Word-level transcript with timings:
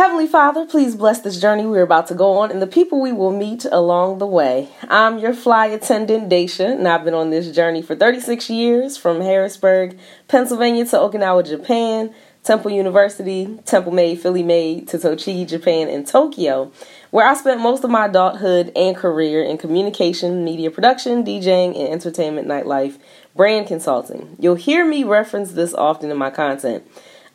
Heavenly 0.00 0.28
Father, 0.28 0.64
please 0.64 0.96
bless 0.96 1.20
this 1.20 1.38
journey 1.38 1.66
we're 1.66 1.82
about 1.82 2.06
to 2.06 2.14
go 2.14 2.38
on 2.38 2.50
and 2.50 2.62
the 2.62 2.66
people 2.66 3.02
we 3.02 3.12
will 3.12 3.36
meet 3.36 3.66
along 3.66 4.16
the 4.16 4.26
way. 4.26 4.70
I'm 4.88 5.18
your 5.18 5.34
fly 5.34 5.66
attendant, 5.66 6.30
Daisha, 6.30 6.72
and 6.72 6.88
I've 6.88 7.04
been 7.04 7.12
on 7.12 7.28
this 7.28 7.54
journey 7.54 7.82
for 7.82 7.94
36 7.94 8.48
years 8.48 8.96
from 8.96 9.20
Harrisburg, 9.20 9.98
Pennsylvania 10.26 10.86
to 10.86 10.96
Okinawa, 10.96 11.46
Japan, 11.46 12.14
Temple 12.42 12.70
University, 12.70 13.58
Temple 13.66 13.92
Made, 13.92 14.18
Philly 14.18 14.42
Made, 14.42 14.88
to 14.88 14.96
Tochigi, 14.96 15.46
Japan, 15.46 15.90
and 15.90 16.06
Tokyo, 16.06 16.72
where 17.10 17.28
I 17.28 17.34
spent 17.34 17.60
most 17.60 17.84
of 17.84 17.90
my 17.90 18.06
adulthood 18.06 18.72
and 18.74 18.96
career 18.96 19.42
in 19.42 19.58
communication, 19.58 20.46
media 20.46 20.70
production, 20.70 21.24
DJing, 21.24 21.78
and 21.78 21.88
entertainment 21.88 22.48
nightlife 22.48 22.98
brand 23.36 23.66
consulting. 23.66 24.34
You'll 24.40 24.54
hear 24.54 24.82
me 24.82 25.04
reference 25.04 25.52
this 25.52 25.74
often 25.74 26.10
in 26.10 26.16
my 26.16 26.30
content. 26.30 26.84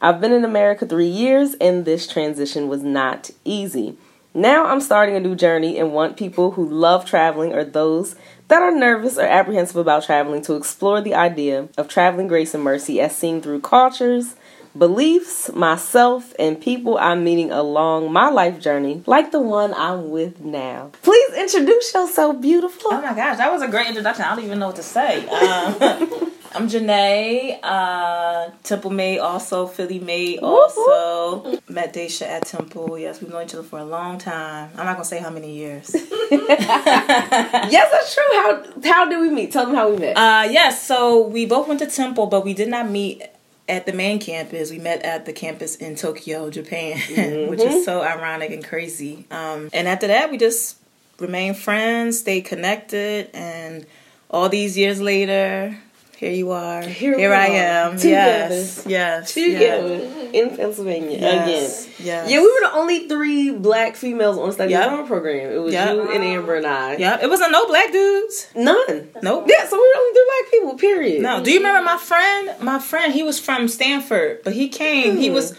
I've 0.05 0.21
been 0.21 0.33
in 0.33 0.45
America 0.45 0.85
three 0.85 1.07
years, 1.07 1.55
and 1.55 1.83
this 1.83 2.05
transition 2.05 2.67
was 2.67 2.83
not 2.83 3.31
easy. 3.43 3.97
Now 4.35 4.67
I'm 4.67 4.79
starting 4.79 5.15
a 5.15 5.19
new 5.19 5.33
journey 5.33 5.79
and 5.79 5.93
want 5.93 6.15
people 6.15 6.51
who 6.51 6.69
love 6.69 7.05
traveling 7.05 7.53
or 7.53 7.63
those 7.63 8.15
that 8.47 8.61
are 8.61 8.69
nervous 8.69 9.17
or 9.17 9.23
apprehensive 9.23 9.77
about 9.77 10.03
traveling 10.03 10.43
to 10.43 10.53
explore 10.53 11.01
the 11.01 11.15
idea 11.15 11.69
of 11.75 11.87
traveling 11.87 12.27
grace 12.27 12.53
and 12.53 12.63
mercy 12.63 13.01
as 13.01 13.17
seen 13.17 13.41
through 13.41 13.61
cultures, 13.61 14.35
beliefs, 14.77 15.51
myself, 15.53 16.33
and 16.37 16.59
people 16.59 16.97
I'm 16.97 17.23
meeting 17.23 17.51
along 17.51 18.11
my 18.11 18.29
life 18.29 18.59
journey, 18.59 19.03
like 19.05 19.31
the 19.31 19.41
one 19.41 19.73
I'm 19.73 20.09
with 20.09 20.41
now. 20.41 20.91
Please 21.01 21.33
introduce 21.33 21.93
yourself, 21.93 22.41
beautiful. 22.41 22.93
Oh 22.93 23.01
my 23.01 23.13
gosh, 23.13 23.37
that 23.37 23.51
was 23.51 23.61
a 23.61 23.67
great 23.67 23.87
introduction. 23.87 24.25
I 24.25 24.35
don't 24.35 24.43
even 24.43 24.59
know 24.59 24.67
what 24.67 24.75
to 24.77 24.83
say. 24.83 25.27
Um, 25.27 26.31
I'm 26.55 26.69
Janae, 26.69 27.59
uh, 27.61 28.49
Temple 28.63 28.91
Made, 28.91 29.19
also 29.19 29.67
Philly 29.67 29.99
Made, 29.99 30.39
also 30.39 31.59
met 31.67 31.93
Daisha 31.93 32.21
at 32.21 32.45
Temple. 32.45 32.97
Yes, 32.97 33.19
we've 33.19 33.29
known 33.29 33.43
each 33.43 33.53
other 33.53 33.63
for 33.63 33.79
a 33.79 33.83
long 33.83 34.19
time. 34.19 34.69
I'm 34.77 34.85
not 34.85 34.93
gonna 34.93 35.03
say 35.03 35.19
how 35.19 35.29
many 35.31 35.53
years. 35.53 35.91
yes, 36.31 37.91
that's 37.91 38.15
true. 38.15 38.23
How 38.31 38.63
how 38.85 39.09
did 39.09 39.19
we 39.19 39.29
meet? 39.31 39.51
Tell 39.51 39.65
them 39.65 39.75
how 39.75 39.89
we 39.89 39.97
met. 39.97 40.15
Uh, 40.15 40.47
yes, 40.49 40.81
so 40.81 41.27
we 41.27 41.45
both 41.45 41.67
went 41.67 41.81
to 41.81 41.87
Temple, 41.87 42.27
but 42.27 42.45
we 42.45 42.53
did 42.53 42.69
not 42.69 42.89
meet 42.89 43.21
at 43.67 43.85
the 43.85 43.93
main 43.93 44.19
campus. 44.19 44.71
We 44.71 44.79
met 44.79 45.03
at 45.03 45.25
the 45.25 45.33
campus 45.33 45.75
in 45.75 45.95
Tokyo, 45.95 46.49
Japan, 46.49 46.97
mm-hmm. 46.97 47.49
which 47.49 47.61
is 47.61 47.85
so 47.85 48.01
ironic 48.01 48.51
and 48.51 48.63
crazy. 48.63 49.25
Um, 49.31 49.69
and 49.73 49.87
after 49.87 50.07
that, 50.07 50.31
we 50.31 50.37
just 50.37 50.77
remained 51.19 51.57
friends, 51.57 52.19
stayed 52.19 52.41
connected, 52.41 53.29
and 53.33 53.85
all 54.29 54.49
these 54.49 54.77
years 54.77 55.01
later, 55.01 55.77
here 56.17 56.31
you 56.31 56.51
are. 56.51 56.81
Here, 56.81 57.17
Here 57.17 57.33
I 57.33 57.47
am. 57.47 57.97
Together. 57.97 58.55
Yes. 58.55 58.85
Yes. 58.87 59.33
Together 59.33 59.97
yes. 59.97 60.29
in 60.33 60.55
Pennsylvania 60.55 61.17
yes. 61.19 61.87
again. 61.87 61.95
Yes. 61.99 62.31
Yeah, 62.31 62.39
we 62.39 62.47
were 62.47 62.69
the 62.69 62.73
only 62.73 63.07
three 63.09 63.51
black 63.51 63.97
females 63.97 64.37
on 64.37 64.53
study 64.53 64.71
yep. 64.71 65.07
program. 65.07 65.51
It 65.51 65.57
was 65.57 65.73
yep. 65.73 65.93
you 65.93 66.09
and 66.09 66.23
Amber 66.23 66.55
and 66.55 66.65
I. 66.65 66.95
Yeah. 66.95 67.19
It 67.21 67.29
wasn't 67.29 67.51
no 67.51 67.67
black 67.67 67.91
dudes. 67.91 68.47
None. 68.55 69.09
Nope. 69.21 69.47
Yeah, 69.49 69.67
so 69.67 69.75
we 69.75 69.81
were 69.81 69.97
only 69.97 70.13
three 70.13 70.31
black 70.31 70.51
people, 70.51 70.77
period. 70.77 71.21
No. 71.21 71.43
Do 71.43 71.51
you 71.51 71.57
remember 71.57 71.83
my 71.83 71.97
friend? 71.97 72.51
My 72.61 72.79
friend, 72.79 73.13
he 73.13 73.23
was 73.23 73.37
from 73.37 73.67
Stanford, 73.67 74.41
but 74.43 74.53
he 74.53 74.69
came, 74.69 75.17
mm. 75.17 75.19
he 75.19 75.29
was 75.29 75.53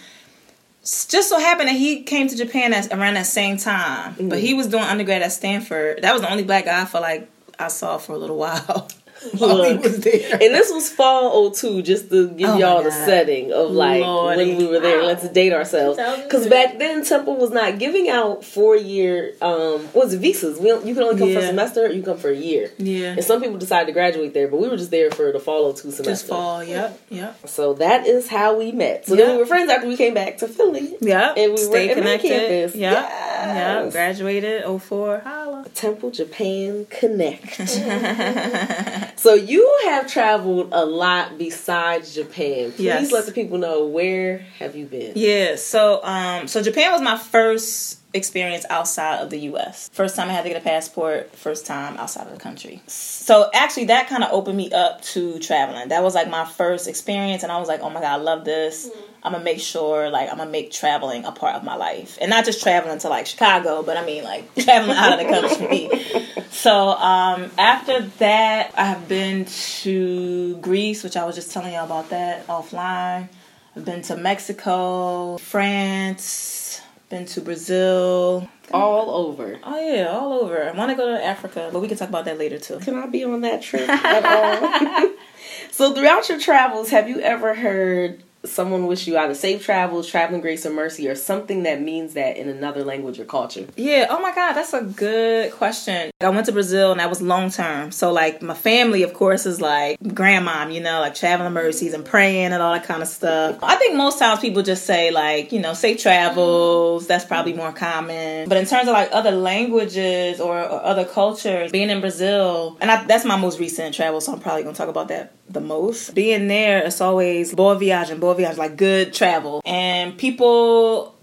just 0.81 1.29
so 1.29 1.39
happened 1.39 1.69
that 1.69 1.77
he 1.77 2.03
came 2.03 2.29
to 2.29 2.37
Japan 2.37 2.73
at, 2.73 2.91
around 2.93 3.15
that 3.15 3.27
same 3.27 3.59
time. 3.59 4.15
Mm. 4.15 4.31
But 4.31 4.39
he 4.39 4.55
was 4.55 4.69
doing 4.69 4.85
undergrad 4.85 5.21
at 5.21 5.33
Stanford. 5.33 6.01
That 6.01 6.15
was 6.15 6.23
the 6.23 6.31
only 6.31 6.45
black 6.45 6.65
guy 6.65 6.81
I 6.81 6.87
felt 6.87 7.03
like 7.03 7.29
I 7.59 7.69
saw 7.69 7.99
for 7.99 8.15
a 8.15 8.19
little 8.19 8.37
while. 8.39 8.89
Look, 9.41 9.83
was 9.83 10.01
there. 10.01 10.33
And 10.33 10.55
this 10.55 10.71
was 10.71 10.91
fall 10.91 11.51
02, 11.51 11.83
just 11.83 12.11
to 12.11 12.29
give 12.29 12.51
oh 12.51 12.59
y'all 12.59 12.83
the 12.83 12.91
setting 12.91 13.53
of 13.53 13.71
like 13.71 14.03
Lordy. 14.03 14.51
when 14.51 14.59
we 14.59 14.67
were 14.67 14.81
there. 14.81 15.01
Wow. 15.01 15.07
Let's 15.07 15.29
date 15.29 15.53
ourselves. 15.53 15.99
Because 16.23 16.47
back 16.47 16.79
then, 16.79 17.05
Temple 17.05 17.37
was 17.37 17.51
not 17.51 17.79
giving 17.79 18.09
out 18.09 18.45
four 18.45 18.77
year, 18.77 19.35
um, 19.41 19.89
was 19.93 20.13
it 20.13 20.19
visas? 20.19 20.59
We, 20.59 20.69
you 20.69 20.95
can 20.95 21.03
only 21.03 21.19
come 21.19 21.29
yeah. 21.29 21.41
for 21.41 21.45
a 21.45 21.49
semester 21.49 21.87
or 21.87 21.91
you 21.91 22.03
come 22.03 22.19
for 22.19 22.31
a 22.31 22.37
year. 22.37 22.71
Yeah. 22.79 23.13
And 23.13 23.25
some 23.25 23.41
people 23.41 23.59
decided 23.59 23.87
to 23.87 23.93
graduate 23.93 24.35
there, 24.35 24.49
but 24.49 24.61
we 24.61 24.69
were 24.69 24.77
just 24.77 24.91
there 24.91 25.11
for 25.11 25.33
the 25.33 25.41
fall 25.41 25.73
02 25.73 25.91
semester. 25.91 26.05
Just 26.05 26.27
fall, 26.27 26.63
yep, 26.63 27.01
yep. 27.09 27.49
So 27.49 27.75
that 27.75 28.07
is 28.07 28.29
how 28.29 28.57
we 28.59 28.73
met. 28.73 29.07
So 29.07 29.15
yep. 29.15 29.27
then 29.27 29.37
we 29.37 29.43
were 29.43 29.47
friends 29.47 29.71
after 29.71 29.89
we 29.89 29.97
came 29.97 30.15
back 30.15 30.39
to 30.39 30.49
Philly. 30.49 30.95
Yeah. 31.01 31.35
And 31.37 31.53
we 31.53 31.59
Stay 31.59 31.89
were 31.89 31.95
connected. 31.95 32.29
campus. 32.29 32.75
Yeah. 32.77 32.93
Yes. 32.93 33.57
Yeah. 33.57 33.91
Graduated 33.91 34.83
04. 34.83 35.21
Holla. 35.21 35.67
Temple 35.75 36.11
Japan 36.11 36.87
Connect. 36.91 37.61
so 39.17 39.35
you 39.35 39.79
have 39.85 40.07
traveled 40.11 40.71
a 40.73 40.85
lot 40.85 41.39
besides 41.39 42.15
Japan. 42.15 42.73
Please 42.73 42.81
yes. 42.81 43.13
let 43.13 43.27
the 43.27 43.33
people 43.33 43.59
know 43.59 43.87
where 43.87 44.39
have 44.59 44.77
you 44.77 44.87
been? 44.87 45.13
Yeah, 45.17 45.57
so 45.57 46.03
um 46.03 46.49
so 46.49 46.63
Japan 46.63 46.93
was 46.93 47.03
my 47.03 47.19
first 47.19 48.01
experience 48.17 48.65
outside 48.71 49.21
of 49.21 49.31
the 49.31 49.39
US. 49.51 49.89
First 49.93 50.17
time 50.17 50.29
I 50.29 50.33
had 50.33 50.43
to 50.43 50.49
get 50.49 50.61
a 50.61 50.65
passport, 50.65 51.35
first 51.37 51.67
time 51.67 51.97
outside 51.97 52.27
of 52.27 52.33
the 52.33 52.41
country. 52.41 52.83
So 52.87 53.51
actually 53.55 53.87
that 53.87 54.09
kind 54.09 54.25
of 54.25 54.33
opened 54.33 54.57
me 54.57 54.71
up 54.73 55.03
to 55.03 55.39
traveling. 55.39 55.89
That 55.89 56.03
was 56.03 56.15
like 56.15 56.29
my 56.29 56.45
first 56.45 56.89
experience 56.89 57.43
and 57.43 57.53
I 57.53 57.59
was 57.59 57.69
like, 57.69 57.81
"Oh 57.81 57.91
my 57.91 58.01
god, 58.01 58.13
I 58.13 58.17
love 58.17 58.45
this." 58.45 58.89
Mm-hmm. 58.89 59.01
I'm 59.27 59.33
gonna 59.33 59.43
make 59.43 59.59
sure 59.59 60.09
like 60.09 60.31
I'm 60.31 60.39
gonna 60.39 60.51
make 60.51 60.71
traveling 60.71 61.25
a 61.25 61.33
part 61.33 61.57
of 61.57 61.65
my 61.65 61.75
life, 61.75 62.17
and 62.21 62.31
not 62.31 62.45
just 62.45 62.63
traveling 62.63 63.01
to 63.01 63.09
like 63.09 63.27
Chicago, 63.27 63.83
but 63.83 63.97
I 63.97 64.07
mean 64.07 64.23
like 64.23 64.55
traveling 64.65 64.97
out 64.97 65.19
of 65.21 65.27
the 65.27 65.33
country. 65.33 66.45
so 66.51 66.91
um, 66.91 67.51
after 67.59 68.03
that, 68.03 68.73
I 68.77 68.85
have 68.85 69.09
been 69.09 69.45
to 69.47 70.57
Greece, 70.59 71.03
which 71.03 71.17
I 71.17 71.25
was 71.25 71.35
just 71.35 71.53
telling 71.53 71.73
y'all 71.73 71.87
about 71.87 72.11
that 72.11 72.47
offline. 72.47 73.29
I've 73.75 73.85
been 73.85 74.03
to 74.03 74.17
Mexico, 74.17 75.39
France, 75.39 76.81
been 77.09 77.27
to 77.27 77.41
Brazil. 77.41 78.49
All 78.73 79.11
over. 79.11 79.59
Oh 79.63 79.81
yeah, 79.81 80.09
all 80.09 80.41
over. 80.41 80.69
I 80.69 80.73
want 80.73 80.91
to 80.91 80.97
go 80.97 81.07
to 81.17 81.25
Africa, 81.25 81.71
but 81.73 81.81
we 81.81 81.89
can 81.89 81.97
talk 81.97 82.09
about 82.09 82.25
that 82.25 82.39
later 82.39 82.59
too. 82.59 82.79
Can 82.81 82.97
I 82.97 83.07
be 83.07 83.25
on 83.25 83.43
that 83.43 83.63
trip 83.63 83.89
at 83.89 84.25
all? 84.25 85.11
so 85.71 85.95
throughout 85.95 86.29
your 86.29 86.41
travels, 86.41 86.91
have 86.91 87.09
you 87.09 87.21
ever 87.21 87.55
heard 87.55 88.23
someone 88.47 88.87
wish 88.87 89.07
you 89.07 89.17
either 89.19 89.35
safe 89.35 89.65
travels, 89.65 90.09
traveling 90.09 90.41
grace 90.41 90.65
or 90.67 90.71
mercy, 90.71 91.09
or 91.09 91.15
something 91.15 91.65
that 91.65 91.81
means 91.81 92.15
that 92.15 92.37
in 92.37 92.49
another 92.49 92.85
language 92.85 93.19
or 93.19 93.25
culture? 93.25 93.67
Yeah. 93.77 94.07
Oh 94.11 94.21
my 94.21 94.35
God, 94.35 94.55
that's 94.55 94.73
a 94.73 94.83
good 94.83 95.53
question. 95.53 96.11
I 96.21 96.29
went 96.31 96.47
to 96.47 96.53
Brazil 96.53 96.93
and 96.93 97.01
that 97.01 97.11
was 97.11 97.21
long 97.23 97.51
term. 97.51 97.93
So 97.93 98.13
like 98.13 98.43
my 98.43 98.55
family, 98.55 99.03
of 99.03 99.15
course, 99.15 99.47
is 99.47 99.61
like 99.61 99.99
grandmom, 100.01 100.73
you 100.73 100.81
know, 100.81 101.01
like 101.01 101.15
traveling 101.15 101.53
mercies 101.53 101.95
and 101.95 102.05
praying 102.05 102.53
and 102.53 102.63
all 102.63 102.73
that 102.73 102.85
kind 102.85 103.03
of 103.03 103.09
stuff. 103.09 103.59
I 103.63 103.77
think 103.77 103.97
most 103.97 104.19
times 104.19 104.41
people 104.41 104.63
just 104.63 104.87
say 104.87 105.11
like, 105.11 105.53
you 105.53 105.61
know, 105.61 105.75
safe 105.75 106.01
travels. 106.01 107.07
That's 107.07 107.25
probably 107.25 107.53
more 107.53 107.73
common. 107.73 108.49
But 108.49 108.59
in 108.59 108.67
terms 108.67 108.89
of 108.89 108.95
like 108.95 109.11
other 109.13 109.33
languages 109.33 110.41
or, 110.41 110.59
or 110.59 110.83
other 110.83 111.05
cultures, 111.05 111.73
being 111.73 111.91
in 111.91 112.01
Brazil, 112.01 112.77
and 112.81 112.91
I, 112.91 113.05
that's 113.05 113.25
my 113.25 113.37
most 113.37 113.59
recent 113.59 113.95
travel, 113.95 114.21
so 114.21 114.33
I'm 114.33 114.41
probably 114.41 114.63
gonna 114.63 114.77
talk 114.77 114.89
about 114.89 115.09
that 115.09 115.33
the 115.49 115.61
most. 115.61 116.15
Being 116.15 116.49
there, 116.49 116.85
it's 116.85 117.01
always 117.01 117.55
boa 117.55 117.77
viagem, 117.77 118.21
boa 118.21 118.35
viagem, 118.37 118.59
like 118.59 118.77
good 118.77 119.13
travel. 119.13 119.63
And 119.65 120.17
people, 120.17 121.15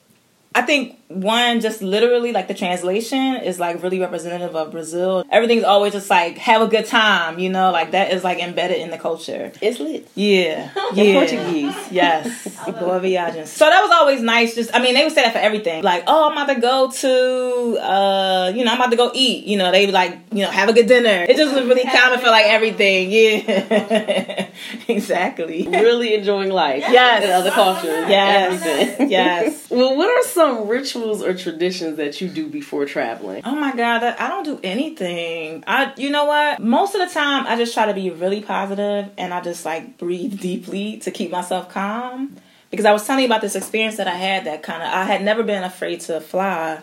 I 0.55 0.61
think 0.61 0.99
one 1.13 1.61
just 1.61 1.81
literally 1.81 2.31
like 2.31 2.47
the 2.47 2.53
translation 2.53 3.35
is 3.37 3.59
like 3.59 3.81
really 3.83 3.99
representative 3.99 4.55
of 4.55 4.71
Brazil. 4.71 5.23
Everything's 5.29 5.63
always 5.63 5.93
just 5.93 6.09
like 6.09 6.37
have 6.37 6.61
a 6.61 6.67
good 6.67 6.85
time, 6.85 7.39
you 7.39 7.49
know, 7.49 7.71
like 7.71 7.91
that 7.91 8.11
is 8.11 8.23
like 8.23 8.39
embedded 8.39 8.77
in 8.77 8.91
the 8.91 8.97
culture. 8.97 9.51
It's 9.61 9.79
lit. 9.79 10.07
Yeah. 10.15 10.69
yeah. 10.93 11.13
Portuguese. 11.13 11.75
Yes. 11.91 12.47
Boa 12.65 12.99
viagem. 12.99 13.45
So 13.45 13.65
that 13.65 13.81
was 13.81 13.91
always 13.91 14.21
nice. 14.21 14.55
Just 14.55 14.73
I 14.73 14.81
mean 14.81 14.93
they 14.93 15.03
would 15.03 15.13
say 15.13 15.23
that 15.23 15.33
for 15.33 15.39
everything. 15.39 15.83
Like, 15.83 16.03
oh 16.07 16.29
I'm 16.29 16.37
about 16.37 16.53
to 16.53 16.59
go 16.59 16.91
to 16.91 17.79
uh, 17.79 18.51
you 18.55 18.63
know, 18.63 18.71
I'm 18.71 18.77
about 18.77 18.91
to 18.91 18.97
go 18.97 19.11
eat. 19.13 19.45
You 19.45 19.57
know, 19.57 19.71
they 19.71 19.87
like, 19.87 20.17
you 20.31 20.43
know, 20.43 20.51
have 20.51 20.69
a 20.69 20.73
good 20.73 20.87
dinner. 20.87 21.25
It 21.27 21.37
just 21.37 21.53
was 21.53 21.65
really 21.65 21.83
common 21.83 22.19
for 22.19 22.27
like 22.27 22.45
everything. 22.45 23.11
Yeah. 23.11 24.49
exactly. 24.87 25.67
Really 25.67 26.13
enjoying 26.13 26.49
life. 26.49 26.83
Yes. 26.87 27.23
In 27.23 27.31
other 27.31 27.51
cultures. 27.51 28.09
Yes. 28.09 28.63
Everything. 28.63 29.09
Yes. 29.09 29.67
well, 29.71 29.95
what 29.95 30.09
are 30.09 30.29
some 30.29 30.67
rituals 30.67 30.93
rituals 30.93 31.23
or 31.23 31.33
traditions 31.33 31.97
that 31.97 32.21
you 32.21 32.27
do 32.27 32.47
before 32.47 32.85
traveling? 32.85 33.41
Oh 33.45 33.55
my 33.55 33.75
god, 33.75 34.03
I 34.03 34.27
don't 34.27 34.43
do 34.43 34.59
anything. 34.63 35.63
I 35.67 35.93
you 35.97 36.09
know 36.09 36.25
what? 36.25 36.61
Most 36.61 36.95
of 36.95 37.07
the 37.07 37.13
time 37.13 37.45
I 37.47 37.55
just 37.55 37.73
try 37.73 37.85
to 37.85 37.93
be 37.93 38.09
really 38.09 38.41
positive 38.41 39.09
and 39.17 39.33
I 39.33 39.41
just 39.41 39.65
like 39.65 39.97
breathe 39.97 40.39
deeply 40.39 40.97
to 40.99 41.11
keep 41.11 41.31
myself 41.31 41.69
calm. 41.69 42.35
Because 42.69 42.85
I 42.85 42.91
was 42.91 43.05
telling 43.05 43.21
you 43.21 43.27
about 43.27 43.41
this 43.41 43.55
experience 43.55 43.97
that 43.97 44.07
I 44.07 44.15
had 44.15 44.45
that 44.45 44.63
kind 44.63 44.81
of 44.81 44.89
I 44.89 45.03
had 45.05 45.23
never 45.23 45.43
been 45.43 45.63
afraid 45.63 46.01
to 46.01 46.19
fly 46.19 46.81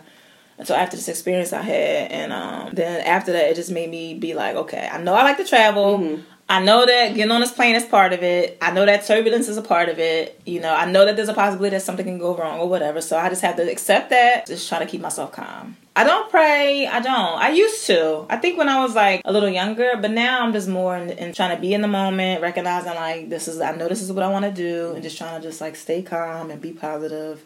until 0.56 0.76
after 0.76 0.96
this 0.96 1.08
experience 1.08 1.52
I 1.52 1.62
had 1.62 2.12
and 2.12 2.32
um, 2.32 2.70
then 2.74 3.00
after 3.06 3.32
that 3.32 3.50
it 3.50 3.56
just 3.56 3.70
made 3.70 3.90
me 3.90 4.14
be 4.14 4.34
like, 4.34 4.56
okay, 4.56 4.88
I 4.90 4.98
know 5.02 5.14
I 5.14 5.24
like 5.24 5.38
to 5.38 5.44
travel. 5.44 5.98
Mm-hmm. 5.98 6.22
I 6.50 6.58
know 6.60 6.84
that 6.84 7.14
getting 7.14 7.30
on 7.30 7.40
this 7.40 7.52
plane 7.52 7.76
is 7.76 7.84
part 7.84 8.12
of 8.12 8.24
it. 8.24 8.58
I 8.60 8.72
know 8.72 8.84
that 8.84 9.06
turbulence 9.06 9.46
is 9.46 9.56
a 9.56 9.62
part 9.62 9.88
of 9.88 10.00
it. 10.00 10.40
You 10.44 10.58
know, 10.58 10.74
I 10.74 10.84
know 10.84 11.06
that 11.06 11.14
there's 11.14 11.28
a 11.28 11.32
possibility 11.32 11.76
that 11.76 11.82
something 11.82 12.04
can 12.04 12.18
go 12.18 12.36
wrong 12.36 12.58
or 12.58 12.68
whatever. 12.68 13.00
So 13.00 13.16
I 13.16 13.28
just 13.28 13.42
have 13.42 13.54
to 13.54 13.70
accept 13.70 14.10
that. 14.10 14.46
Just 14.46 14.68
try 14.68 14.80
to 14.80 14.86
keep 14.86 15.00
myself 15.00 15.30
calm. 15.30 15.76
I 15.94 16.02
don't 16.02 16.28
pray. 16.28 16.88
I 16.88 16.98
don't. 16.98 17.38
I 17.38 17.50
used 17.50 17.86
to. 17.86 18.26
I 18.28 18.36
think 18.36 18.58
when 18.58 18.68
I 18.68 18.80
was 18.80 18.96
like 18.96 19.22
a 19.24 19.32
little 19.32 19.48
younger, 19.48 19.92
but 20.00 20.10
now 20.10 20.42
I'm 20.42 20.52
just 20.52 20.66
more 20.66 20.96
in, 20.96 21.10
in 21.10 21.32
trying 21.32 21.54
to 21.54 21.60
be 21.60 21.72
in 21.72 21.82
the 21.82 21.88
moment, 21.88 22.42
recognizing 22.42 22.94
like 22.96 23.28
this 23.28 23.46
is. 23.46 23.60
I 23.60 23.76
know 23.76 23.86
this 23.86 24.02
is 24.02 24.10
what 24.10 24.24
I 24.24 24.28
want 24.28 24.44
to 24.44 24.50
do, 24.50 24.92
and 24.94 25.04
just 25.04 25.18
trying 25.18 25.40
to 25.40 25.46
just 25.46 25.60
like 25.60 25.76
stay 25.76 26.02
calm 26.02 26.50
and 26.50 26.60
be 26.60 26.72
positive 26.72 27.44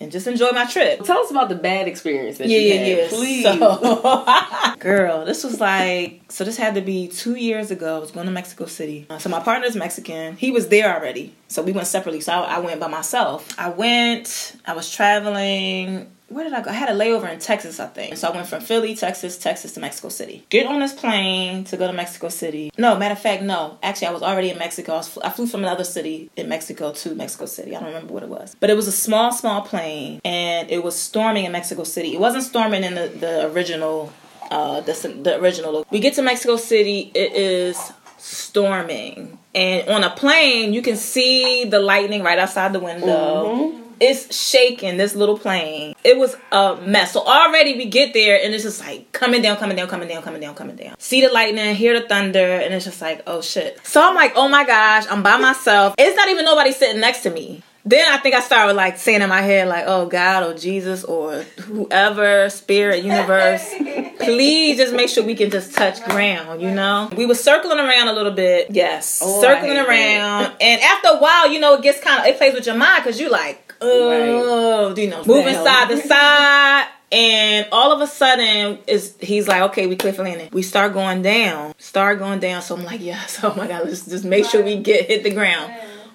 and 0.00 0.10
just 0.10 0.26
enjoy 0.26 0.50
my 0.52 0.64
trip. 0.64 1.04
Tell 1.04 1.18
us 1.18 1.30
about 1.30 1.48
the 1.50 1.54
bad 1.54 1.86
experience 1.86 2.38
that 2.38 2.48
Yeah, 2.48 2.58
you 2.58 2.68
yeah, 2.68 2.74
had, 2.76 2.98
yeah. 2.98 3.08
please. 3.08 3.42
So, 3.44 4.74
girl, 4.78 5.24
this 5.26 5.44
was 5.44 5.60
like 5.60 6.22
so. 6.28 6.44
This 6.44 6.56
had 6.56 6.74
to 6.74 6.80
be 6.80 7.08
two 7.08 7.34
years 7.36 7.70
ago. 7.70 7.96
I 7.96 7.98
was 7.98 8.10
going 8.10 8.26
to 8.26 8.32
Mexico 8.32 8.66
City. 8.66 9.06
Uh, 9.10 9.18
So 9.18 9.28
my 9.28 9.40
partner's 9.40 9.76
Mexican. 9.76 10.36
He 10.36 10.50
was 10.50 10.68
there 10.68 10.94
already. 10.94 11.34
So 11.48 11.62
we 11.62 11.72
went 11.72 11.86
separately. 11.86 12.20
So 12.20 12.32
I, 12.32 12.56
I 12.56 12.58
went 12.60 12.80
by 12.80 12.88
myself. 12.88 13.48
I 13.58 13.68
went. 13.68 14.56
I 14.66 14.72
was 14.74 14.90
traveling. 14.90 16.10
Where 16.30 16.44
did 16.44 16.52
I 16.52 16.60
go? 16.60 16.70
I 16.70 16.74
had 16.74 16.88
a 16.88 16.92
layover 16.92 17.30
in 17.30 17.40
Texas, 17.40 17.80
I 17.80 17.86
think. 17.86 18.16
So 18.16 18.28
I 18.28 18.30
went 18.30 18.46
from 18.46 18.60
Philly, 18.60 18.94
Texas, 18.94 19.36
Texas 19.36 19.72
to 19.72 19.80
Mexico 19.80 20.10
City. 20.10 20.46
Get 20.48 20.64
on 20.64 20.78
this 20.78 20.92
plane 20.92 21.64
to 21.64 21.76
go 21.76 21.88
to 21.88 21.92
Mexico 21.92 22.28
City. 22.28 22.70
No, 22.78 22.96
matter 22.96 23.14
of 23.14 23.18
fact, 23.20 23.42
no. 23.42 23.78
Actually, 23.82 24.06
I 24.06 24.12
was 24.12 24.22
already 24.22 24.50
in 24.50 24.56
Mexico. 24.56 24.92
I, 24.92 24.96
was, 24.98 25.18
I 25.18 25.30
flew 25.30 25.48
from 25.48 25.64
another 25.64 25.82
city 25.82 26.30
in 26.36 26.48
Mexico 26.48 26.92
to 26.92 27.16
Mexico 27.16 27.46
City. 27.46 27.74
I 27.74 27.80
don't 27.80 27.88
remember 27.88 28.14
what 28.14 28.22
it 28.22 28.28
was. 28.28 28.54
But 28.60 28.70
it 28.70 28.74
was 28.76 28.86
a 28.86 28.92
small, 28.92 29.32
small 29.32 29.62
plane, 29.62 30.20
and 30.24 30.70
it 30.70 30.84
was 30.84 30.96
storming 30.96 31.46
in 31.46 31.52
Mexico 31.52 31.82
City. 31.82 32.14
It 32.14 32.20
wasn't 32.20 32.44
storming 32.44 32.84
in 32.84 32.94
the, 32.94 33.08
the 33.08 33.50
original, 33.50 34.12
uh, 34.52 34.82
the, 34.82 34.92
the 35.24 35.40
original. 35.40 35.84
We 35.90 35.98
get 35.98 36.14
to 36.14 36.22
Mexico 36.22 36.54
City, 36.54 37.10
it 37.12 37.32
is 37.32 37.92
storming. 38.18 39.36
And 39.52 39.88
on 39.88 40.04
a 40.04 40.10
plane, 40.10 40.74
you 40.74 40.82
can 40.82 40.94
see 40.94 41.64
the 41.64 41.80
lightning 41.80 42.22
right 42.22 42.38
outside 42.38 42.72
the 42.72 42.78
window. 42.78 43.74
It's 44.00 44.34
shaking 44.34 44.96
this 44.96 45.14
little 45.14 45.38
plane. 45.38 45.94
It 46.02 46.18
was 46.18 46.36
a 46.50 46.76
mess. 46.76 47.12
So 47.12 47.20
already 47.20 47.76
we 47.76 47.86
get 47.86 48.14
there 48.14 48.42
and 48.42 48.54
it's 48.54 48.64
just 48.64 48.80
like 48.80 49.12
coming 49.12 49.42
down, 49.42 49.58
coming 49.58 49.76
down, 49.76 49.88
coming 49.88 50.08
down, 50.08 50.22
coming 50.22 50.40
down, 50.40 50.54
coming 50.54 50.76
down. 50.76 50.94
See 50.98 51.20
the 51.20 51.32
lightning, 51.32 51.74
hear 51.74 51.98
the 52.00 52.08
thunder, 52.08 52.38
and 52.38 52.72
it's 52.72 52.84
just 52.84 53.00
like, 53.02 53.22
oh 53.26 53.42
shit. 53.42 53.78
So 53.86 54.02
I'm 54.02 54.14
like, 54.14 54.32
oh 54.36 54.48
my 54.48 54.64
gosh, 54.64 55.06
I'm 55.10 55.22
by 55.22 55.36
myself. 55.36 55.94
It's 55.98 56.16
not 56.16 56.28
even 56.28 56.44
nobody 56.44 56.72
sitting 56.72 57.00
next 57.00 57.20
to 57.24 57.30
me. 57.30 57.62
Then 57.84 58.12
I 58.12 58.18
think 58.18 58.34
I 58.34 58.40
started 58.40 58.74
like 58.74 58.98
saying 58.98 59.22
in 59.22 59.28
my 59.28 59.40
head, 59.40 59.66
like, 59.68 59.84
oh 59.86 60.06
God, 60.06 60.44
or 60.44 60.56
Jesus, 60.56 61.02
or 61.02 61.42
whoever, 61.60 62.50
spirit, 62.50 63.04
universe, 63.04 63.66
please 64.20 64.76
just 64.76 64.92
make 64.92 65.08
sure 65.08 65.24
we 65.24 65.34
can 65.34 65.50
just 65.50 65.74
touch 65.74 66.02
ground, 66.04 66.60
you 66.60 66.70
know? 66.70 67.08
We 67.16 67.24
were 67.24 67.34
circling 67.34 67.78
around 67.78 68.08
a 68.08 68.12
little 68.12 68.32
bit. 68.32 68.68
Yes. 68.70 69.20
Oh, 69.22 69.40
circling 69.40 69.72
hate 69.72 69.86
that. 69.86 69.88
around. 69.88 70.52
And 70.60 70.80
after 70.82 71.08
a 71.08 71.18
while, 71.18 71.50
you 71.50 71.58
know, 71.58 71.74
it 71.74 71.82
gets 71.82 72.00
kind 72.00 72.20
of, 72.20 72.26
it 72.26 72.36
plays 72.36 72.52
with 72.52 72.66
your 72.66 72.76
mind 72.76 73.02
because 73.02 73.18
you 73.18 73.30
like, 73.30 73.69
oh, 73.80 74.94
you 74.96 75.08
know, 75.08 75.24
moving 75.24 75.54
side 75.54 75.88
to 75.88 75.96
side. 76.06 76.88
And 77.12 77.66
all 77.72 77.90
of 77.90 78.00
a 78.00 78.06
sudden, 78.06 78.78
is 78.86 79.16
he's 79.20 79.48
like, 79.48 79.62
okay, 79.70 79.88
we 79.88 79.96
cliff 79.96 80.18
landing. 80.18 80.48
We 80.52 80.62
start 80.62 80.92
going 80.92 81.22
down, 81.22 81.74
start 81.78 82.20
going 82.20 82.38
down. 82.38 82.62
So 82.62 82.76
I'm 82.76 82.84
like, 82.84 83.00
yes, 83.00 83.40
oh 83.44 83.52
my 83.56 83.66
god, 83.66 83.84
let's 83.86 84.06
just 84.06 84.24
make 84.24 84.46
sure 84.46 84.62
we 84.62 84.76
get 84.76 85.06
hit 85.06 85.24
the 85.24 85.30
ground. 85.32 85.72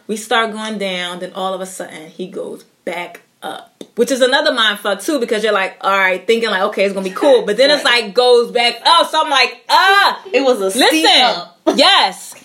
We 0.07 0.15
start 0.17 0.51
going 0.53 0.77
down, 0.77 1.19
then 1.19 1.33
all 1.33 1.53
of 1.53 1.61
a 1.61 1.65
sudden 1.65 2.09
he 2.09 2.27
goes 2.27 2.63
back 2.85 3.21
up, 3.41 3.83
which 3.95 4.11
is 4.11 4.21
another 4.21 4.53
mind 4.53 4.79
fuck 4.79 5.01
too 5.01 5.19
because 5.19 5.43
you're 5.43 5.51
like, 5.51 5.77
all 5.81 5.91
right, 5.91 6.25
thinking 6.25 6.49
like, 6.49 6.61
okay, 6.63 6.85
it's 6.85 6.93
gonna 6.93 7.03
be 7.03 7.13
cool, 7.13 7.45
but 7.45 7.57
then 7.57 7.69
it's 7.71 7.83
like 7.83 8.13
goes 8.13 8.51
back 8.51 8.75
up. 8.85 9.09
So 9.09 9.21
I'm 9.21 9.29
like, 9.29 9.65
ah, 9.67 10.23
It 10.31 10.41
was 10.41 10.61
a 10.61 10.71
steep 10.71 11.03
Listen, 11.03 11.21
up. 11.23 11.59
yes. 11.75 12.35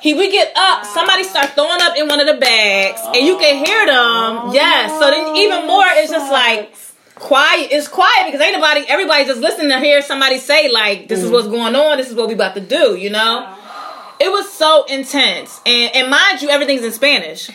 He 0.00 0.14
we 0.14 0.30
get 0.30 0.52
up, 0.56 0.84
somebody 0.84 1.24
start 1.24 1.50
throwing 1.50 1.80
up 1.82 1.96
in 1.96 2.08
one 2.08 2.20
of 2.20 2.26
the 2.26 2.40
bags, 2.40 3.00
and 3.04 3.26
you 3.26 3.38
can 3.38 3.64
hear 3.64 3.86
them. 3.86 3.96
Oh, 3.96 4.50
yes. 4.52 4.92
So 4.92 5.10
then 5.10 5.36
even 5.36 5.66
more, 5.66 5.84
it's 5.86 6.10
just 6.10 6.30
like 6.30 6.74
quiet. 7.14 7.68
It's 7.72 7.88
quiet 7.88 8.26
because 8.26 8.40
ain't 8.40 8.54
nobody, 8.54 8.84
everybody 8.88 9.24
just 9.24 9.40
listening 9.40 9.70
to 9.70 9.78
hear 9.80 10.02
somebody 10.02 10.38
say 10.38 10.70
like, 10.70 11.08
"This 11.08 11.22
is 11.22 11.30
mm. 11.30 11.32
what's 11.32 11.48
going 11.48 11.74
on. 11.74 11.96
This 11.98 12.10
is 12.10 12.14
what 12.14 12.28
we 12.28 12.34
about 12.34 12.54
to 12.54 12.60
do." 12.60 12.96
You 12.96 13.10
know. 13.10 13.54
It 14.20 14.32
was 14.32 14.50
so 14.52 14.84
intense, 14.86 15.60
and 15.64 15.94
and 15.94 16.10
mind 16.10 16.42
you, 16.42 16.48
everything's 16.48 16.82
in 16.82 16.92
Spanish. 16.92 17.50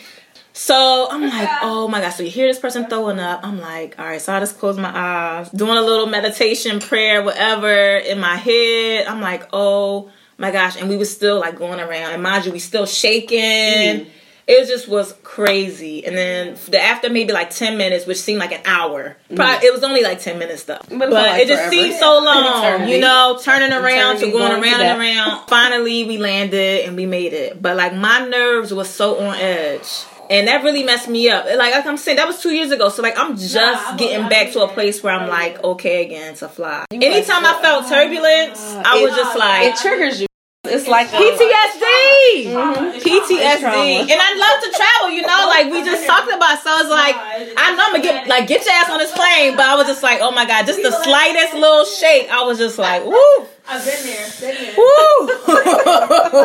So 0.54 1.08
I'm 1.10 1.22
like, 1.22 1.48
oh 1.62 1.88
my 1.88 2.00
god. 2.00 2.10
So 2.10 2.22
you 2.22 2.30
hear 2.30 2.46
this 2.46 2.58
person 2.58 2.86
throwing 2.86 3.18
up. 3.18 3.40
I'm 3.42 3.60
like, 3.60 3.98
all 3.98 4.06
right. 4.06 4.22
So 4.22 4.32
I 4.32 4.40
just 4.40 4.58
close 4.58 4.78
my 4.78 4.90
eyes, 4.94 5.50
doing 5.50 5.76
a 5.76 5.82
little 5.82 6.06
meditation, 6.06 6.80
prayer, 6.80 7.22
whatever 7.22 7.96
in 7.98 8.18
my 8.18 8.36
head. 8.36 9.06
I'm 9.06 9.20
like, 9.20 9.48
oh 9.52 10.10
my 10.38 10.50
gosh. 10.50 10.76
And 10.76 10.88
we 10.88 10.96
was 10.96 11.10
still 11.10 11.40
like 11.40 11.56
going 11.56 11.80
around. 11.80 12.12
And 12.12 12.22
mind 12.22 12.46
you, 12.46 12.52
we 12.52 12.58
still 12.58 12.86
shaking. 12.86 13.38
Mm-hmm. 13.40 14.10
It 14.46 14.66
just 14.66 14.88
was 14.88 15.14
crazy. 15.22 16.04
And 16.04 16.14
then 16.14 16.56
the 16.68 16.78
after 16.78 17.08
maybe 17.08 17.32
like 17.32 17.48
10 17.48 17.78
minutes, 17.78 18.06
which 18.06 18.18
seemed 18.20 18.40
like 18.40 18.52
an 18.52 18.60
hour. 18.66 19.16
Mm-hmm. 19.24 19.36
Probably, 19.36 19.66
It 19.66 19.72
was 19.72 19.82
only 19.82 20.02
like 20.02 20.20
10 20.20 20.38
minutes 20.38 20.64
though. 20.64 20.76
But 20.90 20.98
But, 20.98 21.08
it 21.08 21.12
like 21.12 21.42
it 21.42 21.48
just 21.48 21.60
forever. 21.62 21.70
seemed 21.74 21.94
so 21.94 22.22
long, 22.22 22.86
you 22.88 23.00
know, 23.00 23.38
turning 23.42 23.72
around 23.72 24.16
to 24.18 24.26
going 24.30 24.32
going 24.32 24.52
around 24.62 24.80
that. 24.80 24.98
and 24.98 25.00
around. 25.00 25.48
Finally, 25.48 26.04
we 26.04 26.18
landed 26.18 26.84
and 26.86 26.94
we 26.94 27.06
made 27.06 27.32
it. 27.32 27.62
But 27.62 27.76
like 27.78 27.94
my 27.94 28.26
nerves 28.26 28.72
was 28.74 28.90
so 28.90 29.18
on 29.24 29.34
edge. 29.36 29.88
And 30.30 30.48
that 30.48 30.64
really 30.64 30.82
messed 30.82 31.08
me 31.08 31.28
up. 31.28 31.44
Like, 31.46 31.72
like 31.72 31.86
I'm 31.86 31.96
saying, 31.96 32.16
that 32.16 32.26
was 32.26 32.40
two 32.40 32.50
years 32.52 32.70
ago. 32.70 32.88
So 32.88 33.02
like 33.02 33.18
I'm 33.18 33.36
just 33.36 33.56
I'm- 33.56 33.96
getting 33.96 34.28
back 34.28 34.52
to 34.52 34.62
a 34.62 34.68
place 34.68 35.02
where 35.02 35.14
I'm 35.14 35.28
like 35.28 35.62
okay 35.62 36.04
again 36.04 36.34
to 36.36 36.48
fly. 36.48 36.84
Anytime 36.90 37.44
I 37.44 37.58
felt 37.60 37.88
turbulence, 37.88 38.60
I 38.84 39.02
was 39.02 39.14
just 39.14 39.38
like 39.38 39.72
It 39.74 39.76
triggers 39.76 40.20
you. 40.20 40.26
It's 40.64 40.88
like 40.88 41.08
PTSD. 41.12 42.48
Mm-hmm. 42.48 42.96
PTSD. 43.04 44.08
And 44.08 44.16
I 44.16 44.30
love 44.32 44.56
to 44.64 44.70
travel, 44.72 45.12
you 45.12 45.20
know, 45.20 45.44
like 45.52 45.68
we 45.68 45.84
just 45.84 46.06
talked 46.08 46.32
about. 46.32 46.56
So 46.64 46.72
it's 46.80 46.88
like 46.88 47.16
I 47.16 47.76
know 47.76 47.84
I'm 47.84 47.92
gonna 47.92 48.02
get 48.02 48.28
like 48.28 48.48
get 48.48 48.64
your 48.64 48.72
ass 48.72 48.88
on 48.88 48.96
this 48.96 49.12
plane, 49.12 49.56
but 49.56 49.68
I 49.68 49.76
was 49.76 49.86
just 49.86 50.02
like, 50.02 50.20
oh 50.22 50.32
my 50.32 50.46
god, 50.46 50.64
just 50.64 50.80
the 50.80 50.90
slightest 50.90 51.52
little 51.52 51.84
shake, 51.84 52.30
I 52.30 52.42
was 52.48 52.56
just 52.56 52.78
like, 52.78 53.04
woo, 53.04 53.44
I've 53.68 53.84
been 53.84 54.08
there. 54.08 54.24
Been 54.40 54.56
there. 54.56 54.72
woo. 54.72 55.28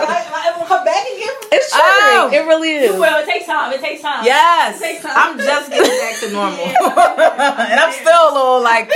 I, 0.03 0.19
I 0.35 0.59
will 0.59 0.67
come 0.67 0.83
back 0.83 1.03
again. 1.07 1.35
It's 1.55 1.71
triggering. 1.71 2.27
Oh. 2.27 2.35
It 2.35 2.43
really 2.43 2.75
is. 2.75 2.99
Well, 2.99 3.23
it 3.23 3.25
takes 3.25 3.45
time. 3.45 3.71
It 3.71 3.79
takes 3.79 4.01
time. 4.01 4.25
yes, 4.25 4.79
Take 4.79 5.01
time. 5.01 5.15
I'm 5.15 5.37
just 5.39 5.71
getting 5.71 5.95
back 5.95 6.19
to 6.19 6.27
normal, 6.31 6.59
and 7.71 7.79
I'm 7.79 7.95
still 7.95 8.23
a 8.27 8.33
little 8.35 8.59
like, 8.59 8.91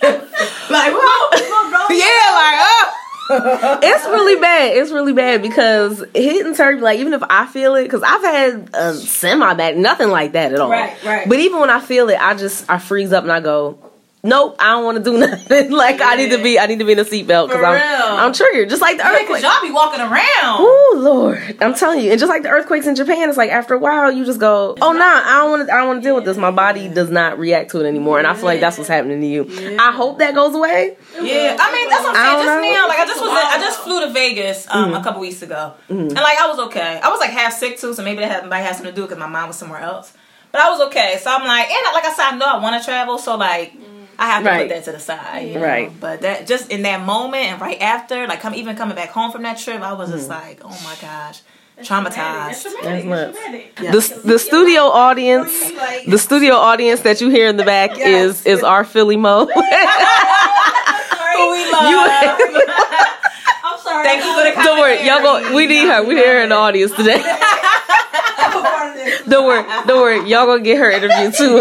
like 0.72 0.92
whoa, 0.96 1.92
yeah, 1.92 2.24
like 2.40 2.56
oh. 2.64 3.01
It's 3.84 4.04
really 4.06 4.40
bad. 4.40 4.76
It's 4.76 4.90
really 4.90 5.12
bad 5.12 5.42
because 5.42 6.04
hitting 6.14 6.54
turbulence, 6.54 6.82
like 6.82 6.98
even 7.00 7.12
if 7.12 7.22
I 7.28 7.46
feel 7.46 7.74
it, 7.76 7.84
because 7.84 8.02
I've 8.02 8.22
had 8.22 8.70
a 8.74 8.94
semi 8.94 9.54
bad, 9.54 9.76
nothing 9.76 10.08
like 10.08 10.32
that 10.32 10.52
at 10.52 10.60
all. 10.60 10.70
Right, 10.70 11.02
right. 11.04 11.28
But 11.28 11.38
even 11.38 11.60
when 11.60 11.70
I 11.70 11.80
feel 11.80 12.08
it, 12.08 12.18
I 12.20 12.34
just 12.34 12.68
I 12.70 12.78
freeze 12.78 13.12
up 13.12 13.24
and 13.24 13.32
I 13.32 13.40
go, 13.40 13.78
nope, 14.22 14.56
I 14.58 14.70
don't 14.72 14.84
want 14.84 14.98
to 14.98 15.04
do 15.04 15.18
nothing. 15.26 15.70
like 15.70 16.00
I 16.00 16.16
need 16.16 16.30
to 16.30 16.42
be, 16.42 16.58
I 16.58 16.66
need 16.66 16.78
to 16.78 16.84
be 16.84 16.92
in 16.92 16.98
a 16.98 17.04
seatbelt 17.04 17.48
because 17.48 17.60
For 17.60 17.64
I'm, 17.64 17.74
real. 17.74 18.18
I'm 18.18 18.32
triggered, 18.32 18.68
just 18.68 18.82
like 18.82 18.96
the 18.96 19.02
Cause 19.02 19.20
earthquake. 19.20 19.42
y'all 19.42 19.62
be 19.62 19.70
walking 19.70 20.00
around. 20.00 20.22
Oh 20.42 20.94
Lord, 20.98 21.56
I'm 21.60 21.74
telling 21.74 22.00
you, 22.04 22.10
and 22.10 22.20
just 22.20 22.28
like 22.28 22.42
the 22.42 22.48
earthquakes 22.48 22.86
in 22.86 22.94
Japan, 22.94 23.28
it's 23.28 23.38
like 23.38 23.50
after 23.50 23.74
a 23.74 23.78
while 23.78 24.12
you 24.12 24.24
just 24.24 24.40
go, 24.40 24.76
oh 24.80 24.92
nah, 24.92 25.04
I 25.04 25.40
don't 25.40 25.50
want 25.50 25.68
to, 25.68 25.74
I 25.74 25.78
don't 25.78 25.88
want 25.88 26.02
to 26.02 26.08
deal 26.08 26.14
with 26.14 26.24
this. 26.24 26.36
My 26.36 26.50
body 26.50 26.88
does 26.88 27.10
not 27.10 27.38
react 27.38 27.70
to 27.72 27.84
it 27.84 27.88
anymore, 27.88 28.18
and 28.18 28.26
I 28.26 28.34
feel 28.34 28.44
like 28.44 28.60
that's 28.60 28.78
what's 28.78 28.88
happening 28.88 29.20
to 29.20 29.26
you. 29.26 29.76
I 29.78 29.92
hope 29.92 30.18
that 30.18 30.34
goes 30.34 30.54
away. 30.54 30.96
Yeah, 31.14 31.56
I 31.60 31.72
mean 31.72 31.88
that's 31.88 32.04
what 32.04 32.16
I 32.16 32.32
I'm 32.32 32.36
saying. 32.36 32.46
Just 32.46 32.62
know. 32.62 32.72
now, 32.72 32.88
like 32.88 32.98
I 32.98 33.06
just 33.06 33.20
was, 33.20 33.30
in, 33.30 33.36
I 33.36 33.58
just 33.60 33.80
flew 33.80 34.06
to 34.06 34.12
Vegas 34.12 34.66
um, 34.70 34.86
mm-hmm. 34.86 35.00
a 35.00 35.02
couple 35.02 35.20
weeks 35.20 35.42
ago, 35.42 35.74
mm-hmm. 35.88 36.00
and 36.00 36.14
like 36.14 36.38
I 36.38 36.48
was 36.48 36.58
okay. 36.66 37.00
I 37.02 37.08
was 37.08 37.20
like 37.20 37.30
half 37.30 37.52
sick 37.52 37.78
too, 37.78 37.94
so 37.94 38.02
maybe 38.02 38.20
that 38.20 38.30
had, 38.30 38.48
might 38.48 38.60
have 38.60 38.76
something 38.76 38.94
to 38.94 38.96
do 38.96 39.02
because 39.02 39.18
my 39.18 39.26
mind 39.26 39.48
was 39.48 39.56
somewhere 39.56 39.80
else. 39.80 40.12
But 40.52 40.60
I 40.60 40.70
was 40.70 40.80
okay, 40.88 41.18
so 41.20 41.30
I'm 41.30 41.46
like, 41.46 41.70
and 41.70 41.94
like 41.94 42.04
I 42.04 42.12
said, 42.12 42.34
I 42.34 42.36
know 42.36 42.46
I 42.46 42.58
want 42.58 42.80
to 42.80 42.84
travel, 42.84 43.16
so 43.18 43.36
like 43.36 43.72
mm-hmm. 43.72 43.91
I 44.18 44.26
have 44.26 44.44
to 44.44 44.50
Right. 44.50 44.68
put 44.68 44.74
that 44.74 44.84
to 44.84 44.92
the 44.92 45.00
side, 45.00 45.48
you 45.48 45.54
know? 45.54 45.62
Right. 45.66 45.90
But 45.98 46.20
that 46.22 46.46
just 46.46 46.70
in 46.70 46.82
that 46.82 47.04
moment 47.04 47.44
and 47.44 47.60
right 47.60 47.80
after, 47.80 48.26
like 48.26 48.40
come 48.40 48.54
even 48.54 48.76
coming 48.76 48.94
back 48.94 49.10
home 49.10 49.32
from 49.32 49.42
that 49.42 49.58
trip, 49.58 49.80
I 49.80 49.92
was 49.94 50.10
just 50.10 50.28
mm-hmm. 50.28 50.48
like, 50.48 50.60
oh 50.64 50.78
my 50.84 50.94
gosh, 51.00 51.40
traumatized. 51.80 52.66
That's 52.82 53.04
nuts. 53.04 53.38
That's 53.76 54.08
The 54.08 54.20
the 54.28 54.38
studio 54.38 54.82
audience, 54.82 55.52
the 56.06 56.18
studio 56.18 56.54
audience 56.54 57.00
that 57.02 57.20
you 57.20 57.30
hear 57.30 57.48
in 57.48 57.56
the 57.56 57.64
back 57.64 57.98
is 57.98 58.44
is 58.46 58.62
our 58.72 58.84
Philly 58.84 59.16
Mo. 59.16 59.46
Who 59.46 61.50
we 61.50 61.72
love. 61.72 61.82
I'm 63.64 63.78
sorry. 63.80 64.04
Thank 64.04 64.24
you 64.24 64.32
for 64.34 64.42
the 64.44 64.52
Don't 64.64 64.78
worry, 64.78 65.04
y'all 65.06 65.22
go. 65.22 65.54
We 65.54 65.66
need 65.66 65.88
her. 65.88 66.02
We 66.04 66.14
need 66.14 66.26
her 66.26 66.42
in 66.42 66.50
the 66.50 66.56
audience 66.56 66.92
today. 66.92 67.22
Don't 69.28 69.46
worry, 69.46 69.64
don't 69.86 70.00
worry. 70.00 70.28
Y'all 70.28 70.46
gonna 70.46 70.62
get 70.62 70.78
her 70.78 70.90
interview 70.90 71.30
too 71.32 71.54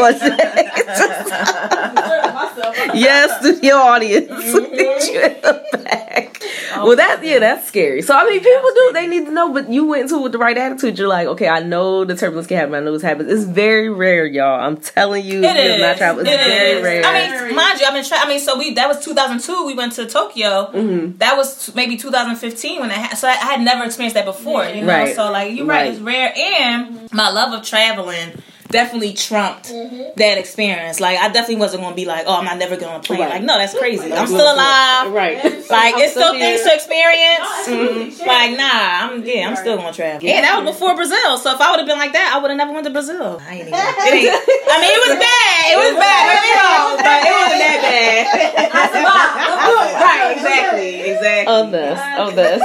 yes, 2.93 3.39
studio 3.41 3.75
audience. 3.75 4.27
the 4.53 5.79
back. 5.83 6.41
well, 6.77 6.95
that 6.95 7.19
yeah, 7.23 7.39
that's 7.39 7.67
scary. 7.67 8.01
So 8.01 8.15
I 8.15 8.23
mean, 8.25 8.39
people 8.39 8.69
do 8.73 8.91
they 8.93 9.07
need 9.07 9.25
to 9.25 9.31
know, 9.31 9.51
but 9.53 9.69
you 9.69 9.85
went 9.85 10.03
into 10.03 10.15
it 10.17 10.21
with 10.23 10.31
the 10.31 10.37
right 10.37 10.57
attitude. 10.57 10.97
You're 10.97 11.07
like, 11.07 11.27
okay, 11.27 11.47
I 11.47 11.61
know 11.61 12.05
the 12.05 12.15
turbulence 12.15 12.47
can 12.47 12.57
happen. 12.57 12.75
I 12.75 12.79
know 12.79 12.93
this 12.93 13.01
happens. 13.01 13.31
It's 13.31 13.43
very 13.43 13.89
rare, 13.89 14.25
y'all. 14.25 14.59
I'm 14.59 14.77
telling 14.77 15.25
you, 15.25 15.43
It 15.43 15.55
is. 15.57 15.81
not 15.81 15.97
traveled. 15.97 16.27
It's 16.27 16.33
It 16.35 16.47
very 16.47 16.71
is. 16.77 16.83
rare. 16.83 17.03
I 17.05 17.45
mean, 17.47 17.55
mind 17.55 17.79
you, 17.79 17.85
I've 17.87 17.93
been 17.93 18.05
trying. 18.05 18.21
I 18.25 18.27
mean, 18.29 18.39
so 18.39 18.57
we 18.57 18.73
that 18.75 18.87
was 18.87 19.03
2002. 19.03 19.65
We 19.65 19.73
went 19.75 19.93
to 19.93 20.05
Tokyo. 20.07 20.71
Mm-hmm. 20.73 21.17
That 21.17 21.37
was 21.37 21.65
t- 21.67 21.71
maybe 21.75 21.97
2015 21.97 22.79
when 22.81 22.91
I 22.91 22.95
had. 22.95 23.15
So 23.17 23.27
I, 23.27 23.31
I 23.31 23.35
had 23.35 23.61
never 23.61 23.83
experienced 23.83 24.15
that 24.15 24.25
before. 24.25 24.65
You 24.65 24.81
know, 24.81 24.87
Right. 24.87 25.15
so 25.15 25.31
like 25.31 25.53
you're 25.55 25.65
right, 25.65 25.83
Right. 25.85 25.91
it's 25.93 25.99
rare. 26.01 26.33
And 26.35 27.11
my 27.13 27.29
love 27.29 27.53
of 27.53 27.65
traveling 27.65 28.31
definitely 28.71 29.13
trumped 29.13 29.69
Mm-hmm. 29.71 30.01
that 30.17 30.37
experience. 30.37 30.99
Like 30.99 31.17
I 31.17 31.27
definitely 31.29 31.57
wasn't 31.57 31.83
gonna 31.83 31.95
be 31.95 32.05
like, 32.05 32.25
oh, 32.27 32.35
I'm 32.35 32.45
not 32.45 32.57
never 32.57 32.75
gonna 32.77 33.01
play. 33.03 33.19
Right. 33.19 33.29
Like 33.29 33.43
no, 33.43 33.57
that's 33.57 33.77
crazy. 33.77 34.11
I'm 34.13 34.27
still 34.27 34.41
alive. 34.53 35.11
Right. 35.13 35.39
Like 35.71 35.95
I'm 35.95 36.01
it's 36.01 36.11
still 36.11 36.35
still 36.35 36.39
things 36.39 36.61
to 36.63 36.73
experience. 36.75 37.47
absolutely. 37.63 38.11
Mhm. 38.11 38.27
Like 38.27 38.51
nah, 38.59 39.15
I'm 39.15 39.23
yeah, 39.23 39.47
I'm 39.47 39.55
still 39.55 39.77
gonna 39.77 39.93
travel. 39.93 40.19
Yeah, 40.27 40.41
that 40.41 40.59
was 40.61 40.75
before 40.75 40.95
Brazil. 40.95 41.37
So 41.37 41.53
if 41.55 41.61
I 41.61 41.71
would 41.71 41.79
have 41.79 41.87
been 41.87 41.97
like 41.97 42.11
that, 42.11 42.33
I 42.35 42.39
would 42.41 42.51
have 42.51 42.57
never 42.57 42.73
went 42.73 42.83
to 42.85 42.91
Brazil. 42.91 43.39
I 43.39 43.55
ain't 43.55 43.67
even. 43.71 43.79
It 43.79 44.13
ain't, 44.19 44.35
I 44.67 44.75
mean, 44.83 44.91
it 44.91 45.01
was 45.07 45.15
bad. 45.15 45.63
It 45.71 45.77
was 45.79 45.95
bad. 45.95 46.27
Don't 46.27 46.43
get 46.43 46.59
wrong, 46.59 46.99
but 46.99 47.19
it 47.23 47.31
wasn't 47.39 47.61
that 47.63 47.79
bad. 47.87 48.27
I 48.75 48.83
survived. 48.91 50.03
right? 50.03 50.35
Exactly. 50.35 50.91
Exactly. 51.11 51.53
on 51.55 51.71
this, 51.71 51.99
on 52.19 52.35
this. 52.35 52.59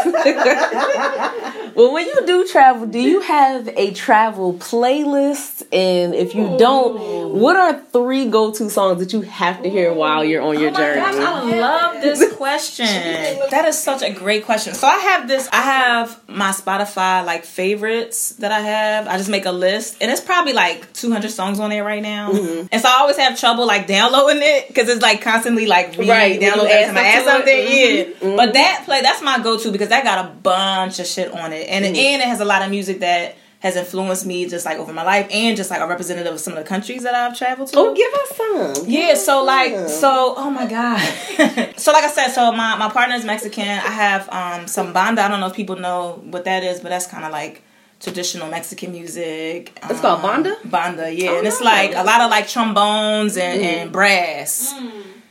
Well, 1.77 1.93
when 1.93 2.07
you 2.07 2.27
do 2.27 2.47
travel, 2.49 2.87
do 2.87 2.99
you 2.99 3.21
have 3.21 3.69
a 3.69 3.93
travel 3.93 4.55
playlist? 4.55 5.63
And 5.73 6.15
if 6.15 6.35
you 6.35 6.57
don't, 6.59 7.35
what 7.35 7.57
are 7.57 7.79
three 7.93 8.27
go-to 8.27 8.71
songs 8.71 8.99
that 9.01 9.13
you 9.13 9.21
have 9.23 9.63
to 9.63 9.69
hear 9.71 9.93
while 9.93 10.25
you're 10.25 10.43
on 10.43 10.59
your 10.59 10.71
journey? 10.71 11.01
Gosh, 11.01 11.15
I 11.15 11.59
love 11.59 12.03
this 12.03 12.33
question. 12.37 12.87
That 12.87 13.65
is 13.67 13.77
such 13.79 14.03
a 14.03 14.11
great 14.11 14.45
question. 14.45 14.75
So 14.75 14.87
I 14.87 14.97
have 14.97 15.29
this. 15.29 15.49
I 15.53 15.61
have 15.63 16.21
my 16.29 16.51
Spotify 16.51 17.25
like 17.25 17.45
favorites 17.45 18.31
that 18.37 18.53
I 18.53 18.61
have. 18.61 19.07
I 19.09 19.17
just 19.19 19.29
make 19.31 19.45
a 19.47 19.53
list, 19.53 19.97
and 20.01 20.11
it's 20.11 20.21
probably 20.21 20.53
like 20.53 20.93
200 20.95 21.31
songs 21.31 21.61
on 21.61 21.71
there 21.71 21.85
right 21.85 22.03
now. 22.03 22.33
Mm-hmm. 22.33 22.67
And 22.73 22.81
so 22.83 22.89
I 22.89 23.01
always 23.01 23.17
have 23.19 23.39
trouble 23.39 23.67
like 23.67 23.87
downloading 23.87 24.43
it 24.43 24.69
because 24.69 24.89
it's 24.89 25.03
like 25.03 25.21
constantly 25.23 25.67
like 25.67 25.97
re 25.99 26.09
Right, 26.09 26.41
when 26.41 26.49
downloading 26.49 26.73
add 26.73 26.83
every 26.89 26.95
time 26.95 27.05
I 27.05 27.09
add 27.09 27.23
stuff 27.23 27.45
to 27.45 27.51
something. 27.51 27.67
it. 27.67 28.09
Yeah, 28.09 28.29
Mhm. 28.29 28.37
but 28.37 28.55
that 28.55 28.83
play 28.85 29.01
that's 29.03 29.23
my 29.23 29.39
go 29.43 29.59
to 29.59 29.71
because 29.73 29.89
that 29.89 30.05
got 30.05 30.25
a 30.25 30.29
bunch 30.29 30.99
of 31.01 31.07
shit 31.07 31.33
on 31.33 31.53
it, 31.53 31.66
and 31.69 31.85
Mm-hmm. 31.85 31.95
and 31.97 32.23
it 32.23 32.27
has 32.29 32.41
a 32.41 32.45
lot 32.45 32.63
of 32.63 32.71
music 32.71 33.01
that. 33.01 33.37
Has 33.61 33.75
influenced 33.75 34.27
me 34.27 34.47
just 34.47 34.67
like 34.67 34.77
over 34.79 34.93
my 34.93 35.03
life, 35.03 35.27
and 35.33 35.57
just 35.57 35.71
like 35.71 35.81
a 35.81 35.87
representative 35.89 36.33
of 36.35 36.39
some 36.39 36.53
of 36.53 36.59
the 36.59 36.69
countries 36.69 37.03
that 37.05 37.15
I've 37.15 37.37
traveled 37.37 37.69
to. 37.69 37.77
Oh, 37.79 37.95
give 37.95 38.13
us 38.13 38.77
some. 38.77 38.85
Yeah, 38.89 39.15
so 39.15 39.43
like 39.45 39.89
so 39.89 40.35
oh 40.37 40.51
my 40.51 40.67
god. 40.67 41.01
so 41.79 41.91
like 41.91 42.05
I 42.05 42.11
said, 42.11 42.29
so 42.29 42.53
my, 42.53 42.77
my 42.77 42.91
partner 42.91 43.15
is 43.17 43.25
Mexican. 43.25 43.67
I 43.67 43.91
have 44.05 44.29
um 44.29 44.69
some 44.69 44.93
banda. 44.93 45.23
I 45.23 45.29
don't 45.29 45.41
know 45.41 45.47
if 45.47 45.55
people 45.55 45.77
know 45.77 46.23
what 46.27 46.45
that 46.45 46.65
is, 46.65 46.81
but 46.81 46.91
that's 46.91 47.07
kinda 47.07 47.31
like 47.31 47.63
traditional 47.99 48.49
Mexican 48.51 48.93
music. 48.93 49.77
It's 49.89 50.01
called 50.03 50.23
Um, 50.23 50.43
banda? 50.43 50.57
Banda, 50.67 51.11
yeah. 51.11 51.31
Oh, 51.31 51.39
and 51.39 51.47
it's 51.47 51.61
nice. 51.63 51.95
like 51.95 51.97
a 51.97 52.05
lot 52.07 52.21
of 52.21 52.31
like 52.31 52.47
trombones 52.49 53.39
and, 53.39 53.61
and 53.63 53.91
brass. 53.91 54.75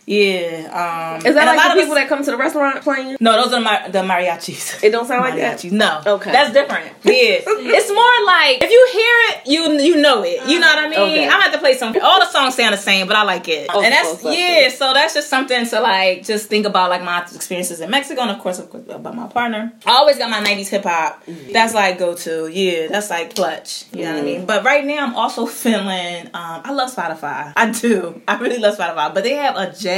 Yeah. 0.05 1.17
Um 1.19 1.25
Is 1.25 1.33
that 1.35 1.47
and 1.47 1.49
a 1.49 1.55
lot 1.55 1.73
the 1.73 1.79
of 1.79 1.79
people 1.79 1.95
that 1.95 2.07
come 2.07 2.23
to 2.23 2.31
the 2.31 2.37
restaurant 2.37 2.81
playing? 2.83 3.17
No, 3.19 3.43
those 3.43 3.53
are 3.53 3.61
my, 3.61 3.87
the 3.89 3.99
mariachis. 3.99 4.83
It 4.83 4.91
don't 4.91 5.07
sound 5.07 5.21
like 5.21 5.35
that. 5.35 5.57
Mariachis. 5.59 5.71
No. 5.71 6.01
Okay. 6.05 6.31
That's 6.31 6.53
different. 6.53 6.91
Yeah. 7.05 7.39
it's 7.47 7.89
more 7.89 8.25
like 8.25 8.61
if 8.61 8.69
you 8.69 8.89
hear 8.91 9.15
it, 9.29 9.47
you 9.47 9.95
you 9.95 10.01
know 10.01 10.23
it. 10.23 10.47
You 10.49 10.59
know 10.59 10.67
what 10.67 10.79
I 10.79 10.89
mean? 10.89 10.99
Okay. 10.99 11.23
I'm 11.23 11.29
gonna 11.29 11.43
have 11.43 11.53
to 11.53 11.59
play 11.59 11.75
some 11.75 11.95
all 12.01 12.19
the 12.19 12.25
songs 12.27 12.55
sound 12.55 12.73
the 12.73 12.77
same, 12.77 13.07
but 13.07 13.15
I 13.15 13.23
like 13.23 13.47
it. 13.47 13.69
Oh, 13.73 13.81
and 13.81 13.91
that's 13.93 14.23
yeah, 14.23 14.69
so 14.69 14.93
that's 14.93 15.13
just 15.13 15.29
something 15.29 15.65
to 15.65 15.79
like 15.79 16.23
just 16.25 16.49
think 16.49 16.65
about 16.65 16.89
like 16.89 17.03
my 17.03 17.21
experiences 17.21 17.79
in 17.79 17.89
Mexico 17.89 18.21
and 18.21 18.31
of 18.31 18.39
course 18.39 18.59
about 18.59 19.15
my 19.15 19.27
partner. 19.27 19.71
I 19.85 19.91
always 19.93 20.17
got 20.17 20.29
my 20.29 20.39
nineties 20.41 20.69
hip 20.69 20.83
hop. 20.83 21.25
Mm-hmm. 21.25 21.53
That's 21.53 21.73
like 21.73 21.97
go 21.97 22.15
to. 22.15 22.47
Yeah, 22.47 22.87
that's 22.87 23.09
like 23.09 23.33
clutch. 23.35 23.85
You 23.93 24.03
know 24.03 24.13
what 24.13 24.19
I 24.19 24.23
mean? 24.23 24.45
But 24.45 24.63
right 24.65 24.83
now 24.85 25.05
I'm 25.05 25.15
also 25.15 25.45
feeling 25.63 26.25
um 26.27 26.61
I 26.63 26.71
love 26.73 26.93
Spotify. 26.93 27.53
I 27.55 27.71
do. 27.71 28.21
I 28.27 28.37
really 28.37 28.57
love 28.59 28.77
Spotify. 28.77 29.13
But 29.13 29.23
they 29.23 29.33
have 29.33 29.55
a 29.55 29.71
jazz 29.71 29.94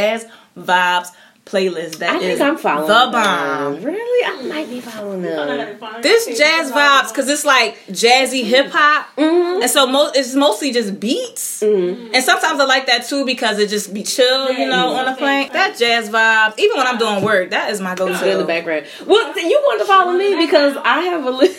vibes 0.58 1.12
playlist 1.46 2.00
that 2.00 2.10
I 2.10 2.18
is 2.18 2.38
think 2.40 2.42
I'm 2.42 2.58
following 2.58 2.88
the 2.90 2.94
them. 2.94 3.12
bomb. 3.14 3.82
Really? 3.82 4.26
I 4.26 4.42
might 4.54 4.70
be 4.70 4.82
following 4.82 5.22
them. 5.22 5.78
This 6.02 6.26
jazz 6.38 6.72
vibes 6.74 7.08
because 7.08 7.30
it's 7.30 7.46
like 7.46 7.78
jazzy 7.88 8.44
hip 8.44 8.68
hop, 8.70 9.08
Mhm. 9.18 9.62
and 9.62 9.72
so 9.72 9.88
mo- 9.88 10.12
it's 10.14 10.34
mostly 10.36 10.74
just 10.74 11.00
beats. 11.00 11.62
Mhm. 11.64 12.10
And 12.14 12.22
sometimes 12.22 12.60
I 12.60 12.66
like 12.66 12.88
that 12.88 13.08
too 13.08 13.24
because 13.26 13.60
it 13.60 13.70
just 13.70 13.94
be 13.94 14.04
chill, 14.04 14.52
you 14.52 14.68
know, 14.68 14.90
on 14.90 15.06
the 15.06 15.14
plane. 15.14 15.50
That 15.54 15.78
jazz 15.78 16.10
vibes, 16.10 16.56
even 16.60 16.76
when 16.78 16.86
I'm 16.86 16.98
doing 16.98 17.22
work, 17.24 17.52
that 17.52 17.72
is 17.72 17.80
my 17.80 17.96
Good 17.96 18.08
in 18.10 18.14
the 18.18 18.20
go-to. 18.26 18.44
background. 18.46 18.86
Well, 19.06 19.40
you 19.40 19.58
want 19.64 19.80
to 19.80 19.86
follow 19.86 20.12
me 20.12 20.36
because 20.36 20.76
I 20.84 21.00
have 21.04 21.26
a 21.26 21.32
list. 21.32 21.56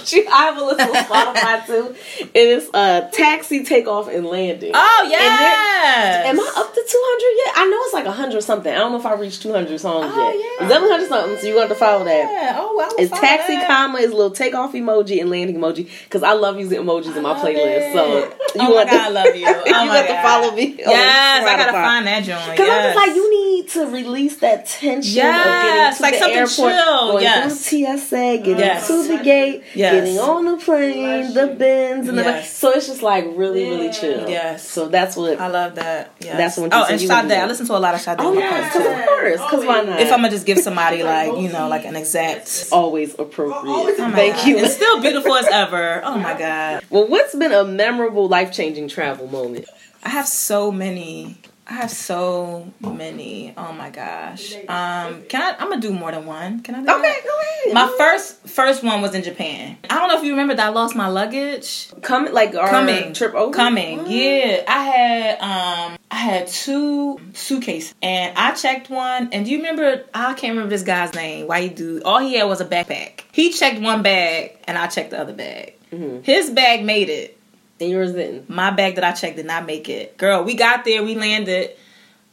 I 0.32 0.44
have 0.44 0.56
a 0.58 0.64
list 0.64 0.80
on 0.80 0.94
Spotify 0.94 1.66
too. 1.66 1.86
And 2.20 2.28
it's 2.34 2.68
uh, 2.74 3.08
taxi 3.12 3.64
takeoff 3.64 4.08
and 4.08 4.26
landing. 4.26 4.72
Oh 4.74 5.08
yeah. 5.10 6.22
Am 6.26 6.38
I 6.38 6.52
up 6.56 6.74
to 6.74 6.84
200 6.86 7.46
yet? 7.46 7.54
I 7.56 7.66
know 7.70 7.76
it's 7.82 7.94
like 7.94 8.04
100 8.06 8.42
something. 8.42 8.72
I 8.72 8.76
don't 8.78 8.92
know 8.92 8.98
if 8.98 9.06
I 9.06 9.14
reached 9.14 9.42
200 9.42 9.78
songs 9.80 10.06
Oh, 10.14 10.30
yet. 10.30 10.34
yeah. 10.60 10.64
It's 10.66 10.72
700 10.74 11.08
something, 11.08 11.38
so 11.38 11.46
you 11.46 11.54
got 11.54 11.68
to 11.68 11.74
follow 11.74 12.04
that. 12.04 12.30
Yeah. 12.30 12.56
Oh 12.60 12.74
wow. 12.74 12.88
It's 12.98 13.10
taxi, 13.18 13.56
comma, 13.66 13.98
is 13.98 14.10
little 14.12 14.30
takeoff 14.30 14.72
emoji 14.72 15.20
and 15.20 15.30
landing 15.30 15.56
emoji 15.56 15.88
because 16.04 16.22
I 16.22 16.32
love 16.32 16.58
using 16.58 16.80
emojis 16.80 17.16
in 17.16 17.22
my 17.22 17.34
playlist. 17.34 17.92
So 17.92 18.18
you 18.24 18.60
oh 18.60 18.74
want 18.74 18.90
god, 18.90 19.00
I 19.00 19.08
love 19.10 19.36
you. 19.36 19.46
Oh 19.72 19.84
you 19.84 19.90
got 19.90 20.06
to 20.06 20.22
follow 20.22 20.54
me. 20.56 20.76
Yes, 20.78 21.46
I 21.46 21.56
gotta 21.56 21.72
find 21.72 22.06
that 22.06 22.24
joint. 22.24 22.50
Because 22.50 22.68
I'm 22.68 22.82
just 22.92 22.96
like, 22.96 23.14
you 23.16 23.30
need 23.30 23.68
to 23.70 23.86
release 23.86 24.36
that 24.38 24.66
tension 24.66 25.14
Yes, 25.14 25.46
of 25.46 25.62
getting 25.62 25.96
to 25.96 26.02
like 26.02 26.12
the 26.14 26.18
something 26.18 26.38
airport, 26.38 26.84
chill, 26.84 27.12
going 27.12 27.22
yes. 27.22 27.68
through 27.68 27.98
TSA, 27.98 28.36
getting 28.38 28.58
Yes. 28.58 28.86
to 28.88 29.08
the 29.08 29.22
gate, 29.22 29.62
Yes. 29.74 29.89
Getting 29.92 30.18
on 30.18 30.44
the 30.44 30.56
plane, 30.56 31.34
the 31.34 31.46
bins, 31.48 32.08
and 32.08 32.18
the 32.18 32.22
Yes. 32.22 32.56
so 32.56 32.70
it's 32.70 32.86
just 32.86 33.02
like 33.02 33.24
really, 33.34 33.64
really 33.68 33.90
chill. 33.92 34.28
Yes. 34.28 34.68
So 34.68 34.88
that's 34.88 35.16
what. 35.16 35.40
I 35.40 35.48
love 35.48 35.74
that. 35.76 36.12
Yes. 36.20 36.36
That's 36.36 36.56
when 36.58 36.70
Oh, 36.72 36.86
and 36.88 37.00
Sade. 37.00 37.08
that. 37.08 37.44
I 37.44 37.46
listen 37.46 37.66
to 37.66 37.76
a 37.76 37.78
lot 37.78 37.94
of 37.94 38.00
Sade. 38.00 38.16
oh 38.20 38.32
yes, 38.32 38.50
car, 38.50 38.82
because 38.82 38.94
too. 38.96 39.00
of 39.02 39.08
course, 39.08 39.40
because 39.50 39.64
why 39.66 39.82
not? 39.82 40.00
If 40.00 40.12
I'm 40.12 40.18
gonna 40.18 40.30
just 40.30 40.46
give 40.46 40.58
somebody 40.58 41.02
like 41.02 41.36
you 41.38 41.48
know 41.50 41.68
like 41.68 41.84
an 41.84 41.96
exact. 41.96 42.68
always 42.72 43.18
appropriate. 43.18 43.62
Oh 43.64 43.94
my 44.08 44.10
Thank 44.12 44.36
God. 44.36 44.46
you. 44.46 44.58
It's 44.58 44.74
still 44.74 45.00
beautiful 45.00 45.34
as 45.36 45.46
ever. 45.48 46.02
Oh 46.04 46.16
my 46.18 46.36
god. 46.38 46.84
well, 46.90 47.06
what's 47.08 47.34
been 47.34 47.52
a 47.52 47.64
memorable, 47.64 48.28
life 48.28 48.52
changing 48.52 48.88
travel 48.88 49.26
moment? 49.26 49.66
I 50.02 50.08
have 50.10 50.26
so 50.26 50.70
many. 50.72 51.36
I 51.70 51.74
have 51.74 51.90
so 51.92 52.68
many. 52.80 53.54
Oh 53.56 53.72
my 53.72 53.90
gosh. 53.90 54.54
Um, 54.68 55.22
can 55.28 55.40
I? 55.40 55.54
I'm 55.60 55.68
gonna 55.68 55.80
do 55.80 55.92
more 55.92 56.10
than 56.10 56.26
one. 56.26 56.60
Can 56.62 56.74
I? 56.74 56.82
Do 56.82 56.90
Okay, 56.90 57.02
that? 57.02 57.22
go 57.22 57.70
ahead. 57.70 57.74
My 57.74 57.94
first 57.96 58.48
first 58.48 58.82
one 58.82 59.00
was 59.02 59.14
in 59.14 59.22
Japan. 59.22 59.78
I 59.88 59.94
don't 60.00 60.08
know 60.08 60.18
if 60.18 60.24
you 60.24 60.32
remember 60.32 60.54
that 60.54 60.66
I 60.66 60.70
lost 60.70 60.96
my 60.96 61.06
luggage. 61.06 61.88
coming, 62.02 62.32
like 62.32 62.56
our 62.56 62.68
Coming. 62.68 63.12
trip 63.14 63.34
over. 63.34 63.52
Coming. 63.52 63.98
What? 63.98 64.08
Yeah. 64.10 64.64
I 64.66 64.82
had 64.84 65.40
um 65.40 65.98
I 66.10 66.16
had 66.16 66.48
two 66.48 67.20
suitcases 67.34 67.94
and 68.02 68.36
I 68.36 68.52
checked 68.54 68.90
one 68.90 69.28
and 69.32 69.44
do 69.44 69.52
you 69.52 69.58
remember 69.58 70.04
I 70.12 70.34
can't 70.34 70.54
remember 70.54 70.70
this 70.70 70.82
guy's 70.82 71.14
name. 71.14 71.46
Why 71.46 71.60
White 71.68 71.76
dude. 71.76 72.02
All 72.02 72.18
he 72.18 72.34
had 72.34 72.44
was 72.48 72.60
a 72.60 72.64
backpack. 72.66 73.20
He 73.30 73.52
checked 73.52 73.80
one 73.80 74.02
bag 74.02 74.58
and 74.64 74.76
I 74.76 74.88
checked 74.88 75.10
the 75.10 75.20
other 75.20 75.34
bag. 75.34 75.74
Mhm. 75.92 76.24
His 76.24 76.50
bag 76.50 76.84
made 76.84 77.08
it. 77.08 77.36
And 77.80 77.90
yours 77.90 78.12
didn't. 78.12 78.50
My 78.50 78.70
bag 78.70 78.96
that 78.96 79.04
I 79.04 79.12
checked 79.12 79.36
did 79.36 79.46
not 79.46 79.64
make 79.66 79.88
it. 79.88 80.16
Girl, 80.18 80.42
we 80.44 80.54
got 80.54 80.84
there, 80.84 81.02
we 81.02 81.14
landed. 81.14 81.70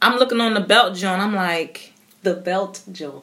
I'm 0.02 0.18
looking 0.18 0.40
on 0.40 0.54
the 0.54 0.60
belt, 0.60 0.94
John. 0.96 1.20
I'm 1.20 1.34
like, 1.34 1.92
The 2.22 2.34
belt, 2.34 2.82
John. 2.92 3.22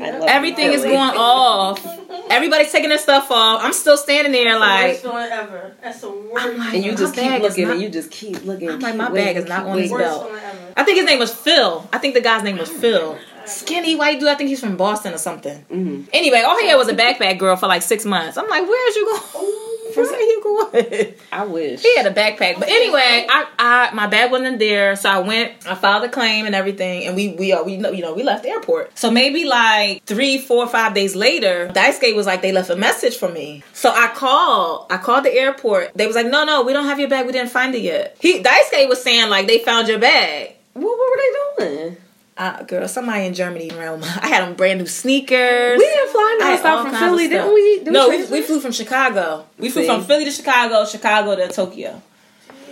I 0.00 0.10
love 0.10 0.28
everything 0.28 0.72
is 0.72 0.82
going 0.82 0.96
off. 1.16 1.84
Everybody's 2.28 2.72
taking 2.72 2.88
their 2.88 2.98
stuff 2.98 3.30
off. 3.30 3.62
I'm 3.62 3.72
still 3.72 3.96
standing 3.96 4.32
there 4.32 4.58
like 4.58 4.88
worst 4.90 5.02
feeling 5.02 5.28
ever. 5.30 5.76
That's 5.82 6.00
the 6.00 6.10
worst. 6.10 6.46
I'm 6.46 6.58
like, 6.58 6.74
And 6.74 6.84
you 6.84 6.96
just 6.96 7.14
keep 7.14 7.22
bag 7.24 7.42
is 7.44 7.50
looking, 7.50 7.64
not- 7.66 7.72
and 7.74 7.82
you 7.82 7.88
just 7.90 8.10
keep 8.10 8.44
looking. 8.44 8.70
I'm 8.70 8.80
like, 8.80 8.96
my 8.96 9.10
waiting, 9.12 9.34
bag 9.34 9.36
is 9.44 9.48
not 9.48 9.66
on 9.66 9.78
his 9.78 9.92
belt. 9.92 10.30
ever. 10.32 10.72
I 10.76 10.82
think 10.82 10.96
his 10.96 11.06
name 11.06 11.20
was 11.20 11.32
Phil. 11.32 11.88
I 11.92 11.98
think 11.98 12.14
the 12.14 12.20
guy's 12.20 12.42
name 12.42 12.58
was 12.58 12.70
Phil. 12.70 13.16
Skinny 13.46 13.94
white 13.94 14.18
dude. 14.18 14.28
I 14.30 14.34
think 14.34 14.48
he's 14.48 14.58
from 14.58 14.76
Boston 14.76 15.14
or 15.14 15.18
something. 15.18 15.64
Mhm. 15.70 16.08
Anyway, 16.12 16.40
all 16.40 16.58
he 16.58 16.66
had 16.66 16.74
was 16.76 16.88
a 16.88 16.94
backpack 16.94 17.38
girl 17.38 17.54
for 17.54 17.68
like 17.68 17.82
six 17.82 18.04
months. 18.04 18.36
I'm 18.36 18.48
like, 18.48 18.66
where's 18.66 18.96
you 18.96 19.04
going? 19.06 19.54
Are 19.96 20.20
you 20.20 20.42
going? 20.42 21.14
I 21.32 21.44
wish. 21.44 21.82
He 21.82 21.96
had 21.96 22.06
a 22.06 22.12
backpack, 22.12 22.58
but 22.58 22.68
anyway, 22.68 23.26
I, 23.28 23.46
I 23.58 23.94
my 23.94 24.06
bag 24.06 24.30
wasn't 24.30 24.58
there, 24.58 24.96
so 24.96 25.10
I 25.10 25.18
went. 25.18 25.66
I 25.66 25.74
filed 25.74 26.04
a 26.04 26.08
claim 26.08 26.46
and 26.46 26.54
everything, 26.54 27.06
and 27.06 27.16
we 27.16 27.28
we 27.28 27.52
uh, 27.52 27.62
we 27.62 27.74
you 27.74 28.02
know 28.02 28.14
we 28.14 28.22
left 28.22 28.42
the 28.42 28.50
airport. 28.50 28.98
So 28.98 29.10
maybe 29.10 29.44
like 29.44 30.04
three, 30.04 30.38
four, 30.38 30.66
five 30.66 30.94
days 30.94 31.14
later, 31.14 31.68
Daisuke 31.68 32.14
was 32.14 32.26
like 32.26 32.42
they 32.42 32.52
left 32.52 32.70
a 32.70 32.76
message 32.76 33.16
for 33.16 33.28
me. 33.28 33.62
So 33.72 33.90
I 33.90 34.08
called. 34.14 34.86
I 34.90 34.98
called 34.98 35.24
the 35.24 35.32
airport. 35.32 35.92
They 35.94 36.06
was 36.06 36.16
like, 36.16 36.26
no, 36.26 36.44
no, 36.44 36.62
we 36.62 36.72
don't 36.72 36.86
have 36.86 37.00
your 37.00 37.08
bag. 37.08 37.26
We 37.26 37.32
didn't 37.32 37.50
find 37.50 37.74
it 37.74 37.82
yet. 37.82 38.16
He 38.20 38.42
Daisuke 38.42 38.88
was 38.88 39.02
saying 39.02 39.30
like 39.30 39.46
they 39.46 39.58
found 39.58 39.88
your 39.88 39.98
bag. 39.98 40.56
What, 40.74 40.98
what 40.98 41.10
were 41.10 41.66
they 41.66 41.76
doing? 41.82 41.96
Uh, 42.36 42.62
girl, 42.64 42.88
somebody 42.88 43.26
in 43.26 43.34
Germany 43.34 43.70
around. 43.70 44.02
I 44.20 44.26
had 44.26 44.42
them 44.46 44.54
brand 44.54 44.80
new 44.80 44.86
sneakers. 44.86 45.78
We 45.78 45.84
didn't 45.84 46.10
fly 46.10 46.38
I 46.42 46.46
had 46.50 46.60
nonstop 46.60 46.82
from 46.82 46.94
Philly, 46.96 47.28
didn't 47.28 47.54
we? 47.54 47.84
Did 47.84 47.92
no, 47.92 48.08
we, 48.08 48.16
transfer? 48.16 48.34
we 48.34 48.42
flew 48.42 48.60
from 48.60 48.72
Chicago. 48.72 49.46
We 49.58 49.70
flew 49.70 49.82
See? 49.82 49.88
from 49.88 50.02
Philly 50.04 50.24
to 50.24 50.30
Chicago, 50.32 50.84
Chicago 50.84 51.36
to 51.36 51.48
Tokyo. 51.48 52.02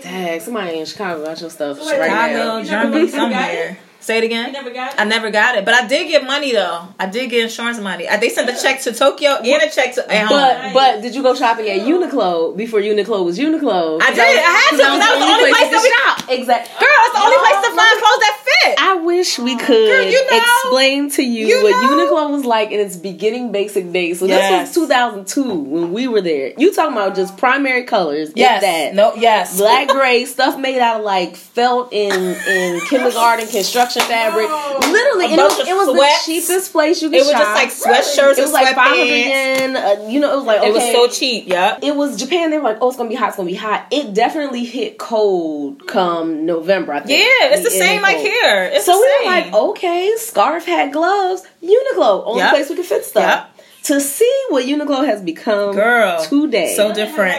Dang, 0.02 0.40
somebody 0.40 0.80
in 0.80 0.86
Chicago 0.86 1.24
got 1.24 1.40
your 1.40 1.48
stuff 1.50 1.78
Wait, 1.78 1.96
right 1.96 2.10
Chicago, 2.10 2.34
now. 2.34 2.64
Germany, 2.64 3.00
you 3.00 3.06
never 3.06 3.06
got 3.06 3.10
somewhere. 3.20 3.78
Say 4.00 4.18
it 4.18 4.24
You 4.24 4.30
again. 4.34 4.50
never 4.50 4.70
got 4.74 4.98
I 4.98 5.04
never 5.04 5.30
got 5.30 5.54
it, 5.54 5.64
but 5.64 5.74
I 5.74 5.86
did 5.86 6.08
get 6.08 6.26
money 6.26 6.50
though. 6.50 6.88
I 6.98 7.06
did 7.06 7.30
get 7.30 7.44
insurance 7.44 7.78
money. 7.78 8.08
I, 8.08 8.16
they 8.16 8.30
sent 8.30 8.50
a 8.50 8.60
check 8.60 8.80
to 8.82 8.90
Tokyo 8.92 9.38
and 9.38 9.62
a 9.62 9.70
check 9.70 9.94
to 9.94 10.02
at 10.12 10.26
home. 10.26 10.34
But 10.42 10.74
but 10.74 11.02
did 11.02 11.14
you 11.14 11.22
go 11.22 11.36
shopping 11.36 11.70
at 11.70 11.86
Uniqlo 11.86 12.56
before 12.56 12.80
Uniqlo 12.80 13.24
was 13.24 13.38
Uniqlo? 13.38 14.02
I 14.02 14.10
did. 14.10 14.18
I 14.18 14.42
had 14.42 14.70
to, 14.74 14.82
'cause 14.82 14.98
that 14.98 15.14
was 15.14 15.22
the 15.22 15.30
only 15.30 15.54
place 15.54 15.70
to 15.70 15.80
shop. 15.86 16.18
Exactly. 16.34 16.74
Girl, 16.82 16.98
that's 16.98 17.14
the 17.14 17.22
only 17.22 17.38
place 17.46 17.60
to 17.62 17.70
find 17.78 17.94
clothes 18.02 18.22
that 18.26 18.36
I 18.78 19.00
wish 19.04 19.38
we 19.38 19.56
could 19.56 20.10
you 20.12 20.30
know. 20.30 20.36
explain 20.38 21.10
to 21.12 21.22
you, 21.22 21.46
You 21.46 21.62
what 21.62 21.70
know. 21.70 22.06
Uniqlo 22.06 22.30
was 22.30 22.44
like 22.44 22.70
in 22.70 22.80
its 22.80 22.96
beginning 22.96 23.52
basic 23.52 23.92
days. 23.92 24.20
So 24.20 24.26
Yes. 24.26 24.68
this 24.68 24.76
was 24.76 24.88
2002 24.88 25.54
when 25.54 25.92
we 25.92 26.06
were 26.08 26.20
there. 26.20 26.52
You 26.56 26.72
talking 26.72 26.92
about 26.92 27.14
just 27.16 27.36
primary 27.36 27.84
colors? 27.84 28.30
Yes. 28.34 28.62
that. 28.62 28.94
No. 28.94 29.14
Yes. 29.16 29.56
Black 29.58 29.88
gray 29.88 30.24
stuff 30.24 30.58
made 30.58 30.78
out 30.80 30.98
of 31.00 31.04
like 31.04 31.36
felt 31.36 31.92
in 31.92 32.12
in 32.12 32.80
kindergarten 32.88 33.46
construction 33.48 34.02
fabric. 34.02 34.48
Literally, 34.48 35.26
it 35.32 35.36
was, 35.38 35.68
it 35.68 35.74
was 35.74 35.96
sweats. 35.96 36.26
the 36.26 36.32
cheapest 36.32 36.72
place 36.72 37.02
you 37.02 37.10
could 37.10 37.20
shop. 37.24 37.26
It 37.26 37.32
was 37.32 37.40
shop. 37.40 37.54
just 37.54 37.86
like 37.86 37.96
sweatshirts 37.96 38.38
It 38.38 38.42
was 38.42 38.52
like 38.52 38.74
500 38.74 38.96
sweatpants. 38.96 39.08
yen. 39.08 39.76
Uh, 39.76 40.08
you 40.08 40.20
know, 40.20 40.32
it 40.32 40.36
was 40.36 40.44
like 40.46 40.58
okay. 40.60 40.68
It 40.68 40.72
was 40.74 40.92
so 40.92 41.08
cheap. 41.08 41.44
Yeah. 41.48 41.78
It 41.82 41.94
was 41.96 42.16
Japan. 42.16 42.50
They 42.50 42.58
were 42.58 42.64
like, 42.64 42.78
"Oh, 42.80 42.88
it's 42.88 42.96
gonna 42.96 43.08
be 43.08 43.14
hot. 43.14 43.28
It's 43.28 43.36
gonna 43.36 43.48
be 43.48 43.54
hot." 43.54 43.86
It 43.90 44.14
definitely 44.14 44.64
hit 44.64 44.98
cold 44.98 45.86
come 45.86 46.46
November. 46.46 46.92
I 46.92 47.00
think. 47.00 47.10
Yeah, 47.18 47.52
it's 47.54 47.62
the 47.62 47.74
It 47.74 47.78
same 47.80 48.02
like 48.02 48.16
cold. 48.16 48.26
here. 48.28 48.51
It's 48.72 48.84
So 48.86 48.98
we 49.00 49.08
same. 49.20 49.26
were 49.26 49.32
like, 49.32 49.54
okay, 49.70 50.12
scarf 50.16 50.64
had 50.66 50.92
gloves, 50.92 51.42
Uniqlo, 51.62 52.22
only 52.26 52.40
Yep. 52.40 52.50
place 52.50 52.68
we 52.70 52.76
could 52.76 52.84
fit 52.86 53.04
stuff. 53.04 53.22
Yep. 53.24 53.48
To 53.86 54.00
see 54.00 54.32
what 54.50 54.64
Uniqlo 54.64 55.04
has 55.04 55.20
become, 55.22 55.74
Girl, 55.74 56.22
today. 56.22 56.72
so 56.76 56.94
different. 56.94 57.36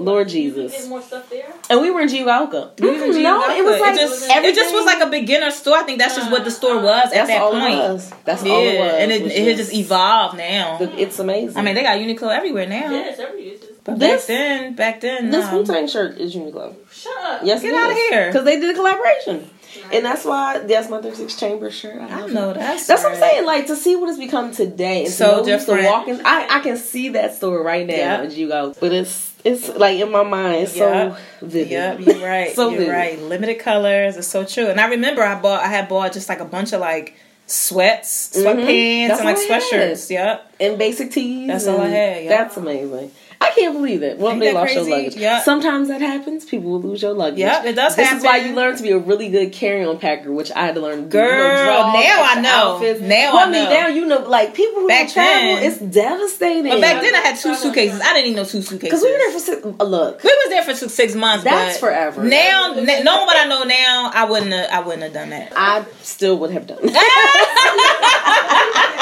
Lord 0.00 0.28
Jesus. 0.28 0.86
More 0.86 1.02
stuff 1.02 1.28
there. 1.28 1.46
and 1.68 1.80
we 1.80 1.90
were 1.90 2.00
in 2.02 2.08
Jigaoka. 2.08 2.78
We 2.80 2.90
was 2.90 3.02
in 3.02 3.10
Mm, 3.10 3.22
no, 3.22 3.42
Giannaga. 3.42 3.58
it 3.58 3.64
was 3.64 3.80
like 3.80 3.94
it 3.94 3.98
just, 4.00 4.30
it 4.30 4.54
just 4.54 4.72
was 4.72 4.86
like 4.86 5.00
a 5.02 5.06
beginner 5.10 5.50
store. 5.50 5.78
I 5.78 5.82
think 5.82 5.98
that's 5.98 6.14
just 6.14 6.30
what 6.30 6.44
the 6.44 6.50
store 6.52 6.76
was 6.80 7.06
at 7.06 7.10
That's 7.10 7.28
that 7.30 7.42
all 7.42 7.50
point. 7.50 7.74
it 7.74 7.78
was. 7.78 8.12
That's 8.24 8.44
Yeah, 8.44 8.52
all 8.52 8.60
it 8.62 8.78
was. 8.78 8.92
and 8.94 9.10
it, 9.12 9.22
it 9.26 9.48
had 9.48 9.56
just 9.56 9.74
evolved 9.74 10.36
now. 10.38 10.76
the- 10.78 10.96
It's 10.96 11.18
amazing. 11.18 11.56
I 11.58 11.62
mean, 11.62 11.74
they 11.74 11.82
got 11.82 11.98
Uniqlo 11.98 12.34
everywhere 12.36 12.66
now. 12.68 12.88
Yeah, 12.92 13.08
it's 13.10 13.18
every 13.18 13.42
it's 13.48 13.66
But 13.82 13.98
This- 13.98 14.20
back 14.22 14.26
then, 14.28 14.74
back 14.74 15.00
then, 15.00 15.30
this 15.32 15.44
um, 15.46 15.56
Wu 15.56 15.64
Tang 15.66 15.88
shirt 15.88 16.18
is 16.18 16.36
Uniqlo. 16.36 16.74
shut 16.92 17.12
up. 17.24 17.40
Yes, 17.42 17.62
Get 17.62 17.74
outta 17.74 17.94
here. 17.94 18.26
because 18.28 18.44
they 18.44 18.60
did 18.60 18.70
a 18.70 18.74
collaboration, 18.74 19.50
and 19.92 20.04
that's 20.04 20.24
why 20.24 20.58
that's 20.58 20.88
my 20.90 21.00
36 21.00 21.34
chamber 21.38 21.70
shirt. 21.70 22.00
I 22.00 22.24
it. 22.24 22.32
know 22.32 22.52
that's 22.52 22.86
That's 22.86 23.02
what 23.02 23.12
I'm 23.12 23.18
saying. 23.18 23.44
Like 23.46 23.66
to 23.68 23.76
see 23.76 23.96
what 23.96 24.08
it's 24.08 24.18
become 24.18 24.52
today, 24.52 25.04
and 25.04 25.12
So 25.12 25.38
to 25.38 25.42
we 25.44 25.52
used 25.52 25.66
to 25.66 25.74
different. 25.76 25.90
walk 25.92 26.08
in. 26.08 26.20
I, 26.26 26.46
I 26.50 26.60
can 26.60 26.76
see 26.76 27.10
that 27.10 27.34
store 27.34 27.62
right 27.62 27.86
now 27.86 27.94
Yeah. 27.94 28.20
as 28.22 28.36
you 28.38 28.48
go, 28.48 28.74
but 28.80 28.92
it's 28.92 29.28
it's 29.44 29.68
like 29.70 29.98
in 30.00 30.10
my 30.10 30.22
mind. 30.22 30.62
It's 30.64 30.76
Yeah. 30.76 31.16
so 31.16 31.46
vivid. 31.46 31.70
Yep, 31.70 32.00
you're 32.06 32.26
right. 32.28 32.54
So 32.54 32.68
you're 32.70 32.78
vivid. 32.80 32.92
right. 32.92 33.18
Limited 33.22 33.58
colors. 33.58 34.16
It's 34.16 34.26
so 34.28 34.44
true. 34.44 34.66
And 34.66 34.80
I 34.80 34.88
remember 34.88 35.22
I 35.22 35.40
bought, 35.40 35.62
I 35.62 35.68
had 35.68 35.88
bought 35.88 36.12
just 36.12 36.28
like 36.28 36.40
a 36.40 36.44
bunch 36.44 36.72
of 36.74 36.80
like 36.80 37.14
sweats, 37.46 38.32
Mhm. 38.36 38.42
sweatpants, 38.44 39.08
That's 39.08 39.20
and 39.20 39.28
like 39.28 39.36
I 39.38 39.46
sweatshirts. 39.60 40.10
Yep. 40.10 40.52
and 40.60 40.78
basic 40.78 41.10
tees. 41.10 41.48
That's 41.48 41.66
all 41.66 41.80
I 41.80 41.88
had, 41.88 42.24
yeah. 42.24 42.28
That's 42.28 42.56
amazing. 42.56 43.10
I 43.42 43.50
can't 43.52 43.72
believe 43.74 44.02
it. 44.02 44.18
Well, 44.18 44.32
Ain't 44.32 44.40
they 44.40 44.48
that 44.52 44.54
lost 44.54 44.74
your 44.74 44.84
luggage. 44.84 45.16
Yeah. 45.16 45.40
Sometimes 45.42 45.88
that 45.88 46.02
happens. 46.02 46.44
People 46.44 46.72
will 46.72 46.82
lose 46.82 47.00
your 47.00 47.14
luggage. 47.14 47.38
Yep, 47.38 47.64
it 47.64 47.72
does 47.74 47.96
This 47.96 48.12
is 48.12 48.22
why 48.22 48.36
you 48.36 48.54
learn 48.54 48.76
to 48.76 48.82
be 48.82 48.90
a 48.90 48.98
really 48.98 49.30
good 49.30 49.50
carry-on 49.52 49.98
packer, 49.98 50.30
which 50.30 50.52
I 50.52 50.66
had 50.66 50.74
to 50.74 50.82
learn. 50.82 51.04
to. 51.04 51.08
Girl, 51.08 51.24
you 51.24 51.38
know, 51.38 51.64
draw 51.64 51.92
now 51.92 52.22
I 52.22 52.40
know. 52.42 52.74
Outfits. 52.74 53.00
Now 53.00 53.32
well, 53.34 53.48
I 53.48 53.50
mean, 53.50 53.64
know. 53.64 53.70
now 53.70 53.86
you 53.88 54.04
know, 54.04 54.18
like 54.28 54.52
people 54.54 54.82
who 54.82 54.88
Back 54.88 55.08
travel, 55.10 55.56
then- 55.56 55.62
it's 55.64 55.78
devastating. 55.78 56.70
But 56.70 56.82
back 56.82 57.00
then 57.02 57.14
I 57.14 57.18
had 57.20 57.38
two 57.38 57.54
suitcases. 57.54 58.00
I 58.02 58.12
didn't 58.12 58.26
even 58.32 58.36
know 58.36 58.44
two 58.44 58.60
suitcases. 58.60 59.00
because 59.00 59.02
we 59.02 59.10
were 59.10 59.18
there 59.18 59.32
for 59.32 59.38
six, 59.38 59.64
uh, 59.64 59.84
look. 59.84 60.22
We 60.22 60.28
was 60.28 60.48
there 60.50 60.62
for 60.62 60.74
six, 60.74 60.92
six 60.92 61.14
months. 61.14 61.44
That's 61.44 61.78
but 61.78 61.86
forever. 61.88 62.22
Now, 62.22 62.74
n- 62.76 62.84
knowing 62.84 63.26
what 63.26 63.36
I 63.38 63.46
know 63.48 63.64
now, 63.64 64.10
I 64.12 64.24
wouldn't. 64.28 64.52
Have, 64.52 64.68
I 64.70 64.80
wouldn't 64.80 65.02
have 65.02 65.14
done 65.14 65.30
that. 65.30 65.52
I 65.56 65.86
still 66.02 66.36
would 66.40 66.50
have 66.50 66.66
done. 66.66 66.78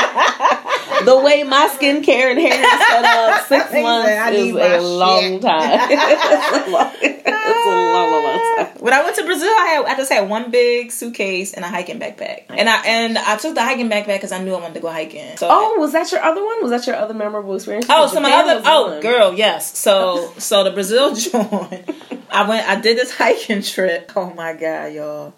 the 1.09 1.19
way 1.19 1.43
my 1.43 1.69
skincare 1.75 2.31
and 2.31 2.39
hair 2.45 2.53
is 2.53 2.87
set 2.87 3.05
up, 3.05 3.47
six 3.47 3.73
months 3.73 4.09
"I 4.09 4.31
is 4.31 4.55
a 4.55 4.81
long 4.81 5.41
time. 5.41 5.79
it's 5.91 6.69
a 6.69 6.71
long, 6.71 6.93
it's 7.01 7.27
a 7.27 7.71
long, 7.71 8.13
long, 8.13 8.25
long 8.25 8.57
time. 8.57 8.67
When 8.79 8.93
I 8.93 9.03
went 9.03 9.17
to 9.17 9.25
Brazil, 9.25 9.49
I 9.49 9.67
had 9.67 9.85
I 9.87 9.97
just 9.97 10.13
had 10.13 10.29
one 10.29 10.51
big 10.51 10.93
suitcase 10.93 11.55
and 11.55 11.65
a 11.65 11.69
hiking 11.69 11.99
backpack, 11.99 12.45
and 12.51 12.69
I 12.69 12.83
and 12.87 13.17
I 13.17 13.37
took 13.37 13.55
the 13.55 13.63
hiking 13.63 13.89
backpack 13.89 14.17
because 14.17 14.33
I 14.33 14.43
knew 14.43 14.55
I 14.55 14.61
wanted 14.61 14.75
to 14.75 14.81
go 14.81 14.91
hiking. 14.91 15.37
So 15.39 15.49
Oh, 15.51 15.77
was 15.79 15.93
that 15.93 16.13
your 16.13 16.23
other 16.23 16.45
one? 16.45 16.63
Was 16.63 16.71
that 16.71 16.87
your 16.87 16.97
other 16.97 17.15
memorable 17.15 17.55
experience? 17.55 17.87
Oh, 17.89 18.07
so 18.07 18.21
my 18.21 18.33
other 18.33 18.63
oh 18.67 18.89
one. 18.93 19.01
girl, 19.01 19.33
yes. 19.33 19.79
So 19.79 20.33
so 20.39 20.65
the 20.65 20.71
Brazil 20.73 21.15
joint. 21.15 21.89
I 22.31 22.47
went. 22.49 22.69
I 22.69 22.81
did 22.81 22.99
this 22.99 23.17
hiking 23.17 23.63
trip. 23.63 24.13
Oh 24.15 24.33
my 24.35 24.53
god, 24.53 24.93
y'all. 24.93 25.35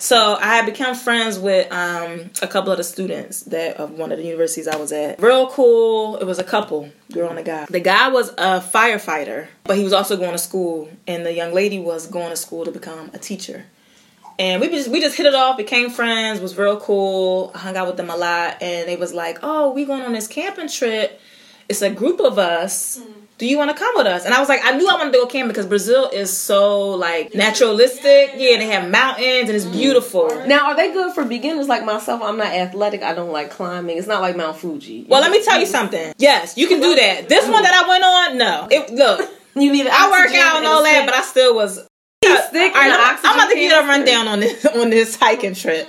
So 0.00 0.36
I 0.36 0.56
had 0.56 0.64
become 0.64 0.94
friends 0.94 1.38
with 1.38 1.70
um, 1.72 2.30
a 2.40 2.46
couple 2.46 2.70
of 2.70 2.78
the 2.78 2.84
students 2.84 3.42
that 3.42 3.78
of 3.78 3.90
one 3.90 4.12
of 4.12 4.18
the 4.18 4.24
universities 4.24 4.68
I 4.68 4.76
was 4.76 4.92
at. 4.92 5.20
Real 5.20 5.50
cool. 5.50 6.16
It 6.16 6.24
was 6.24 6.38
a 6.38 6.44
couple, 6.44 6.90
girl 7.12 7.30
and 7.30 7.38
a 7.38 7.42
guy. 7.42 7.66
The 7.68 7.80
guy 7.80 8.08
was 8.08 8.30
a 8.38 8.60
firefighter, 8.60 9.48
but 9.64 9.76
he 9.76 9.82
was 9.82 9.92
also 9.92 10.16
going 10.16 10.32
to 10.32 10.38
school, 10.38 10.88
and 11.06 11.26
the 11.26 11.32
young 11.32 11.52
lady 11.52 11.80
was 11.80 12.06
going 12.06 12.30
to 12.30 12.36
school 12.36 12.64
to 12.64 12.70
become 12.70 13.10
a 13.12 13.18
teacher. 13.18 13.64
And 14.38 14.60
we 14.60 14.68
just 14.68 14.88
we 14.88 15.00
just 15.00 15.16
hit 15.16 15.26
it 15.26 15.34
off, 15.34 15.56
became 15.56 15.90
friends, 15.90 16.40
was 16.40 16.56
real 16.56 16.78
cool. 16.78 17.50
I 17.56 17.58
hung 17.58 17.76
out 17.76 17.88
with 17.88 17.96
them 17.96 18.08
a 18.08 18.16
lot, 18.16 18.62
and 18.62 18.88
they 18.88 18.94
was 18.94 19.12
like, 19.12 19.40
"Oh, 19.42 19.72
we 19.72 19.84
going 19.84 20.02
on 20.02 20.12
this 20.12 20.28
camping 20.28 20.68
trip. 20.68 21.20
It's 21.68 21.82
a 21.82 21.90
group 21.90 22.20
of 22.20 22.38
us. 22.38 23.00
Do 23.38 23.46
you 23.46 23.56
want 23.56 23.70
to 23.70 23.76
come 23.76 23.92
with 23.94 24.06
us?" 24.06 24.24
And 24.24 24.34
I 24.34 24.40
was 24.40 24.48
like, 24.48 24.60
I 24.64 24.76
knew 24.76 24.88
I 24.88 24.94
wanted 24.94 25.12
to 25.12 25.18
go 25.18 25.26
camping 25.26 25.48
because 25.48 25.66
Brazil 25.66 26.08
is 26.12 26.36
so 26.36 26.90
like 26.90 27.34
naturalistic. 27.34 28.32
Yeah, 28.36 28.56
they 28.58 28.66
have 28.66 28.90
mountains 28.90 29.48
and 29.48 29.50
it's 29.50 29.64
beautiful. 29.64 30.28
Now, 30.46 30.66
are 30.68 30.76
they 30.76 30.92
good 30.92 31.14
for 31.14 31.24
beginners 31.24 31.68
like 31.68 31.84
myself? 31.84 32.20
I'm 32.22 32.36
not 32.36 32.48
athletic. 32.48 33.02
I 33.02 33.14
don't 33.14 33.30
like 33.30 33.50
climbing. 33.50 33.96
It's 33.98 34.08
not 34.08 34.22
like 34.22 34.36
Mount 34.36 34.56
Fuji. 34.56 35.06
Well, 35.08 35.20
let 35.20 35.30
me 35.30 35.42
tell 35.44 35.60
you 35.60 35.66
something. 35.66 36.14
Yes, 36.18 36.56
you 36.58 36.66
can 36.66 36.80
do 36.80 36.94
that. 36.96 37.28
This 37.28 37.48
one 37.48 37.62
that 37.62 37.74
I 37.74 37.88
went 37.88 38.04
on, 38.04 38.38
no. 38.38 38.68
It, 38.70 38.90
look, 38.92 39.30
You 39.54 39.72
need. 39.72 39.86
I 39.88 40.10
work 40.10 40.32
out 40.34 40.56
and 40.58 40.66
all 40.66 40.82
that, 40.82 41.04
but 41.06 41.14
I 41.14 41.22
still 41.22 41.54
was. 41.54 41.74
stick 41.74 41.84
All 42.24 42.80
right, 42.80 42.92
I'm, 42.92 43.14
oxygen 43.14 43.30
I'm 43.30 43.34
about 43.38 43.48
to 43.50 43.54
get 43.56 43.72
a 43.72 43.82
canister. 43.82 43.88
rundown 43.88 44.28
on 44.28 44.40
this 44.40 44.66
on 44.76 44.90
this 44.90 45.16
hiking 45.16 45.54
trip. 45.54 45.88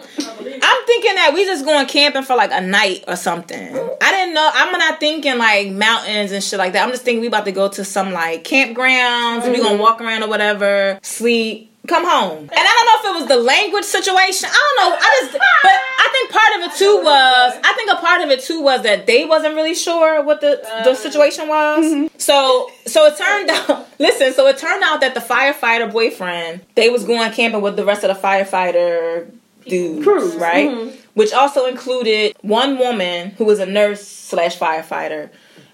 I'm 0.61 0.85
thinking 0.85 1.15
that 1.15 1.31
we 1.33 1.45
just 1.45 1.65
going 1.65 1.87
camping 1.87 2.23
for 2.23 2.35
like 2.35 2.51
a 2.51 2.61
night 2.61 3.03
or 3.07 3.15
something. 3.15 3.75
I 4.01 4.11
didn't 4.11 4.33
know. 4.33 4.49
I'm 4.53 4.71
not 4.71 4.99
thinking 4.99 5.37
like 5.37 5.71
mountains 5.71 6.31
and 6.31 6.43
shit 6.43 6.59
like 6.59 6.73
that. 6.73 6.83
I'm 6.83 6.91
just 6.91 7.03
thinking 7.03 7.21
we 7.21 7.27
about 7.27 7.45
to 7.45 7.51
go 7.51 7.69
to 7.69 7.83
some 7.85 8.11
like 8.11 8.43
campgrounds. 8.43 9.43
We 9.45 9.53
Mm-hmm. 9.59 9.63
gonna 9.63 9.77
walk 9.81 10.01
around 10.01 10.23
or 10.23 10.29
whatever, 10.29 10.99
sleep, 11.01 11.71
come 11.87 12.05
home. 12.07 12.37
And 12.39 12.51
I 12.53 12.63
don't 12.63 12.85
know 12.85 13.11
if 13.11 13.15
it 13.15 13.19
was 13.21 13.27
the 13.29 13.43
language 13.43 13.83
situation. 13.83 14.49
I 14.51 14.73
don't 14.77 14.89
know. 14.91 14.97
I 14.97 15.19
just, 15.21 15.31
but 15.33 15.71
I 15.71 16.09
think 16.11 16.31
part 16.31 16.55
of 16.55 16.71
it 16.71 16.77
too 16.77 17.01
was. 17.03 17.59
I 17.63 17.73
think 17.73 17.91
a 17.91 17.95
part 17.95 18.21
of 18.21 18.29
it 18.29 18.41
too 18.41 18.61
was 18.61 18.83
that 18.83 19.05
they 19.07 19.25
wasn't 19.25 19.55
really 19.55 19.75
sure 19.75 20.23
what 20.23 20.41
the 20.41 20.61
the 20.83 20.95
situation 20.95 21.47
was. 21.47 21.85
Mm-hmm. 21.85 22.07
So 22.17 22.69
so 22.85 23.05
it 23.07 23.17
turned 23.17 23.49
out. 23.49 23.87
Listen, 23.99 24.33
so 24.33 24.47
it 24.47 24.57
turned 24.57 24.83
out 24.83 25.01
that 25.01 25.13
the 25.13 25.19
firefighter 25.19 25.91
boyfriend 25.91 26.61
they 26.75 26.89
was 26.89 27.03
going 27.03 27.31
camping 27.31 27.61
with 27.61 27.75
the 27.75 27.85
rest 27.85 28.03
of 28.03 28.15
the 28.15 28.21
firefighter 28.21 29.29
dudes, 29.69 30.03
Crews, 30.03 30.35
right? 30.35 30.69
mhm. 30.69 30.95
Which 31.13 31.33
also 31.33 31.65
included 31.65 32.35
one 32.41 32.77
woman 32.77 33.31
who 33.31 33.45
was 33.45 33.59
a 33.59 33.65
nurse 33.65 34.05
slash 34.05 34.57
firefighter. 34.57 35.29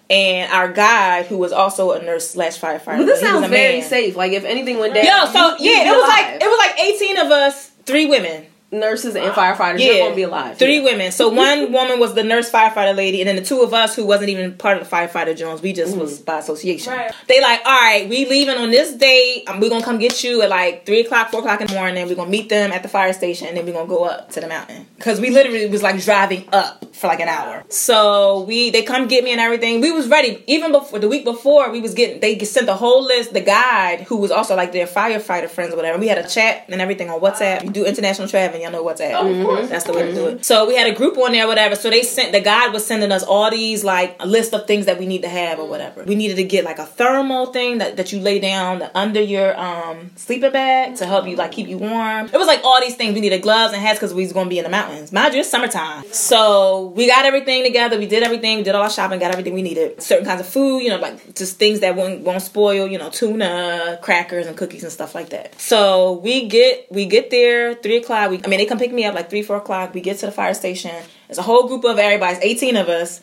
And 0.09 0.51
our 0.51 0.71
guide, 0.71 1.25
who 1.25 1.37
was 1.37 1.51
also 1.51 1.91
a 1.93 2.01
nurse 2.03 2.29
slash 2.29 2.59
firefighter. 2.59 2.97
But 2.99 3.05
this 3.05 3.19
sounds 3.21 3.47
very 3.47 3.79
man. 3.79 3.89
safe. 3.89 4.15
Like 4.15 4.33
if 4.33 4.43
anything 4.45 4.77
went 4.77 4.93
down, 4.93 5.03
Yo, 5.05 5.25
so 5.33 5.57
you- 5.57 5.71
yeah, 5.71 5.91
it 5.91 5.97
was 5.97 6.07
like 6.07 6.41
it 6.43 6.47
was 6.47 6.59
like 6.59 6.79
eighteen 6.85 7.17
of 7.17 7.31
us, 7.31 7.69
three 7.85 8.05
women. 8.05 8.45
Nurses 8.71 9.15
and 9.15 9.31
firefighters. 9.33 9.79
You're 9.83 9.99
gonna 9.99 10.15
be 10.15 10.23
alive. 10.23 10.57
Three 10.57 10.77
Yeah. 10.79 10.83
women. 10.83 11.11
So 11.11 11.29
one 11.45 11.71
woman 11.71 11.99
was 11.99 12.13
the 12.13 12.23
nurse 12.23 12.51
firefighter 12.51 12.95
lady, 12.95 13.21
and 13.21 13.27
then 13.27 13.35
the 13.35 13.41
two 13.43 13.61
of 13.61 13.73
us 13.73 13.95
who 13.95 14.05
wasn't 14.05 14.29
even 14.29 14.53
part 14.53 14.77
of 14.81 14.89
the 14.89 14.95
firefighter 14.95 15.35
Jones, 15.35 15.61
we 15.61 15.73
just 15.73 15.95
was 15.95 16.19
by 16.19 16.39
association. 16.39 16.93
Right. 16.93 17.11
They 17.27 17.41
like, 17.41 17.61
all 17.65 17.79
right, 17.81 18.07
we 18.09 18.27
leaving 18.27 18.57
on 18.57 18.71
this 18.71 18.93
date. 18.93 19.43
Um, 19.47 19.59
we're 19.59 19.69
gonna 19.69 19.85
come 19.85 19.97
get 19.97 20.23
you 20.23 20.41
at 20.41 20.49
like 20.49 20.85
three 20.85 21.01
o'clock, 21.01 21.31
four 21.31 21.39
o'clock 21.41 21.61
in 21.61 21.67
the 21.67 21.73
morning. 21.73 22.07
We're 22.07 22.15
gonna 22.15 22.29
meet 22.29 22.49
them 22.49 22.71
at 22.71 22.83
the 22.83 22.89
fire 22.89 23.13
station, 23.13 23.47
and 23.47 23.55
then 23.57 23.65
we're 23.65 23.73
gonna 23.73 23.87
go 23.87 24.03
up 24.05 24.31
to 24.31 24.41
the 24.41 24.47
mountain 24.47 24.87
because 24.97 25.21
we 25.21 25.29
literally 25.29 25.67
was 25.67 25.83
like 25.83 26.01
driving 26.03 26.47
up 26.51 26.85
for 26.95 27.07
like 27.07 27.19
an 27.19 27.27
hour. 27.29 27.63
So 27.69 28.41
we 28.41 28.69
they 28.71 28.81
come 28.83 29.07
get 29.07 29.23
me 29.23 29.31
and 29.31 29.39
everything. 29.41 29.81
We 29.81 29.91
was 29.91 30.07
ready 30.07 30.43
even 30.47 30.71
before 30.71 30.99
the 30.99 31.07
week 31.07 31.23
before. 31.23 31.71
We 31.71 31.81
was 31.81 31.93
getting 31.93 32.19
they 32.19 32.37
sent 32.39 32.65
the 32.65 32.75
whole 32.75 33.03
list. 33.03 33.33
The 33.33 33.41
guide 33.41 34.01
who 34.01 34.17
was 34.17 34.31
also 34.31 34.55
like 34.55 34.71
their 34.71 34.87
firefighter 34.87 35.49
friends 35.49 35.73
or 35.73 35.77
whatever. 35.77 35.97
We 35.99 36.07
had 36.07 36.17
a 36.17 36.27
chat 36.27 36.65
and 36.67 36.81
everything 36.81 37.09
on 37.09 37.19
WhatsApp. 37.21 37.63
You 37.63 37.69
do 37.69 37.85
international 37.85 38.27
traveling, 38.55 38.73
y'all 38.73 38.83
know 38.83 38.93
WhatsApp. 38.93 39.39
of 39.39 39.45
course. 39.45 39.69
That's 39.69 39.85
the 39.85 39.93
way 39.93 40.03
to 40.07 40.13
do 40.13 40.27
it. 40.27 40.45
So 40.45 40.67
we 40.67 40.75
had 40.75 40.87
a 40.87 40.93
group 40.93 41.17
on 41.17 41.31
there, 41.31 41.47
whatever. 41.47 41.75
So 41.75 41.89
they 41.89 42.03
sent 42.03 42.31
the 42.31 42.41
guide 42.41 42.73
was 42.73 42.85
sending 42.85 43.11
us 43.11 43.23
all 43.23 43.49
these 43.51 43.83
like 43.83 44.15
a 44.19 44.27
list 44.27 44.53
of 44.53 44.67
things 44.67 44.85
that 44.85 44.99
we 44.99 45.05
need 45.05 45.21
to 45.21 45.29
have 45.29 45.59
or 45.59 45.67
whatever. 45.67 46.03
We 46.03 46.15
needed 46.15 46.35
to 46.37 46.43
get 46.43 46.65
like 46.65 46.79
a 46.79 46.85
thermal 46.85 47.47
thing 47.47 47.79
that, 47.79 47.97
that 47.97 48.11
you 48.11 48.19
lay 48.19 48.39
down 48.39 48.83
under 48.93 49.21
your 49.21 49.57
um 49.59 50.11
sleeping 50.15 50.51
bag 50.51 50.95
to 50.97 51.05
help 51.05 51.27
you 51.27 51.35
like 51.35 51.51
keep 51.51 51.67
you 51.67 51.77
warm. 51.77 52.27
It 52.27 52.37
was 52.37 52.47
like 52.47 52.61
all 52.63 52.79
these 52.81 52.95
things. 52.95 53.13
We 53.13 53.21
needed 53.21 53.41
gloves 53.41 53.73
and 53.73 53.81
hats 53.81 53.99
because 53.99 54.13
we 54.13 54.23
was 54.23 54.33
gonna 54.33 54.49
be 54.49 54.57
in 54.59 54.63
the 54.63 54.69
mountains. 54.69 55.11
Mind 55.11 55.33
you, 55.33 55.41
it's 55.41 55.49
summertime. 55.49 56.05
So 56.11 56.87
we 56.95 57.07
got 57.07 57.25
everything 57.25 57.63
together. 57.63 57.97
We 57.97 58.07
did 58.07 58.23
everything. 58.23 58.57
We 58.57 58.63
did 58.63 58.75
all 58.75 58.83
our 58.83 58.89
shopping. 58.89 59.19
Got 59.19 59.31
everything 59.31 59.53
we 59.53 59.61
needed. 59.61 60.01
Certain 60.01 60.25
kinds 60.25 60.41
of 60.41 60.47
food, 60.47 60.79
you 60.79 60.89
know, 60.89 60.97
like 60.97 61.35
just 61.35 61.57
things 61.57 61.79
that 61.81 61.95
won't 61.95 62.21
won't 62.21 62.41
spoil. 62.41 62.87
You 62.87 62.97
know, 62.97 63.09
tuna, 63.09 63.99
crackers, 64.01 64.47
and 64.47 64.57
cookies 64.57 64.83
and 64.83 64.91
stuff 64.91 65.15
like 65.15 65.29
that. 65.29 65.59
So 65.59 66.13
we 66.23 66.47
get 66.47 66.91
we 66.91 67.05
get 67.05 67.29
there 67.29 67.73
three 67.75 67.97
o'clock. 67.97 68.31
We, 68.31 68.37
I 68.45 68.47
mean, 68.47 68.59
they 68.59 68.65
come 68.65 68.77
pick 68.77 68.93
me 68.93 69.05
up 69.05 69.15
like 69.15 69.29
three 69.29 69.41
four 69.41 69.57
o'clock. 69.57 69.93
We 69.93 70.01
get 70.01 70.19
to 70.19 70.27
the 70.27 70.31
fire 70.31 70.53
station. 70.53 70.95
There's 71.27 71.37
a 71.37 71.43
whole 71.43 71.67
group 71.67 71.83
of 71.83 71.97
everybody. 71.97 72.35
It's 72.35 72.45
eighteen 72.45 72.77
of 72.77 72.87
us. 72.87 73.21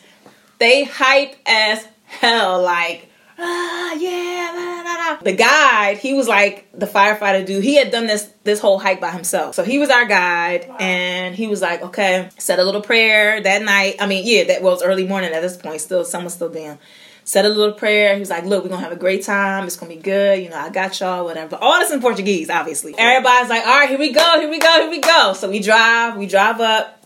They 0.59 0.83
hype 0.83 1.35
as 1.45 1.87
hell. 2.05 2.61
Like. 2.61 3.09
ah, 3.39 3.93
yeah, 3.93 4.51
la, 4.55 4.81
la, 4.83 5.13
la. 5.13 5.21
The 5.21 5.33
guide, 5.33 5.97
he 5.97 6.13
was 6.13 6.27
like 6.27 6.67
the 6.73 6.85
firefighter 6.85 7.43
dude. 7.45 7.63
He 7.63 7.75
had 7.75 7.91
done 7.91 8.05
this 8.05 8.29
this 8.43 8.59
whole 8.59 8.77
hike 8.77 9.01
by 9.01 9.09
himself. 9.09 9.55
So 9.55 9.63
he 9.63 9.79
was 9.79 9.89
our 9.89 10.05
guide, 10.05 10.69
and 10.79 11.33
he 11.35 11.47
was 11.47 11.61
like, 11.61 11.81
okay, 11.81 12.29
said 12.37 12.59
a 12.59 12.63
little 12.63 12.81
prayer 12.81 13.41
that 13.41 13.63
night. 13.63 13.95
I 13.99 14.05
mean, 14.05 14.23
yeah, 14.25 14.43
that 14.45 14.61
was 14.61 14.83
early 14.83 15.07
morning 15.07 15.33
at 15.33 15.41
this 15.41 15.57
point. 15.57 15.81
Still, 15.81 16.05
sun 16.05 16.23
was 16.23 16.33
still 16.33 16.49
down. 16.49 16.77
Said 17.25 17.45
a 17.45 17.49
little 17.49 17.73
prayer. 17.73 18.13
He 18.15 18.19
was 18.19 18.29
like, 18.29 18.45
look, 18.45 18.63
we're 18.63 18.69
gonna 18.69 18.81
have 18.83 18.91
a 18.91 18.97
great 18.97 19.23
time. 19.23 19.65
It's 19.65 19.77
gonna 19.77 19.93
be 19.95 20.01
good. 20.01 20.41
You 20.43 20.49
know, 20.49 20.57
I 20.57 20.69
got 20.69 20.99
y'all, 20.99 21.23
whatever. 21.25 21.55
All 21.55 21.79
this 21.79 21.91
in 21.91 22.01
Portuguese, 22.01 22.49
obviously. 22.49 22.93
Everybody's 22.97 23.49
like, 23.49 23.65
all 23.65 23.79
right, 23.79 23.89
here 23.89 23.99
we 23.99 24.11
go, 24.11 24.39
here 24.39 24.49
we 24.49 24.59
go, 24.59 24.81
here 24.81 24.89
we 24.89 24.99
go. 24.99 25.33
So 25.33 25.49
we 25.49 25.59
drive, 25.59 26.17
we 26.17 26.27
drive 26.27 26.59
up 26.59 26.99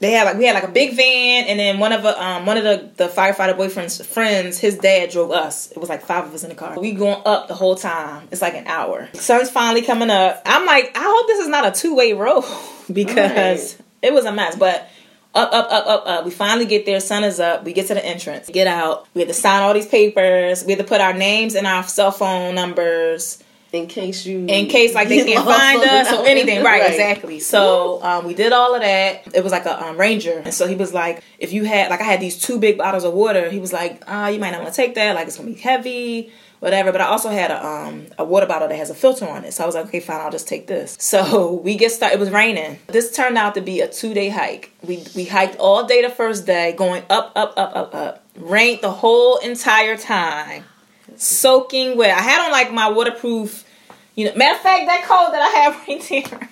they 0.00 0.10
had 0.10 0.24
like 0.24 0.36
we 0.36 0.44
had 0.46 0.54
like 0.54 0.64
a 0.64 0.72
big 0.72 0.96
van 0.96 1.44
and 1.44 1.60
then 1.60 1.78
one 1.78 1.92
of 1.92 2.02
the 2.02 2.20
um 2.20 2.44
one 2.44 2.56
of 2.56 2.64
the 2.64 2.90
the 2.96 3.06
firefighter 3.06 3.56
boyfriend's 3.56 4.04
friends 4.04 4.58
his 4.58 4.76
dad 4.78 5.10
drove 5.10 5.30
us 5.30 5.70
it 5.70 5.78
was 5.78 5.88
like 5.88 6.02
five 6.04 6.24
of 6.24 6.34
us 6.34 6.42
in 6.42 6.48
the 6.48 6.56
car 6.56 6.76
we 6.80 6.90
going 6.90 7.22
up 7.24 7.46
the 7.46 7.54
whole 7.54 7.76
time 7.76 8.26
it's 8.32 8.42
like 8.42 8.54
an 8.54 8.66
hour 8.66 9.08
sun's 9.12 9.48
finally 9.48 9.80
coming 9.80 10.10
up 10.10 10.42
i'm 10.44 10.66
like 10.66 10.90
i 10.96 11.02
hope 11.04 11.28
this 11.28 11.38
is 11.38 11.46
not 11.46 11.64
a 11.64 11.70
two-way 11.80 12.14
road 12.14 12.42
because 12.92 13.76
Right. 13.76 13.76
it 14.02 14.12
was 14.12 14.24
a 14.24 14.32
mess 14.32 14.56
but 14.56 14.88
up 15.34 15.52
up 15.52 15.72
up 15.72 15.86
up 15.86 16.06
up. 16.06 16.24
We 16.24 16.30
finally 16.30 16.66
get 16.66 16.84
there. 16.86 17.00
Sun 17.00 17.24
is 17.24 17.40
up. 17.40 17.64
We 17.64 17.72
get 17.72 17.86
to 17.88 17.94
the 17.94 18.04
entrance. 18.04 18.48
Get 18.50 18.66
out. 18.66 19.06
We 19.14 19.22
had 19.22 19.28
to 19.28 19.34
sign 19.34 19.62
all 19.62 19.72
these 19.72 19.86
papers. 19.86 20.64
We 20.64 20.72
had 20.72 20.78
to 20.78 20.84
put 20.84 21.00
our 21.00 21.14
names 21.14 21.54
and 21.54 21.66
our 21.66 21.82
cell 21.84 22.12
phone 22.12 22.54
numbers 22.54 23.42
In 23.72 23.86
case 23.86 24.26
you, 24.26 24.44
in 24.46 24.66
case 24.66 24.94
like 24.94 25.08
they 25.08 25.24
can't 25.32 25.44
find 25.46 25.82
us 25.82 26.12
or 26.12 26.26
anything. 26.26 26.62
Right, 26.62 26.86
exactly. 26.90 27.40
So 27.40 28.02
um, 28.02 28.26
we 28.26 28.34
did 28.34 28.52
all 28.52 28.74
of 28.74 28.82
that. 28.82 29.34
It 29.34 29.42
was 29.42 29.52
like 29.52 29.64
a 29.64 29.82
um, 29.82 29.96
ranger. 29.96 30.42
And 30.44 30.52
so 30.52 30.66
he 30.66 30.74
was 30.74 30.92
like 30.92 31.22
if 31.38 31.52
you 31.52 31.64
had 31.64 31.88
like 31.90 32.00
i 32.00 32.04
had 32.04 32.20
these 32.20 32.38
two 32.38 32.58
big 32.58 32.76
bottles 32.76 33.04
of 33.04 33.14
water 33.14 33.50
he 33.50 33.58
was 33.58 33.72
like 33.72 34.02
ah 34.06 34.28
you 34.28 34.38
might 34.38 34.50
not 34.50 34.62
want 34.62 34.74
to 34.74 34.76
take 34.76 34.94
that. 34.96 35.14
Like 35.14 35.28
it's 35.28 35.38
gonna 35.38 35.50
be 35.50 35.58
heavy 35.58 36.30
whatever 36.62 36.92
but 36.92 37.00
i 37.00 37.04
also 37.04 37.28
had 37.28 37.50
a 37.50 37.66
um 37.66 38.06
a 38.18 38.24
water 38.24 38.46
bottle 38.46 38.68
that 38.68 38.76
has 38.76 38.90
a 38.90 38.94
filter 38.94 39.26
on 39.26 39.44
it 39.44 39.52
so 39.52 39.62
i 39.62 39.66
was 39.66 39.74
like 39.74 39.86
okay 39.86 40.00
fine 40.00 40.20
i'll 40.20 40.30
just 40.30 40.48
take 40.48 40.66
this 40.66 40.96
so 41.00 41.54
we 41.54 41.76
get 41.76 41.90
started 41.90 42.16
it 42.16 42.20
was 42.20 42.30
raining 42.30 42.78
this 42.86 43.14
turned 43.14 43.36
out 43.36 43.54
to 43.54 43.60
be 43.60 43.80
a 43.80 43.88
two 43.88 44.14
day 44.14 44.28
hike 44.28 44.70
we 44.82 45.04
we 45.14 45.24
hiked 45.24 45.56
all 45.56 45.86
day 45.86 46.02
the 46.02 46.10
first 46.10 46.46
day 46.46 46.72
going 46.72 47.02
up 47.10 47.32
up 47.36 47.54
up 47.56 47.76
up 47.76 47.94
up 47.94 48.24
rained 48.36 48.80
the 48.80 48.90
whole 48.90 49.36
entire 49.38 49.96
time 49.96 50.64
soaking 51.16 51.96
wet. 51.96 52.16
I 52.16 52.22
had 52.22 52.44
on 52.44 52.52
like 52.52 52.72
my 52.72 52.90
waterproof, 52.90 53.64
you 54.14 54.26
know. 54.26 54.34
Matter 54.34 54.56
of 54.56 54.62
fact, 54.62 54.86
that 54.86 55.04
coat 55.04 55.32
that 55.32 55.42
I 55.42 55.60
have 55.60 55.88
right 55.88 56.30
there. 56.30 56.48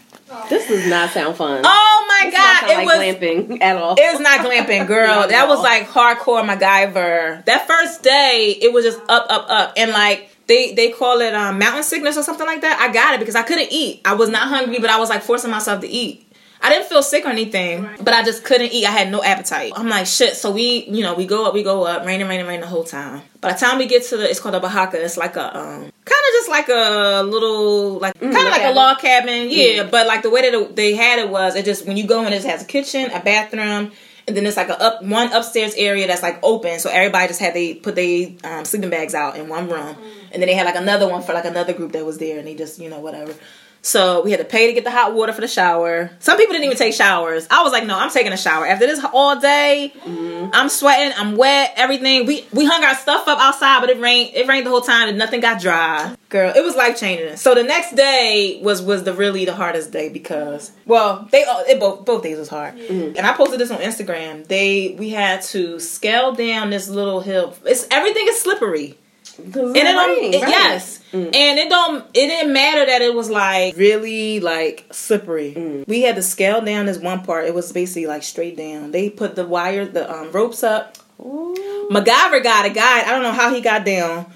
This 0.48 0.68
does 0.68 0.86
not 0.86 1.10
sound 1.10 1.36
fun. 1.36 1.62
Oh 1.64 2.04
my 2.08 2.30
This 2.30 2.34
god, 2.34 2.70
it 2.70 2.76
like 2.76 2.86
was. 2.86 2.96
glamping 2.96 3.58
at 3.62 3.76
all. 3.76 3.94
It 3.98 4.12
was 4.12 4.20
not 4.20 4.40
glamping, 4.40 4.86
girl. 4.86 5.26
That 5.28 5.48
was 5.48 5.60
like 5.60 5.88
hardcore 5.88 6.44
MacGyver. 6.48 7.44
That 7.44 7.66
first 7.66 8.02
day, 8.02 8.56
it 8.60 8.72
was 8.72 8.84
just 8.84 9.00
up, 9.08 9.26
up, 9.28 9.46
up, 9.48 9.72
and 9.76 9.90
like 9.92 10.30
they 10.46 10.72
they 10.74 10.90
call 10.90 11.20
it 11.20 11.34
um, 11.34 11.58
mountain 11.58 11.82
sickness 11.82 12.16
or 12.16 12.22
something 12.22 12.46
like 12.46 12.60
that. 12.62 12.78
I 12.80 12.92
got 12.92 13.14
it 13.14 13.20
because 13.20 13.36
I 13.36 13.42
couldn't 13.42 13.68
eat. 13.72 14.00
I 14.04 14.14
was 14.14 14.28
not 14.28 14.48
hungry, 14.48 14.78
but 14.80 14.90
I 14.90 14.98
was 14.98 15.08
like 15.08 15.22
forcing 15.22 15.50
myself 15.50 15.80
to 15.82 15.88
eat. 15.88 16.26
I 16.62 16.68
didn't 16.68 16.88
feel 16.88 17.02
sick 17.02 17.24
or 17.24 17.30
anything, 17.30 17.88
but 18.02 18.12
I 18.12 18.22
just 18.22 18.44
couldn't 18.44 18.70
eat. 18.72 18.84
I 18.84 18.90
had 18.90 19.10
no 19.10 19.22
appetite. 19.22 19.72
I'm 19.76 19.88
like 19.88 20.06
shit. 20.06 20.36
So 20.36 20.50
we, 20.50 20.84
you 20.84 21.02
know, 21.02 21.14
we 21.14 21.24
go 21.26 21.46
up, 21.46 21.54
we 21.54 21.62
go 21.62 21.84
up, 21.84 22.04
raining, 22.04 22.28
raining, 22.28 22.46
raining 22.46 22.60
the 22.60 22.66
whole 22.66 22.84
time. 22.84 23.22
By 23.40 23.52
the 23.54 23.58
time 23.58 23.78
we 23.78 23.86
get 23.86 24.02
to 24.08 24.18
the, 24.18 24.28
it's 24.28 24.40
called 24.40 24.54
a 24.54 24.60
Bahaka. 24.60 24.94
It's 24.94 25.16
like 25.16 25.36
a 25.36 25.56
um, 25.58 25.92
kind 26.20 26.28
of 26.28 26.34
just 26.38 26.48
like 26.48 26.68
a 26.68 27.22
little, 27.22 27.98
like 27.98 28.18
kind 28.20 28.36
of 28.36 28.44
like 28.44 28.64
a 28.64 28.72
log 28.72 28.98
cabin, 28.98 29.48
yeah. 29.50 29.84
But 29.84 30.06
like 30.06 30.22
the 30.22 30.30
way 30.30 30.42
that 30.42 30.54
it, 30.54 30.76
they 30.76 30.94
had 30.94 31.18
it 31.18 31.28
was, 31.30 31.56
it 31.56 31.64
just 31.64 31.86
when 31.86 31.96
you 31.96 32.06
go 32.06 32.20
in, 32.24 32.32
it 32.32 32.36
just 32.36 32.46
has 32.46 32.62
a 32.62 32.66
kitchen, 32.66 33.10
a 33.10 33.20
bathroom, 33.20 33.92
and 34.28 34.36
then 34.36 34.46
it's 34.46 34.56
like 34.56 34.68
a 34.68 34.80
up 34.80 35.02
one 35.02 35.32
upstairs 35.32 35.74
area 35.74 36.06
that's 36.06 36.22
like 36.22 36.38
open. 36.42 36.78
So 36.78 36.90
everybody 36.90 37.28
just 37.28 37.40
had 37.40 37.54
they 37.54 37.74
put 37.74 37.94
their 37.94 38.28
um, 38.44 38.64
sleeping 38.64 38.90
bags 38.90 39.14
out 39.14 39.36
in 39.36 39.48
one 39.48 39.68
room, 39.68 39.96
and 40.32 40.42
then 40.42 40.46
they 40.46 40.54
had 40.54 40.66
like 40.66 40.76
another 40.76 41.08
one 41.08 41.22
for 41.22 41.32
like 41.32 41.46
another 41.46 41.72
group 41.72 41.92
that 41.92 42.04
was 42.04 42.18
there, 42.18 42.38
and 42.38 42.46
they 42.46 42.54
just 42.54 42.78
you 42.78 42.90
know 42.90 43.00
whatever. 43.00 43.34
So 43.82 44.22
we 44.22 44.30
had 44.30 44.38
to 44.38 44.44
pay 44.44 44.66
to 44.66 44.72
get 44.72 44.84
the 44.84 44.90
hot 44.90 45.14
water 45.14 45.32
for 45.32 45.40
the 45.40 45.48
shower. 45.48 46.10
Some 46.18 46.36
people 46.36 46.52
didn't 46.52 46.66
even 46.66 46.76
take 46.76 46.94
showers. 46.94 47.46
I 47.50 47.62
was 47.62 47.72
like, 47.72 47.86
no, 47.86 47.98
I'm 47.98 48.10
taking 48.10 48.32
a 48.32 48.36
shower 48.36 48.66
after 48.66 48.86
this 48.86 49.04
all 49.12 49.40
day. 49.40 49.92
Mm-hmm. 50.00 50.50
I'm 50.52 50.68
sweating. 50.68 51.12
I'm 51.16 51.36
wet. 51.36 51.72
Everything. 51.76 52.26
We 52.26 52.46
we 52.52 52.66
hung 52.66 52.84
our 52.84 52.94
stuff 52.94 53.26
up 53.26 53.38
outside, 53.38 53.80
but 53.80 53.90
it 53.90 53.98
rained. 53.98 54.34
It 54.34 54.46
rained 54.46 54.66
the 54.66 54.70
whole 54.70 54.80
time, 54.80 55.08
and 55.08 55.16
nothing 55.16 55.40
got 55.40 55.60
dry. 55.60 56.14
Girl, 56.28 56.52
it 56.54 56.62
was 56.62 56.76
life 56.76 56.98
changing. 56.98 57.36
So 57.36 57.54
the 57.54 57.62
next 57.62 57.96
day 57.96 58.60
was 58.62 58.82
was 58.82 59.04
the 59.04 59.14
really 59.14 59.44
the 59.44 59.54
hardest 59.54 59.90
day 59.90 60.08
because 60.08 60.72
well 60.86 61.26
they 61.30 61.44
all 61.44 61.64
it 61.66 61.80
both 61.80 62.04
both 62.04 62.22
days 62.22 62.38
was 62.38 62.48
hard. 62.48 62.76
Mm-hmm. 62.76 63.16
And 63.16 63.26
I 63.26 63.32
posted 63.32 63.58
this 63.58 63.70
on 63.70 63.78
Instagram. 63.78 64.46
They 64.46 64.94
we 64.98 65.10
had 65.10 65.42
to 65.42 65.80
scale 65.80 66.32
down 66.32 66.70
this 66.70 66.88
little 66.88 67.20
hill. 67.20 67.56
It's 67.64 67.86
everything 67.90 68.26
is 68.28 68.40
slippery 68.40 68.98
and 69.44 69.76
it 69.76 69.84
don't 69.84 70.24
it- 70.24 70.32
yes. 70.40 71.00
And 71.12 71.34
it 71.34 71.68
don't 71.68 72.04
it 72.14 72.26
didn't 72.28 72.52
matter 72.52 72.86
that 72.86 73.02
it 73.02 73.14
was 73.14 73.28
like 73.30 73.76
really 73.76 74.38
like 74.40 74.86
slippery. 74.92 75.84
We 75.88 76.02
had 76.02 76.14
to 76.16 76.22
scale 76.22 76.60
down 76.60 76.86
this 76.86 76.98
one 76.98 77.24
part. 77.24 77.46
It 77.46 77.54
was 77.54 77.72
basically 77.72 78.06
like 78.06 78.22
straight 78.22 78.56
down. 78.56 78.92
They 78.92 79.10
put 79.10 79.34
the 79.34 79.44
wire 79.46 79.84
the 79.86 80.10
um, 80.10 80.30
ropes 80.30 80.62
up. 80.62 80.96
MacGyver 81.18 82.42
got 82.42 82.64
a 82.66 82.70
guide. 82.70 83.04
i 83.06 83.10
don't 83.10 83.22
know 83.22 83.32
how 83.32 83.52
he 83.52 83.60
got 83.60 83.84
down 83.84 84.26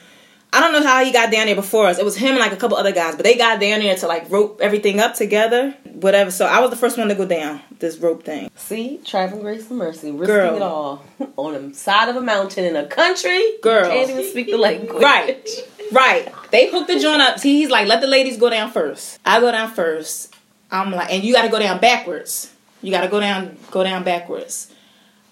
I 0.54 0.60
don't 0.60 0.72
know 0.72 0.86
how 0.86 1.04
he 1.04 1.10
got 1.10 1.32
down 1.32 1.46
there 1.46 1.56
before 1.56 1.88
us. 1.88 1.98
It 1.98 2.04
was 2.04 2.16
him 2.16 2.30
and 2.30 2.38
like 2.38 2.52
a 2.52 2.56
couple 2.56 2.76
other 2.76 2.92
guys, 2.92 3.16
but 3.16 3.24
they 3.24 3.36
got 3.36 3.58
down 3.58 3.80
there 3.80 3.96
to 3.96 4.06
like 4.06 4.30
rope 4.30 4.60
everything 4.62 5.00
up 5.00 5.16
together, 5.16 5.72
whatever. 5.94 6.30
So 6.30 6.46
I 6.46 6.60
was 6.60 6.70
the 6.70 6.76
first 6.76 6.96
one 6.96 7.08
to 7.08 7.16
go 7.16 7.26
down 7.26 7.60
this 7.80 7.98
rope 7.98 8.22
thing. 8.22 8.48
See, 8.54 9.00
traveling 9.04 9.42
grace 9.42 9.68
and 9.68 9.80
mercy, 9.80 10.12
risking 10.12 10.26
Girl. 10.26 10.54
it 10.54 10.62
all 10.62 11.04
on 11.36 11.70
the 11.70 11.74
side 11.74 12.08
of 12.08 12.14
a 12.14 12.20
mountain 12.20 12.64
in 12.64 12.76
a 12.76 12.86
country. 12.86 13.42
Girl. 13.62 13.90
can't 13.90 14.08
even 14.08 14.30
speak 14.30 14.46
the 14.46 14.56
language. 14.56 15.02
Right. 15.02 15.44
Right. 15.90 16.32
They 16.52 16.70
hooked 16.70 16.86
the 16.86 17.00
joint 17.00 17.20
up. 17.20 17.40
See, 17.40 17.58
he's 17.58 17.70
like, 17.70 17.88
let 17.88 18.00
the 18.00 18.06
ladies 18.06 18.36
go 18.36 18.48
down 18.48 18.70
first. 18.70 19.18
I 19.26 19.40
go 19.40 19.50
down 19.50 19.72
first. 19.72 20.32
I'm 20.70 20.92
like, 20.92 21.12
and 21.12 21.24
you 21.24 21.34
got 21.34 21.42
to 21.42 21.48
go 21.48 21.58
down 21.58 21.80
backwards. 21.80 22.52
You 22.80 22.92
got 22.92 23.00
to 23.00 23.08
go 23.08 23.18
down, 23.18 23.56
go 23.72 23.82
down 23.82 24.04
backwards. 24.04 24.72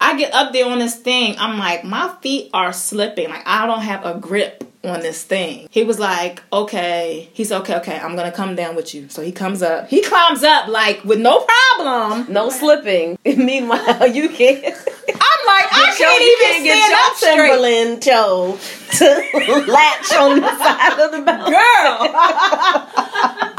I 0.01 0.17
get 0.17 0.33
up 0.33 0.51
there 0.51 0.65
on 0.65 0.79
this 0.79 0.97
thing. 0.97 1.37
I'm 1.39 1.57
like, 1.57 1.85
my 1.85 2.13
feet 2.21 2.49
are 2.53 2.73
slipping. 2.73 3.29
Like 3.29 3.43
I 3.45 3.65
don't 3.65 3.83
have 3.83 4.05
a 4.05 4.19
grip 4.19 4.72
on 4.83 4.99
this 4.99 5.23
thing. 5.23 5.67
He 5.71 5.83
was 5.83 5.99
like, 5.99 6.41
okay. 6.51 7.29
He's 7.33 7.51
okay, 7.51 7.75
okay, 7.77 7.97
I'm 7.99 8.15
gonna 8.15 8.31
come 8.31 8.55
down 8.55 8.75
with 8.75 8.93
you. 8.93 9.07
So 9.09 9.21
he 9.21 9.31
comes 9.31 9.61
up. 9.61 9.87
He 9.87 10.01
climbs 10.01 10.43
up 10.43 10.67
like 10.67 11.03
with 11.03 11.19
no 11.19 11.45
problem. 11.77 12.31
No 12.31 12.49
slipping. 12.49 13.17
Meanwhile, 13.25 14.07
you 14.07 14.29
can't. 14.29 14.63
I'm 14.65 15.45
like, 15.45 15.67
I 15.71 15.93
can't 15.97 16.21
even 16.21 16.65
can't 16.65 16.81
stand 16.81 16.93
up 16.93 17.19
get. 17.19 17.35
Timberland 17.35 18.01
toe 18.01 18.57
to 18.97 19.65
latch 19.71 20.13
on 20.13 20.39
the 20.41 20.57
side 20.57 20.99
of 20.99 21.11
the 21.11 21.21
mountain. 21.21 21.53
girl. 21.53 22.93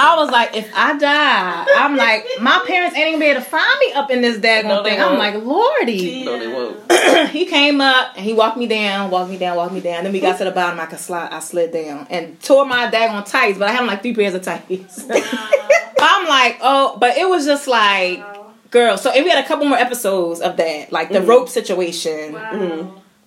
I 0.04 0.16
was 0.16 0.30
like, 0.30 0.54
if 0.54 0.70
I 0.74 0.98
die, 0.98 1.66
I'm 1.76 1.96
like, 1.96 2.26
my 2.40 2.62
parents 2.66 2.94
ain't 2.94 3.08
even 3.08 3.20
be 3.20 3.26
able 3.26 3.40
to 3.40 3.46
find 3.46 3.80
me 3.80 3.92
up 3.92 4.10
in 4.10 4.20
this 4.20 4.36
daggone 4.36 4.64
No, 4.64 4.82
they 4.82 4.90
thing. 4.90 5.00
I'm 5.00 5.16
like, 5.16 5.34
Lordy. 5.42 6.24
No, 6.24 6.38
they 6.38 6.46
won't. 6.46 7.30
he 7.30 7.46
came 7.46 7.80
up 7.80 8.12
and 8.14 8.24
he 8.24 8.34
walked 8.34 8.58
me 8.58 8.66
down, 8.66 9.10
walked 9.10 9.30
me 9.30 9.38
down, 9.38 9.56
walked 9.56 9.72
me 9.72 9.80
down. 9.80 10.04
Then 10.04 10.12
we 10.12 10.20
got 10.20 10.36
to 10.38 10.44
the 10.44 10.50
bottom, 10.50 10.78
I 10.78 10.86
could 10.86 10.98
slide, 10.98 11.32
I 11.32 11.40
slid 11.40 11.72
down 11.72 12.06
and 12.10 12.38
tore 12.42 12.66
my 12.66 12.90
daggone 12.90 13.24
tights, 13.24 13.58
but 13.58 13.68
I 13.68 13.72
had 13.72 13.86
like 13.86 14.02
three 14.02 14.14
pairs 14.14 14.34
of 14.34 14.42
tights. 14.42 15.04
I'm 15.10 16.28
like, 16.28 16.58
oh, 16.60 16.98
but 17.00 17.16
it 17.16 17.26
was 17.28 17.46
just 17.46 17.66
like, 17.66 18.22
girl. 18.70 18.98
So 18.98 19.10
and 19.10 19.24
we 19.24 19.30
had 19.30 19.42
a 19.42 19.48
couple 19.48 19.64
more 19.64 19.78
episodes 19.78 20.40
of 20.40 20.58
that, 20.58 20.92
like 20.92 21.10
the 21.10 21.22
rope 21.22 21.48
situation. 21.48 22.34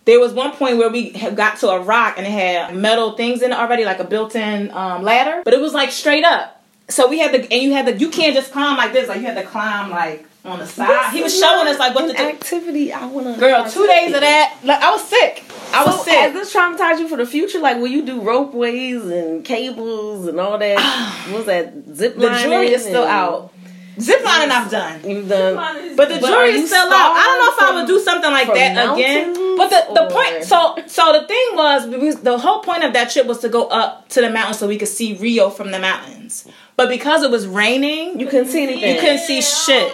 There 0.05 0.19
was 0.21 0.31
one 0.31 0.51
point 0.53 0.77
where 0.77 0.89
we 0.89 1.11
got 1.11 1.57
to 1.59 1.69
a 1.69 1.81
rock 1.81 2.13
and 2.17 2.25
it 2.25 2.29
had 2.31 2.73
metal 2.75 3.17
things 3.17 3.41
in 3.41 3.51
it 3.51 3.57
already, 3.57 3.83
like 3.83 3.99
a 3.99 4.05
built-in 4.05 4.71
um, 4.71 5.03
ladder, 5.03 5.41
but 5.43 5.53
it 5.53 5.59
was 5.59 5.73
like 5.73 5.91
straight 5.91 6.23
up. 6.23 6.56
So 6.89 7.09
we 7.09 7.19
had 7.19 7.33
the 7.33 7.41
and 7.51 7.61
you 7.63 7.73
had 7.73 7.85
the 7.85 7.97
you 7.97 8.09
can't 8.09 8.33
just 8.33 8.51
climb 8.51 8.77
like 8.77 8.93
this, 8.93 9.09
like 9.09 9.19
you 9.19 9.25
had 9.25 9.35
to 9.35 9.43
climb 9.43 9.89
like 9.91 10.25
on 10.45 10.59
the 10.59 10.65
side. 10.65 11.11
he 11.13 11.21
was 11.21 11.37
showing 11.37 11.67
us 11.67 11.77
like 11.77 11.93
what 11.93 12.05
An 12.05 12.11
to 12.11 12.15
do. 12.15 12.29
activity. 12.29 12.93
I 12.93 13.05
want 13.05 13.27
to. 13.27 13.39
Girl, 13.39 13.69
two 13.69 13.85
days 13.87 14.13
of 14.13 14.21
that, 14.21 14.57
like 14.63 14.81
I 14.81 14.91
was 14.91 15.03
sick. 15.07 15.43
I 15.73 15.83
was 15.85 15.97
so 15.97 16.03
sick. 16.03 16.13
Has 16.15 16.33
this 16.33 16.53
traumatized 16.53 16.99
you 16.99 17.09
for 17.09 17.17
the 17.17 17.25
future? 17.25 17.59
Like, 17.59 17.77
will 17.77 17.87
you 17.87 18.05
do 18.05 18.21
ropeways 18.21 19.03
and 19.05 19.43
cables 19.43 20.27
and 20.27 20.39
all 20.39 20.57
that? 20.57 21.27
What's 21.31 21.45
that? 21.47 21.73
Zip 21.93 22.17
line. 22.17 22.31
the 22.31 22.39
jury 22.39 22.67
is 22.71 22.83
still 22.83 23.03
out. 23.03 23.53
Zip 23.99 24.23
lining 24.23 24.51
I've 24.51 24.69
done. 24.69 25.09
You've 25.09 25.27
done. 25.27 25.95
But 25.95 26.09
the 26.09 26.19
jury 26.19 26.51
is 26.51 26.69
still 26.69 26.85
out. 26.85 26.91
I 26.93 27.23
don't 27.23 27.39
know 27.39 27.65
if 27.65 27.69
I 27.71 27.75
would 27.79 27.87
do 27.87 27.99
something 27.99 28.31
like 28.31 28.47
that 28.47 28.93
again. 28.93 29.33
But 29.57 29.69
the, 29.69 29.93
the 29.93 30.09
point, 30.09 30.43
so 30.43 30.77
so 30.85 31.19
the 31.19 31.27
thing 31.27 31.47
was, 31.53 32.21
the 32.21 32.37
whole 32.37 32.59
point 32.59 32.83
of 32.83 32.93
that 32.93 33.09
trip 33.09 33.25
was 33.25 33.39
to 33.39 33.49
go 33.49 33.67
up 33.67 34.07
to 34.09 34.21
the 34.21 34.29
mountains 34.29 34.59
so 34.59 34.67
we 34.67 34.77
could 34.77 34.87
see 34.87 35.15
Rio 35.15 35.49
from 35.49 35.71
the 35.71 35.79
mountains. 35.79 36.47
But 36.77 36.89
because 36.89 37.23
it 37.23 37.31
was 37.31 37.47
raining, 37.47 38.19
You 38.19 38.27
couldn't 38.27 38.47
see 38.47 38.63
anything. 38.63 38.95
you 38.95 39.01
couldn't 39.01 39.19
see 39.19 39.41
shit. 39.41 39.91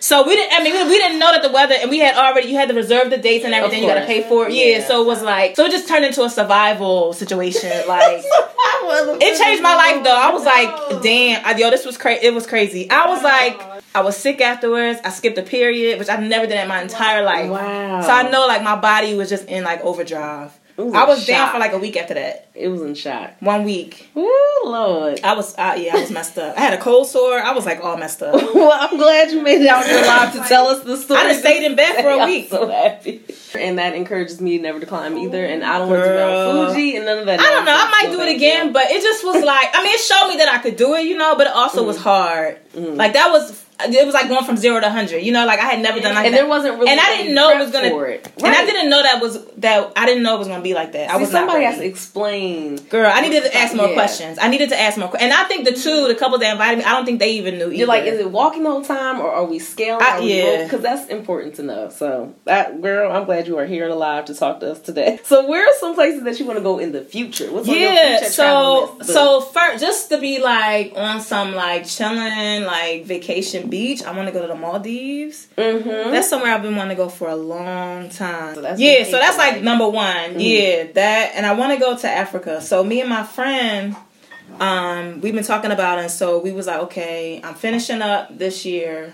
So 0.00 0.26
we 0.26 0.34
didn't. 0.34 0.58
I 0.58 0.64
mean, 0.64 0.72
we, 0.72 0.82
we 0.90 0.98
didn't 0.98 1.20
know 1.20 1.30
that 1.30 1.42
the 1.42 1.52
weather, 1.52 1.76
and 1.80 1.88
we 1.88 2.00
had 2.00 2.16
already. 2.16 2.48
You 2.48 2.56
had 2.56 2.68
to 2.70 2.74
reserve 2.74 3.10
the 3.10 3.18
dates 3.18 3.44
and 3.44 3.54
everything. 3.54 3.84
You 3.84 3.88
got 3.88 4.00
to 4.00 4.06
pay 4.06 4.22
for 4.24 4.48
it. 4.48 4.52
Yeah. 4.52 4.78
Yeah. 4.78 4.86
So 4.88 5.00
it 5.02 5.06
was 5.06 5.22
like. 5.22 5.54
So 5.54 5.64
it 5.66 5.70
just 5.70 5.86
turned 5.86 6.04
into 6.04 6.24
a 6.24 6.30
survival 6.30 7.12
situation. 7.12 7.70
Like 7.86 8.24
it 9.20 9.38
changed 9.38 9.62
my 9.62 9.74
life 9.76 10.02
though. 10.02 10.16
I 10.16 10.30
was 10.32 10.44
like, 10.44 11.02
damn, 11.02 11.44
I, 11.44 11.56
yo, 11.56 11.70
this 11.70 11.84
was 11.86 11.96
crazy. 11.96 12.26
It 12.26 12.34
was 12.34 12.46
crazy. 12.46 12.90
I 12.90 13.06
was 13.06 13.20
oh 13.20 13.24
like, 13.24 13.82
I 13.94 14.00
was 14.00 14.16
sick 14.16 14.40
afterwards. 14.40 14.98
I 15.04 15.10
skipped 15.10 15.38
a 15.38 15.42
period, 15.42 15.98
which 15.98 16.08
I've 16.08 16.22
never 16.22 16.46
done 16.46 16.58
in 16.58 16.68
my 16.68 16.82
entire 16.82 17.22
life. 17.22 17.50
Wow. 17.50 18.00
So 18.02 18.10
I 18.10 18.28
know 18.30 18.46
like 18.46 18.62
my 18.62 18.76
body 18.76 19.14
was 19.14 19.28
just 19.28 19.46
in 19.48 19.62
like 19.62 19.82
overdrive. 19.82 20.52
I 20.78 21.04
was 21.04 21.26
down 21.26 21.46
shock. 21.46 21.52
for 21.52 21.58
like 21.58 21.72
a 21.72 21.78
week 21.78 21.96
after 21.96 22.14
that. 22.14 22.48
It 22.54 22.68
was 22.68 22.82
in 22.82 22.94
shock. 22.94 23.34
One 23.40 23.64
week. 23.64 24.08
Ooh, 24.16 24.60
Lord. 24.64 25.20
I 25.22 25.34
was, 25.34 25.54
uh, 25.56 25.74
yeah, 25.78 25.96
I 25.96 26.00
was 26.00 26.10
messed 26.10 26.38
up. 26.38 26.56
I 26.56 26.60
had 26.60 26.74
a 26.74 26.78
cold 26.78 27.06
sore. 27.06 27.38
I 27.38 27.52
was 27.52 27.64
like 27.66 27.82
all 27.82 27.96
messed 27.96 28.22
up. 28.22 28.34
well, 28.54 28.70
I'm 28.72 28.96
glad 28.96 29.30
you 29.30 29.42
made 29.42 29.60
it 29.62 29.68
out 29.68 29.84
here 29.86 30.00
live 30.02 30.32
to 30.34 30.40
tell 30.48 30.66
us 30.68 30.82
the 30.84 30.96
story. 30.96 31.20
I 31.20 31.24
just 31.24 31.40
stayed 31.40 31.64
in 31.64 31.76
bed 31.76 32.02
for 32.02 32.10
a 32.10 32.18
I'm 32.20 32.28
week. 32.28 32.48
so 32.50 32.68
happy. 32.68 33.22
And 33.58 33.78
that 33.78 33.94
encourages 33.94 34.40
me 34.40 34.58
never 34.58 34.80
to 34.80 34.86
climb 34.86 35.16
either. 35.18 35.44
And 35.44 35.62
I 35.64 35.78
don't 35.78 35.88
want 35.90 36.02
to 36.02 36.08
do 36.08 36.14
Girl. 36.14 36.52
Mount 36.54 36.74
Fuji 36.74 36.96
and 36.96 37.06
none 37.06 37.18
of 37.18 37.26
that. 37.26 37.40
I 37.40 37.50
don't 37.50 37.64
know. 37.64 37.74
I 37.74 37.90
might 37.90 38.10
so 38.12 38.16
do 38.16 38.22
it 38.22 38.34
again, 38.36 38.72
but 38.72 38.90
it 38.90 39.02
just 39.02 39.24
was 39.24 39.42
like 39.44 39.68
I 39.74 39.82
mean, 39.82 39.94
it 39.94 40.00
showed 40.00 40.28
me 40.28 40.36
that 40.38 40.48
I 40.48 40.58
could 40.58 40.76
do 40.76 40.94
it, 40.94 41.02
you 41.06 41.16
know. 41.18 41.36
But 41.36 41.48
it 41.48 41.52
also 41.54 41.84
was 41.84 41.98
hard. 41.98 42.58
Like 42.74 43.12
that 43.14 43.30
was 43.30 43.62
it 43.86 44.04
was 44.06 44.14
like 44.14 44.28
going 44.28 44.44
from 44.44 44.56
zero 44.56 44.80
to 44.80 44.90
hundred. 44.90 45.20
You 45.20 45.32
know, 45.32 45.46
like 45.46 45.58
I 45.58 45.64
had 45.66 45.80
never 45.80 46.00
done 46.00 46.14
like 46.14 46.26
and 46.26 46.34
that. 46.34 46.38
there 46.38 46.48
wasn't 46.48 46.78
really 46.78 46.90
and 46.90 47.00
I 47.00 47.16
didn't 47.16 47.34
know 47.34 47.50
it 47.50 47.58
was 47.58 47.70
gonna. 47.70 47.90
for 47.90 48.06
it. 48.06 48.26
And 48.38 48.46
I 48.54 48.64
didn't 48.64 48.90
know 48.90 49.02
that 49.02 49.20
was 49.20 49.44
that 49.58 49.92
I 49.96 50.06
didn't 50.06 50.22
know 50.22 50.36
it 50.36 50.38
was 50.38 50.48
gonna 50.48 50.62
be 50.62 50.74
like 50.74 50.92
that. 50.92 51.10
I 51.10 51.14
See, 51.14 51.20
was 51.20 51.30
somebody 51.30 51.64
has 51.64 51.78
to 51.78 51.84
explain. 51.84 52.76
Girl, 52.88 53.10
I 53.12 53.20
needed 53.20 53.44
to 53.44 53.56
ask 53.56 53.74
more 53.74 53.88
Yeah. 53.88 53.94
questions. 53.94 54.38
I 54.40 54.48
needed 54.48 54.70
to 54.70 54.80
ask 54.80 54.98
more, 54.98 55.10
and 55.18 55.32
I 55.32 55.44
think 55.44 55.64
the 55.64 55.72
two, 55.72 56.08
the 56.08 56.14
couple 56.14 56.38
that 56.38 56.52
invited 56.52 56.78
me, 56.78 56.84
I 56.84 56.92
don't 56.92 57.04
think 57.04 57.18
they 57.20 57.32
even 57.32 57.58
knew. 57.58 57.70
You're 57.70 57.86
like, 57.86 58.04
is 58.04 58.18
it 58.20 58.30
walking 58.30 58.62
the 58.64 58.70
whole 58.70 58.84
time 58.84 59.20
or 59.20 59.30
are 59.32 59.44
we 59.44 59.58
scaling? 59.58 60.02
I- 60.04 60.18
yeah. 60.20 60.64
Because 60.64 60.80
that's 60.82 61.08
important 61.10 61.54
to 61.56 61.62
know. 61.62 61.88
So, 61.90 62.34
that 62.44 62.80
girl, 62.80 63.10
I'm 63.12 63.24
glad 63.24 63.46
you 63.46 63.58
are 63.58 63.66
here 63.66 63.84
and 63.84 63.92
alive 63.92 64.26
to 64.26 64.34
talk 64.34 64.60
to 64.60 64.72
us 64.72 64.80
today. 64.80 65.20
So, 65.32 65.46
where 65.48 65.64
are 65.66 65.72
some 65.80 65.94
places 65.94 66.24
that 66.24 66.38
you 66.38 66.44
want 66.46 66.58
to 66.58 66.62
go 66.62 66.78
in 66.78 66.92
the 66.92 67.00
future? 67.02 67.50
What's 67.50 67.68
on 67.68 67.74
your 67.74 67.90
yeah 67.92 68.18
future 68.18 68.32
so 68.32 68.98
so 69.02 69.40
first 69.40 69.80
just 69.82 70.10
to 70.10 70.18
be 70.18 70.40
like 70.40 70.92
on 70.96 71.20
some 71.20 71.54
like 71.54 71.86
chilling 71.86 72.64
like 72.64 73.04
vacation 73.04 73.70
beach 73.76 74.00
i 74.04 74.10
want 74.16 74.26
to 74.28 74.32
go 74.36 74.40
to 74.42 74.48
the 74.48 74.54
maldives 74.66 75.38
Mhm. 75.56 76.10
that's 76.12 76.28
somewhere 76.32 76.52
i've 76.54 76.62
been 76.62 76.76
wanting 76.76 76.96
to 76.96 77.02
go 77.04 77.08
for 77.08 77.28
a 77.28 77.36
long 77.54 78.08
time 78.10 78.54
So 78.56 78.60
that's 78.66 78.78
yeah 78.80 79.04
so 79.04 79.12
that's 79.22 79.38
like 79.38 79.54
life. 79.54 79.62
number 79.70 79.88
one 79.88 80.38
yeah 80.38 80.84
that 81.00 81.32
and 81.36 81.44
i 81.50 81.52
want 81.60 81.70
to 81.74 81.78
go 81.86 81.90
to 81.96 82.08
africa 82.24 82.60
so 82.60 82.84
me 82.84 83.00
and 83.00 83.08
my 83.18 83.24
friend 83.36 83.96
um 84.60 85.20
we've 85.22 85.34
been 85.34 85.44
talking 85.54 85.70
about 85.70 85.98
it 85.98 86.02
and 86.02 86.10
so 86.10 86.38
we 86.46 86.52
was 86.52 86.66
like 86.66 86.80
okay 86.86 87.40
i'm 87.42 87.54
finishing 87.54 88.02
up 88.02 88.36
this 88.36 88.64
year 88.66 89.12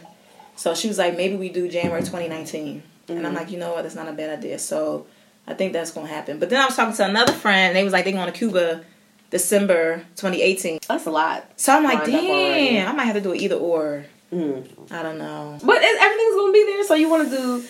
so 0.57 0.75
she 0.75 0.89
was 0.89 0.99
like 0.99 1.17
maybe 1.17 1.37
we 1.37 1.49
do 1.49 1.69
january 1.69 2.01
2019 2.03 2.83
and 3.09 3.27
i'm 3.27 3.35
like 3.35 3.51
you 3.51 3.59
know 3.59 3.73
what 3.75 3.83
that's 3.83 3.95
not 3.95 4.09
a 4.09 4.13
bad 4.13 4.31
idea 4.39 4.59
so 4.59 5.07
I 5.51 5.55
think 5.55 5.73
that's 5.73 5.93
gonna 5.93 6.07
happen. 6.09 6.39
But 6.39 6.51
then 6.51 6.61
I 6.61 6.67
was 6.67 6.77
talking 6.77 6.95
to 6.95 7.05
another 7.07 7.33
friend, 7.33 7.69
and 7.69 7.75
they 7.77 7.83
was 7.83 7.95
like 7.95 8.05
they 8.05 8.13
going 8.13 8.31
to 8.31 8.39
Cuba 8.39 8.85
December 9.31 10.05
2018. 10.17 10.81
That's 10.87 11.07
a 11.07 11.11
lot. 11.11 11.51
So 11.57 11.75
I'm 11.75 11.85
like, 11.85 12.05
damn, 12.05 12.87
I 12.87 12.93
might 12.93 13.05
have 13.05 13.15
to 13.15 13.23
do 13.23 13.33
it 13.33 13.41
either 13.41 13.55
or. 13.57 14.05
Mm. 14.33 14.93
I 14.93 15.03
don't 15.03 15.19
know. 15.19 15.59
But 15.63 15.77
everything's 15.83 16.35
going 16.35 16.53
to 16.53 16.53
be 16.53 16.65
there. 16.73 16.85
So, 16.85 16.95
you 16.95 17.09
want 17.09 17.31
to 17.31 17.37
do 17.37 17.65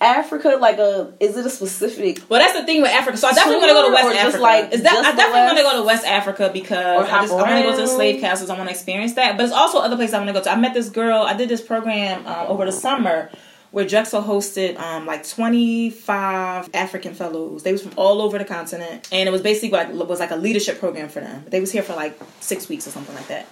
Africa? 0.00 0.58
Like, 0.60 0.78
a 0.78 1.14
is 1.20 1.36
it 1.36 1.46
a 1.46 1.50
specific 1.50 2.20
Well, 2.28 2.40
that's 2.40 2.58
the 2.58 2.66
thing 2.66 2.82
with 2.82 2.90
Africa. 2.90 3.16
So 3.16 3.28
I 3.28 3.32
definitely 3.32 3.60
want 3.66 3.70
to 3.70 3.74
go 3.74 3.88
to 3.88 3.94
West 3.94 4.08
just 4.16 4.26
Africa. 4.26 4.42
like- 4.42 4.72
Is 4.74 4.82
that, 4.82 4.96
I 5.04 5.16
definitely 5.16 5.40
want 5.40 5.56
to 5.58 5.62
go 5.64 5.80
to 5.80 5.86
West 5.86 6.06
Africa 6.06 6.50
because 6.52 7.08
I, 7.08 7.20
just, 7.22 7.32
I 7.32 7.36
want 7.36 7.48
to 7.48 7.62
go 7.62 7.70
to 7.76 7.82
the 7.82 7.86
slave 7.86 8.20
castles. 8.20 8.50
I 8.50 8.56
want 8.56 8.68
to 8.68 8.74
experience 8.74 9.14
that. 9.14 9.36
But 9.36 9.44
it's 9.44 9.52
also 9.54 9.78
other 9.78 9.96
places 9.96 10.14
I 10.14 10.18
want 10.18 10.28
to 10.28 10.34
go 10.34 10.42
to. 10.42 10.50
I 10.50 10.56
met 10.56 10.74
this 10.74 10.90
girl. 10.90 11.22
I 11.22 11.34
did 11.34 11.48
this 11.48 11.62
program 11.62 12.26
um, 12.26 12.48
over 12.48 12.66
the 12.66 12.72
summer 12.72 13.30
where 13.74 13.84
Drexel 13.84 14.22
hosted 14.22 14.78
um, 14.78 15.04
like 15.04 15.26
25 15.26 16.70
African 16.72 17.12
fellows. 17.12 17.64
They 17.64 17.72
was 17.72 17.82
from 17.82 17.90
all 17.96 18.22
over 18.22 18.38
the 18.38 18.44
continent, 18.44 19.08
and 19.10 19.28
it 19.28 19.32
was 19.32 19.42
basically 19.42 19.70
like 19.70 19.92
was 19.92 20.20
like 20.20 20.30
a 20.30 20.36
leadership 20.36 20.78
program 20.78 21.08
for 21.08 21.18
them. 21.18 21.44
They 21.48 21.58
was 21.58 21.72
here 21.72 21.82
for 21.82 21.96
like 21.96 22.16
six 22.38 22.68
weeks 22.68 22.86
or 22.86 22.90
something 22.90 23.16
like 23.16 23.26
that. 23.26 23.48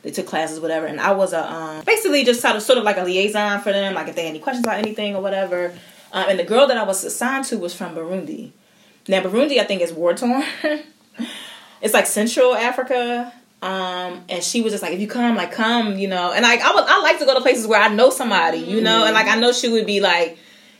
They 0.00 0.12
took 0.12 0.26
classes, 0.26 0.60
whatever, 0.60 0.86
and 0.86 0.98
I 0.98 1.12
was 1.12 1.34
a 1.34 1.52
um, 1.52 1.84
basically 1.84 2.24
just 2.24 2.40
sort 2.40 2.56
of 2.56 2.62
sort 2.62 2.78
of 2.78 2.84
like 2.84 2.96
a 2.96 3.02
liaison 3.02 3.60
for 3.60 3.70
them, 3.70 3.92
like 3.92 4.08
if 4.08 4.16
they 4.16 4.22
had 4.22 4.30
any 4.30 4.38
questions 4.38 4.64
about 4.64 4.78
anything 4.78 5.14
or 5.14 5.20
whatever. 5.20 5.74
Um, 6.10 6.30
and 6.30 6.38
the 6.38 6.44
girl 6.44 6.66
that 6.68 6.78
I 6.78 6.84
was 6.84 7.04
assigned 7.04 7.44
to 7.46 7.58
was 7.58 7.74
from 7.74 7.94
Burundi. 7.94 8.52
Now 9.08 9.20
Burundi, 9.20 9.58
I 9.58 9.64
think, 9.64 9.82
is 9.82 9.92
war 9.92 10.14
torn. 10.14 10.42
it's 11.82 11.92
like 11.92 12.06
Central 12.06 12.54
Africa. 12.54 13.30
Um, 13.62 14.24
and 14.28 14.42
she 14.42 14.60
was 14.62 14.72
just 14.72 14.82
like, 14.82 14.92
if 14.92 15.00
you 15.00 15.08
come, 15.08 15.34
like 15.36 15.52
come, 15.52 15.98
you 15.98 16.08
know. 16.08 16.32
And 16.32 16.42
like 16.42 16.60
I 16.60 16.74
would, 16.74 16.84
I 16.86 17.00
like 17.02 17.18
to 17.20 17.24
go 17.24 17.34
to 17.34 17.40
places 17.40 17.66
where 17.66 17.80
I 17.80 17.88
know 17.88 18.10
somebody, 18.10 18.58
you 18.58 18.80
know, 18.80 19.04
and 19.04 19.14
like 19.14 19.26
I 19.26 19.36
know 19.36 19.52
she 19.52 19.68
would 19.68 19.86
be 19.86 20.00
like, 20.00 20.38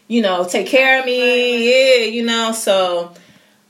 you 0.08 0.22
know, 0.22 0.46
take 0.46 0.66
care 0.66 1.00
of 1.00 1.06
me, 1.06 2.00
yeah, 2.00 2.06
you 2.06 2.24
know. 2.24 2.52
So 2.52 3.12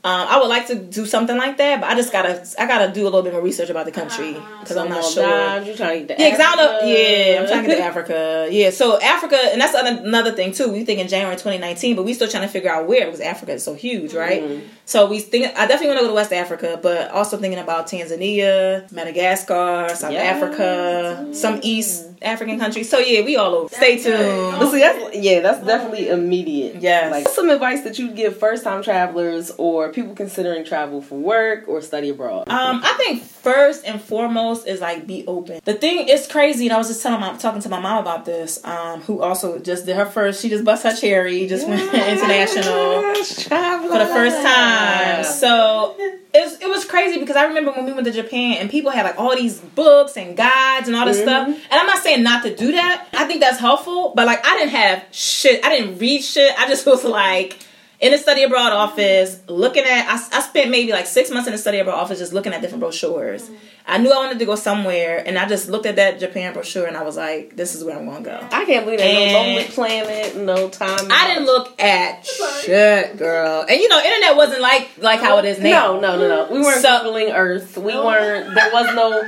um, 0.07 0.27
I 0.29 0.39
would 0.39 0.47
like 0.47 0.67
to 0.67 0.75
do 0.75 1.05
something 1.05 1.35
like 1.37 1.57
that, 1.57 1.81
but 1.81 1.89
I 1.89 1.95
just 1.95 2.11
gotta, 2.13 2.45
I 2.57 2.65
gotta 2.65 2.93
do 2.93 3.01
a 3.03 3.09
little 3.11 3.23
bit 3.23 3.33
more 3.33 3.41
research 3.41 3.69
about 3.69 3.85
the 3.85 3.91
country 3.91 4.33
because 4.61 4.77
I'm 4.77 4.87
not 4.89 5.03
sure. 5.03 5.27
Maldives, 5.27 5.67
You 5.67 5.75
trying 5.75 5.99
to 6.01 6.05
get 6.07 6.17
to 6.17 6.23
Yeah, 6.23 6.29
because 6.29 6.45
I 6.45 6.55
don't 6.55 6.81
know. 6.81 6.87
Yeah, 6.87 7.41
I'm 7.41 7.47
trying 7.47 7.63
to 7.63 7.67
get 7.67 7.77
to 7.77 7.83
Africa. 7.91 8.47
Yeah, 8.49 8.69
so 8.69 9.01
Africa, 9.01 9.37
and 9.51 9.59
that's 9.59 9.73
another 9.73 10.01
another 10.07 10.31
thing 10.31 10.53
too. 10.53 10.71
We 10.71 10.85
think 10.85 10.99
in 11.01 11.07
January 11.09 11.35
2019, 11.35 11.95
but 11.97 12.03
we 12.05 12.13
still 12.13 12.29
trying 12.29 12.43
to 12.43 12.49
figure 12.49 12.71
out 12.71 12.87
where 12.87 13.05
because 13.05 13.19
Africa 13.19 13.51
is 13.53 13.63
so 13.63 13.73
huge, 13.73 14.13
right? 14.13 14.41
Mm-hmm. 14.41 14.67
So 14.85 15.07
we 15.07 15.19
think 15.19 15.47
I 15.57 15.67
definitely 15.67 15.87
want 15.87 15.99
to 15.99 16.03
go 16.05 16.07
to 16.09 16.13
West 16.15 16.31
Africa, 16.31 16.79
but 16.81 17.11
also 17.11 17.37
thinking 17.37 17.59
about 17.59 17.87
Tanzania, 17.87 18.89
Madagascar, 18.93 19.89
South 19.93 20.11
Yes. 20.13 20.35
Africa, 20.35 21.27
some 21.33 21.59
East 21.63 22.05
African 22.21 22.57
countries. 22.59 22.89
So 22.89 22.99
yeah, 22.99 23.21
we 23.25 23.35
all 23.35 23.53
over. 23.53 23.75
Stay 23.75 24.01
tuned. 24.01 24.57
But 24.59 24.71
see, 24.71 24.79
that's 24.79 25.15
yeah, 25.17 25.41
that's 25.41 25.65
definitely 25.65 26.09
immediate. 26.09 26.81
Yeah, 26.81 27.09
Like 27.11 27.27
some 27.27 27.49
advice 27.49 27.81
that 27.83 27.99
you'd 27.99 28.15
give 28.15 28.37
first 28.37 28.63
time 28.63 28.81
travelers 28.83 29.51
or 29.57 29.89
people 29.97 30.13
considering 30.13 30.63
travel 30.63 31.01
for 31.01 31.17
work 31.17 31.67
or 31.67 31.81
study 31.81 32.09
abroad. 32.09 32.47
Um, 32.49 32.81
I 32.83 32.93
think 32.97 33.23
first 33.23 33.83
and 33.83 33.99
foremost 33.99 34.67
is 34.67 34.79
like 34.79 35.07
be 35.07 35.25
open. 35.25 35.59
The 35.65 35.73
thing 35.73 36.07
is 36.07 36.27
crazy, 36.27 36.67
and 36.67 36.73
I 36.73 36.77
was 36.77 36.87
just 36.87 37.01
telling 37.01 37.19
my 37.19 37.35
talking 37.35 37.61
to 37.61 37.69
my 37.69 37.79
mom 37.79 37.97
about 37.97 38.23
this. 38.23 38.63
Um, 38.63 39.01
who 39.01 39.23
also 39.23 39.57
just 39.57 39.87
did 39.87 39.95
her 39.95 40.05
first. 40.05 40.41
She 40.41 40.49
just 40.49 40.63
bust 40.63 40.83
her 40.83 40.95
cherry, 40.95 41.47
just 41.47 41.67
went 41.67 41.81
international 41.93 43.15
for 43.15 43.97
the 43.97 44.09
first 44.13 44.37
time. 44.37 45.23
So 45.23 45.95
it 45.97 46.21
was, 46.43 46.61
it 46.61 46.69
was 46.69 46.85
crazy 46.85 47.19
because 47.19 47.35
I 47.35 47.45
remember 47.45 47.71
when 47.71 47.85
we 47.85 47.93
went 47.93 48.05
to 48.05 48.13
Japan 48.13 48.57
and 48.59 48.69
people 48.69 48.91
had 48.91 49.03
like 49.03 49.19
all 49.19 49.35
these 49.35 49.59
books 49.59 50.15
and 50.15 50.37
guides 50.37 50.87
and 50.87 50.95
all 50.95 51.07
this 51.07 51.19
stuff. 51.19 51.47
And 51.47 51.57
I'm 51.71 51.87
not 51.87 52.03
saying 52.03 52.21
not 52.21 52.43
to 52.43 52.55
do 52.55 52.73
that. 52.73 53.07
I 53.13 53.25
think 53.25 53.41
that's 53.41 53.59
helpful, 53.59 54.13
but 54.15 54.27
like 54.27 54.45
I 54.45 54.59
didn't 54.59 54.71
have 54.71 55.05
shit. 55.11 55.65
I 55.65 55.69
didn't 55.69 55.97
read 55.97 56.21
shit. 56.21 56.53
I 56.55 56.67
just 56.67 56.85
was 56.85 57.03
like 57.03 57.57
in 57.99 58.11
the 58.11 58.17
study 58.17 58.43
abroad 58.43 58.73
office 58.73 59.39
looking 59.47 59.83
at. 59.83 60.07
I, 60.07 60.37
I 60.37 60.41
spent 60.41 60.69
maybe 60.69 60.91
like 60.91 61.05
six 61.07 61.31
months 61.31 61.47
in 61.47 61.51
the 61.53 61.57
study 61.57 61.79
abroad 61.79 61.95
office 61.95 62.19
just 62.19 62.33
looking 62.33 62.53
at 62.53 62.61
different 62.61 62.81
brochures. 62.81 63.43
Mm-hmm. 63.43 63.55
I 63.89 63.97
knew 63.99 64.11
I 64.11 64.17
wanted 64.17 64.39
to 64.39 64.45
go 64.45 64.55
somewhere, 64.55 65.23
and 65.25 65.37
I 65.39 65.47
just 65.47 65.69
looked 65.69 65.85
at 65.85 65.95
that 65.95 66.19
Japan 66.19 66.53
brochure 66.53 66.85
and 66.87 66.97
I 66.97 67.03
was 67.03 67.15
like, 67.15 67.55
"This 67.55 67.73
is 67.73 67.83
where 67.85 67.97
I'm 67.97 68.05
going 68.05 68.23
to 68.23 68.29
go." 68.29 68.47
I 68.51 68.65
can't 68.65 68.83
believe 68.85 68.99
no 68.99 69.05
And- 69.05 69.33
lonely 69.33 69.63
planet, 69.63 70.35
no 70.35 70.67
time. 70.69 71.07
I 71.09 71.27
didn't 71.29 71.45
look 71.45 71.81
at 71.81 72.25
shit, 72.25 73.17
girl. 73.17 73.65
And 73.67 73.79
you 73.79 73.87
know, 73.87 73.99
internet 73.99 74.35
wasn't 74.35 74.61
like 74.61 74.89
like 74.97 75.21
how 75.21 75.37
it 75.37 75.45
is 75.45 75.59
now. 75.59 75.99
No, 75.99 76.17
no, 76.17 76.19
no, 76.19 76.27
no. 76.47 76.51
We 76.53 76.59
weren't 76.61 76.81
So- 76.81 76.89
googling 76.89 77.33
Earth. 77.33 77.77
We 77.77 77.93
weren't. 77.93 78.53
There 78.53 78.69
was 78.73 78.93
no. 78.95 79.23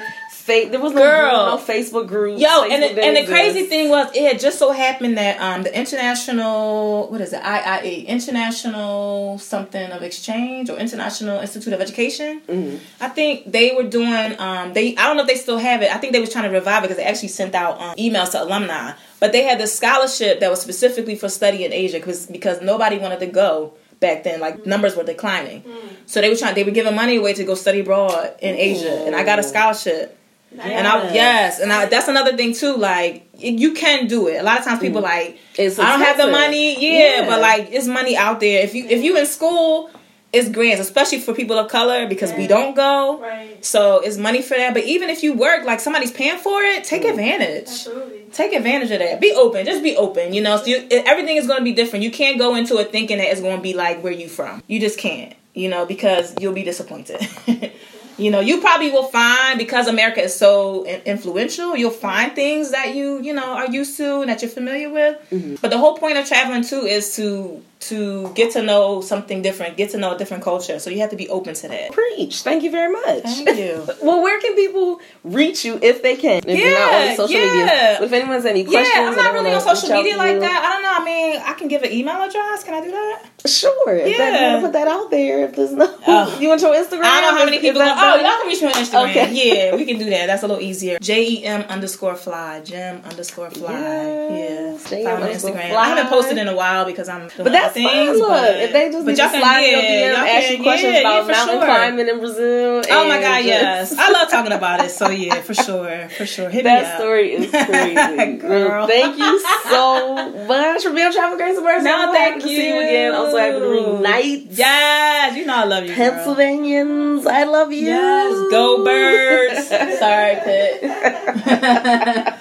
Fa- 0.49 0.69
there 0.69 0.79
was 0.79 0.93
no 0.93 1.01
Girl. 1.01 1.57
group, 1.57 1.67
no 1.67 1.73
Facebook 1.73 2.07
groups. 2.07 2.41
Yo, 2.41 2.47
Facebook 2.47 2.71
and 2.71 2.83
the, 2.97 3.03
and 3.03 3.17
the 3.17 3.25
crazy 3.25 3.63
thing 3.63 3.89
was, 3.89 4.13
it 4.15 4.23
had 4.23 4.39
just 4.39 4.59
so 4.59 4.71
happened 4.71 5.17
that 5.17 5.39
um 5.39 5.63
the 5.63 5.77
international 5.77 7.07
what 7.09 7.21
is 7.21 7.33
it 7.33 7.41
IIE 7.41 8.07
International 8.07 9.37
something 9.37 9.91
of 9.91 10.03
exchange 10.03 10.69
or 10.69 10.77
International 10.77 11.39
Institute 11.39 11.73
of 11.73 11.81
Education. 11.81 12.41
Mm-hmm. 12.47 12.77
I 13.01 13.09
think 13.09 13.51
they 13.51 13.73
were 13.75 13.83
doing 13.83 14.39
um 14.39 14.73
they 14.73 14.95
I 14.95 15.07
don't 15.07 15.17
know 15.17 15.23
if 15.23 15.27
they 15.27 15.35
still 15.35 15.57
have 15.57 15.81
it. 15.81 15.93
I 15.93 15.97
think 15.97 16.13
they 16.13 16.19
was 16.19 16.31
trying 16.31 16.45
to 16.45 16.55
revive 16.55 16.83
it 16.83 16.87
because 16.87 16.97
they 16.97 17.03
actually 17.03 17.29
sent 17.29 17.55
out 17.55 17.79
um, 17.79 17.95
emails 17.95 18.31
to 18.31 18.43
alumni. 18.43 18.93
But 19.19 19.31
they 19.33 19.43
had 19.43 19.59
this 19.59 19.75
scholarship 19.75 20.39
that 20.39 20.49
was 20.49 20.61
specifically 20.61 21.15
for 21.15 21.29
study 21.29 21.65
in 21.65 21.73
Asia 21.73 21.97
because 21.97 22.25
because 22.25 22.61
nobody 22.61 22.97
wanted 22.97 23.19
to 23.19 23.27
go 23.27 23.73
back 23.99 24.23
then. 24.23 24.39
Like 24.39 24.65
numbers 24.65 24.95
were 24.95 25.03
declining, 25.03 25.63
so 26.05 26.21
they 26.21 26.29
were 26.29 26.35
trying. 26.35 26.55
They 26.55 26.63
were 26.63 26.71
giving 26.71 26.95
money 26.95 27.17
away 27.17 27.33
to 27.33 27.43
go 27.43 27.55
study 27.55 27.81
abroad 27.81 28.35
in 28.41 28.55
Asia, 28.55 29.03
and 29.05 29.15
I 29.15 29.23
got 29.23 29.39
a 29.39 29.43
scholarship. 29.43 30.17
And 30.57 30.87
I 30.87 31.13
yes, 31.13 31.59
and 31.59 31.71
I, 31.71 31.85
that's 31.85 32.07
another 32.07 32.35
thing 32.35 32.53
too. 32.53 32.75
Like 32.75 33.29
you 33.37 33.73
can 33.73 34.07
do 34.07 34.27
it. 34.27 34.37
A 34.39 34.43
lot 34.43 34.59
of 34.59 34.65
times 34.65 34.79
people 34.79 35.01
mm. 35.01 35.05
like 35.05 35.37
It's 35.55 35.77
I 35.77 35.91
don't 35.91 36.01
have 36.01 36.17
the 36.17 36.31
money. 36.31 36.73
Yeah, 36.81 37.21
Yeah. 37.21 37.27
but 37.27 37.39
like 37.39 37.69
it's 37.71 37.87
money 37.87 38.17
out 38.17 38.39
there. 38.39 38.63
If 38.63 38.73
you 38.73 38.85
if 38.85 39.03
you 39.03 39.15
in 39.17 39.25
school, 39.27 39.91
it's 40.33 40.49
grants, 40.49 40.81
especially 40.81 41.19
for 41.19 41.33
people 41.33 41.57
of 41.57 41.69
color 41.69 42.07
because 42.07 42.33
we 42.33 42.47
don't 42.47 42.75
go. 42.75 43.19
Right. 43.19 43.63
So 43.63 43.99
it's 43.99 44.17
money 44.17 44.41
for 44.41 44.55
that. 44.55 44.73
But 44.73 44.83
even 44.83 45.09
if 45.09 45.23
you 45.23 45.33
work, 45.33 45.65
like 45.65 45.79
somebody's 45.79 46.11
paying 46.11 46.37
for 46.37 46.61
it, 46.61 46.83
take 46.83 47.03
mm. 47.03 47.11
advantage. 47.11 47.67
Absolutely. 47.67 48.25
Take 48.31 48.53
advantage 48.53 48.91
of 48.91 48.99
that. 48.99 49.21
Be 49.21 49.33
open. 49.33 49.65
Just 49.65 49.83
be 49.83 49.95
open. 49.95 50.33
You 50.33 50.41
know, 50.41 50.57
so 50.57 50.65
you, 50.65 50.87
everything 50.91 51.37
is 51.37 51.47
going 51.47 51.59
to 51.59 51.63
be 51.63 51.73
different. 51.73 52.03
You 52.03 52.11
can't 52.11 52.37
go 52.37 52.55
into 52.55 52.77
it 52.77 52.91
thinking 52.91 53.17
that 53.17 53.27
it's 53.27 53.41
going 53.41 53.57
to 53.57 53.63
be 53.63 53.73
like 53.73 54.03
where 54.03 54.13
you 54.13 54.27
from. 54.29 54.63
You 54.67 54.79
just 54.79 54.97
can't. 54.99 55.35
You 55.53 55.67
know, 55.69 55.85
because 55.85 56.35
you'll 56.39 56.53
be 56.53 56.63
disappointed. 56.63 57.27
you 58.19 58.31
know, 58.31 58.39
you 58.39 58.59
probably 58.61 58.91
will 58.91 59.03
find 59.07 59.57
because 59.57 59.87
America 59.87 60.21
is 60.21 60.35
so 60.35 60.85
influential, 60.85 61.75
you'll 61.75 61.91
find 61.91 62.33
things 62.33 62.71
that 62.71 62.95
you 62.95 63.21
you 63.21 63.33
know 63.33 63.53
are 63.53 63.67
used 63.67 63.97
to 63.97 64.21
and 64.21 64.29
that 64.29 64.41
you're 64.41 64.51
familiar 64.51 64.89
with. 64.89 65.17
Mm-hmm. 65.31 65.55
But 65.61 65.71
the 65.71 65.77
whole 65.77 65.97
point 65.97 66.17
of 66.17 66.27
traveling 66.27 66.63
too 66.63 66.81
is 66.81 67.15
to 67.15 67.63
to 67.79 68.29
get 68.33 68.51
to 68.53 68.61
know 68.61 68.99
something 68.99 69.41
different, 69.41 69.77
get 69.77 69.91
to 69.91 69.97
know 69.97 70.13
a 70.13 70.17
different 70.17 70.43
culture. 70.43 70.79
So 70.79 70.89
you 70.89 70.99
have 70.99 71.11
to 71.11 71.15
be 71.15 71.29
open 71.29 71.53
to 71.55 71.67
that. 71.69 71.91
Preach. 71.91 72.41
Thank 72.41 72.63
you 72.63 72.71
very 72.71 72.91
much. 72.91 73.23
Thank 73.23 73.57
you. 73.57 73.87
well, 74.03 74.21
where 74.21 74.39
can 74.41 74.53
people 74.55 74.99
reach 75.23 75.63
you 75.63 75.79
if 75.81 76.03
they 76.03 76.17
can? 76.17 76.41
If 76.45 76.59
you're 76.59 76.71
not 76.77 76.93
on 76.93 77.05
Yeah, 77.05 77.15
social 77.15 77.39
yeah. 77.39 77.45
media. 77.45 78.03
If 78.03 78.11
anyone's 78.11 78.45
any 78.45 78.65
questions, 78.65 78.89
yeah, 78.93 79.07
I'm 79.07 79.15
not 79.15 79.33
really 79.33 79.53
on 79.53 79.61
social 79.61 79.89
media 79.95 80.17
like 80.17 80.33
you, 80.33 80.39
that. 80.41 80.61
I 80.63 80.73
don't 80.73 80.83
know. 80.83 80.95
I 80.99 81.05
mean, 81.05 81.41
I 81.41 81.53
can 81.53 81.67
give 81.69 81.83
an 81.83 81.91
email 81.93 82.15
address. 82.21 82.63
Can 82.65 82.73
I 82.73 82.81
do 82.81 82.91
that? 82.91 83.23
Sure. 83.45 83.95
If 83.95 84.03
they 84.05 84.11
Yeah. 84.11 84.51
want 84.51 84.61
to 84.61 84.67
put 84.67 84.73
that 84.73 84.87
out 84.89 85.09
there, 85.09 85.45
if 85.45 85.55
there's 85.55 85.71
no. 85.71 85.87
Oh. 86.05 86.37
You 86.41 86.49
want 86.49 86.61
your 86.61 86.73
Instagram? 86.75 87.03
I 87.03 87.21
don't 87.21 87.33
know 87.33 87.39
how 87.39 87.45
many 87.45 87.59
people. 87.59 87.79
Go, 87.79 87.85
that 87.85 87.97
oh, 87.97 88.21
y'all 88.21 88.37
can 88.39 88.47
reach 88.47 88.61
me 88.61 88.67
on 88.67 88.73
Instagram. 88.73 89.09
Okay. 89.11 89.29
Yeah, 89.69 89.75
we 89.75 89.85
can 89.85 89.97
do 89.97 90.09
that. 90.09 90.27
That's 90.27 90.43
a 90.43 90.47
little 90.47 90.61
easier. 90.61 90.99
J 90.99 91.25
E 91.29 91.45
M 91.45 91.61
underscore 91.69 92.15
fly. 92.15 92.61
Gem 92.61 93.01
underscore 93.05 93.49
fly. 93.51 93.71
Yes, 93.71 94.91
yeah. 94.91 94.97
JM 94.97 95.03
Follow 95.05 95.15
on 95.27 95.29
Instagram. 95.33 95.69
fly. 95.69 95.75
I 95.81 95.87
haven't 95.89 96.07
posted 96.09 96.37
in 96.37 96.47
a 96.49 96.55
while 96.55 96.85
because 96.85 97.07
I'm 97.07 97.29
But 97.37 97.51
that's 97.51 97.68
other 97.77 98.05
things. 98.05 98.17
Look, 98.19 98.29
but, 98.29 98.55
if 98.57 98.71
they 98.73 98.91
just 98.91 99.05
but 99.05 99.17
y'all 99.17 99.29
can- 99.29 99.41
slide 99.41 99.61
yeah, 99.61 100.07
y'all 100.11 100.17
ask 100.17 100.47
can- 100.47 100.57
you 100.57 100.63
questions 100.63 100.93
yeah, 100.93 100.99
about 100.99 101.25
yeah, 101.27 101.31
mountain 101.31 101.55
sure. 101.57 101.65
climbing 101.65 102.07
in 102.09 102.19
Brazil. 102.19 102.81
Oh 102.89 103.07
my 103.07 103.19
god, 103.21 103.35
just- 103.37 103.45
yes. 103.45 103.95
I 103.97 104.11
love 104.11 104.29
talking 104.29 104.51
about 104.51 104.83
it. 104.83 104.91
So 104.91 105.09
yeah, 105.09 105.35
for 105.41 105.53
sure, 105.53 106.09
for 106.09 106.25
sure. 106.25 106.49
Hit 106.49 106.63
That 106.63 106.85
up. 106.85 106.99
story 106.99 107.33
is 107.33 107.49
crazy. 107.65 108.37
Girl. 108.37 108.87
Thank 108.87 109.17
you 109.17 109.39
so 109.69 110.31
much 110.47 110.83
for 110.83 110.91
being 110.93 111.07
on 111.07 111.13
Travel 111.13 111.37
Grace 111.37 111.55
and 111.57 111.65
Mercy. 111.65 111.85
No, 111.85 112.11
thank 112.13 112.41
to 112.41 112.47
see 112.47 112.67
you 112.67 112.79
again. 112.79 113.13
I'm 113.15 113.31
so 113.31 113.37
happy 113.37 113.59
to 113.59 113.65
you. 113.65 113.71
reunite. 113.71 114.45
Yes, 114.51 115.35
you 115.35 115.45
know 115.45 115.55
I 115.55 115.63
love 115.65 115.83
you, 115.85 115.95
girl. 115.95 116.11
Pennsylvanians, 116.11 117.25
I 117.25 117.43
love 117.43 117.71
you. 117.71 117.85
Yes, 117.85 118.51
go 118.51 118.83
birds. 118.83 119.67
Sorry, 119.99 120.35
Pitt. 120.43 122.35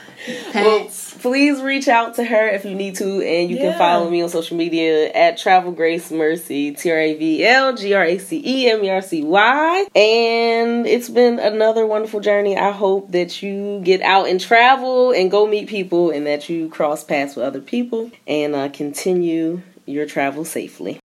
Well, 0.55 0.89
please 1.21 1.61
reach 1.61 1.89
out 1.89 2.15
to 2.17 2.25
her 2.25 2.49
if 2.49 2.65
you 2.65 2.75
need 2.75 2.97
to, 2.97 3.23
and 3.23 3.51
you 3.51 3.57
Yeah. 3.57 3.71
can 3.71 3.79
follow 3.79 4.09
me 4.11 4.23
on 4.23 4.29
social 4.29 4.57
media 4.57 5.11
at 5.11 5.37
Travel 5.39 5.73
Grace 5.73 6.11
Mercy, 6.11 6.73
T 6.73 6.91
R 6.91 6.99
A 6.99 7.15
V 7.15 7.45
L 7.45 7.75
G 7.77 7.95
R 7.95 8.05
A 8.05 8.19
C 8.19 8.43
E 8.45 8.71
M 8.71 8.85
E 8.85 8.91
R 8.91 9.03
C 9.03 9.23
Y. 9.23 9.87
And 9.95 10.87
it's 10.87 11.09
been 11.09 11.39
another 11.39 11.87
wonderful 11.87 12.21
journey. 12.21 12.57
I 12.57 12.71
hope 12.71 13.13
that 13.13 13.43
you 13.43 13.81
get 13.85 14.03
out 14.03 14.29
and 14.29 14.41
travel 14.41 15.13
and 15.13 15.31
go 15.31 15.47
meet 15.47 15.69
people, 15.69 16.11
and 16.11 16.27
that 16.27 16.49
you 16.49 16.69
cross 16.69 17.05
paths 17.05 17.37
with 17.37 17.45
other 17.45 17.61
people 17.61 18.11
and 18.27 18.55
uh, 18.55 18.69
continue 18.69 19.61
your 19.87 20.07
travel 20.07 20.45
safely. 20.45 20.99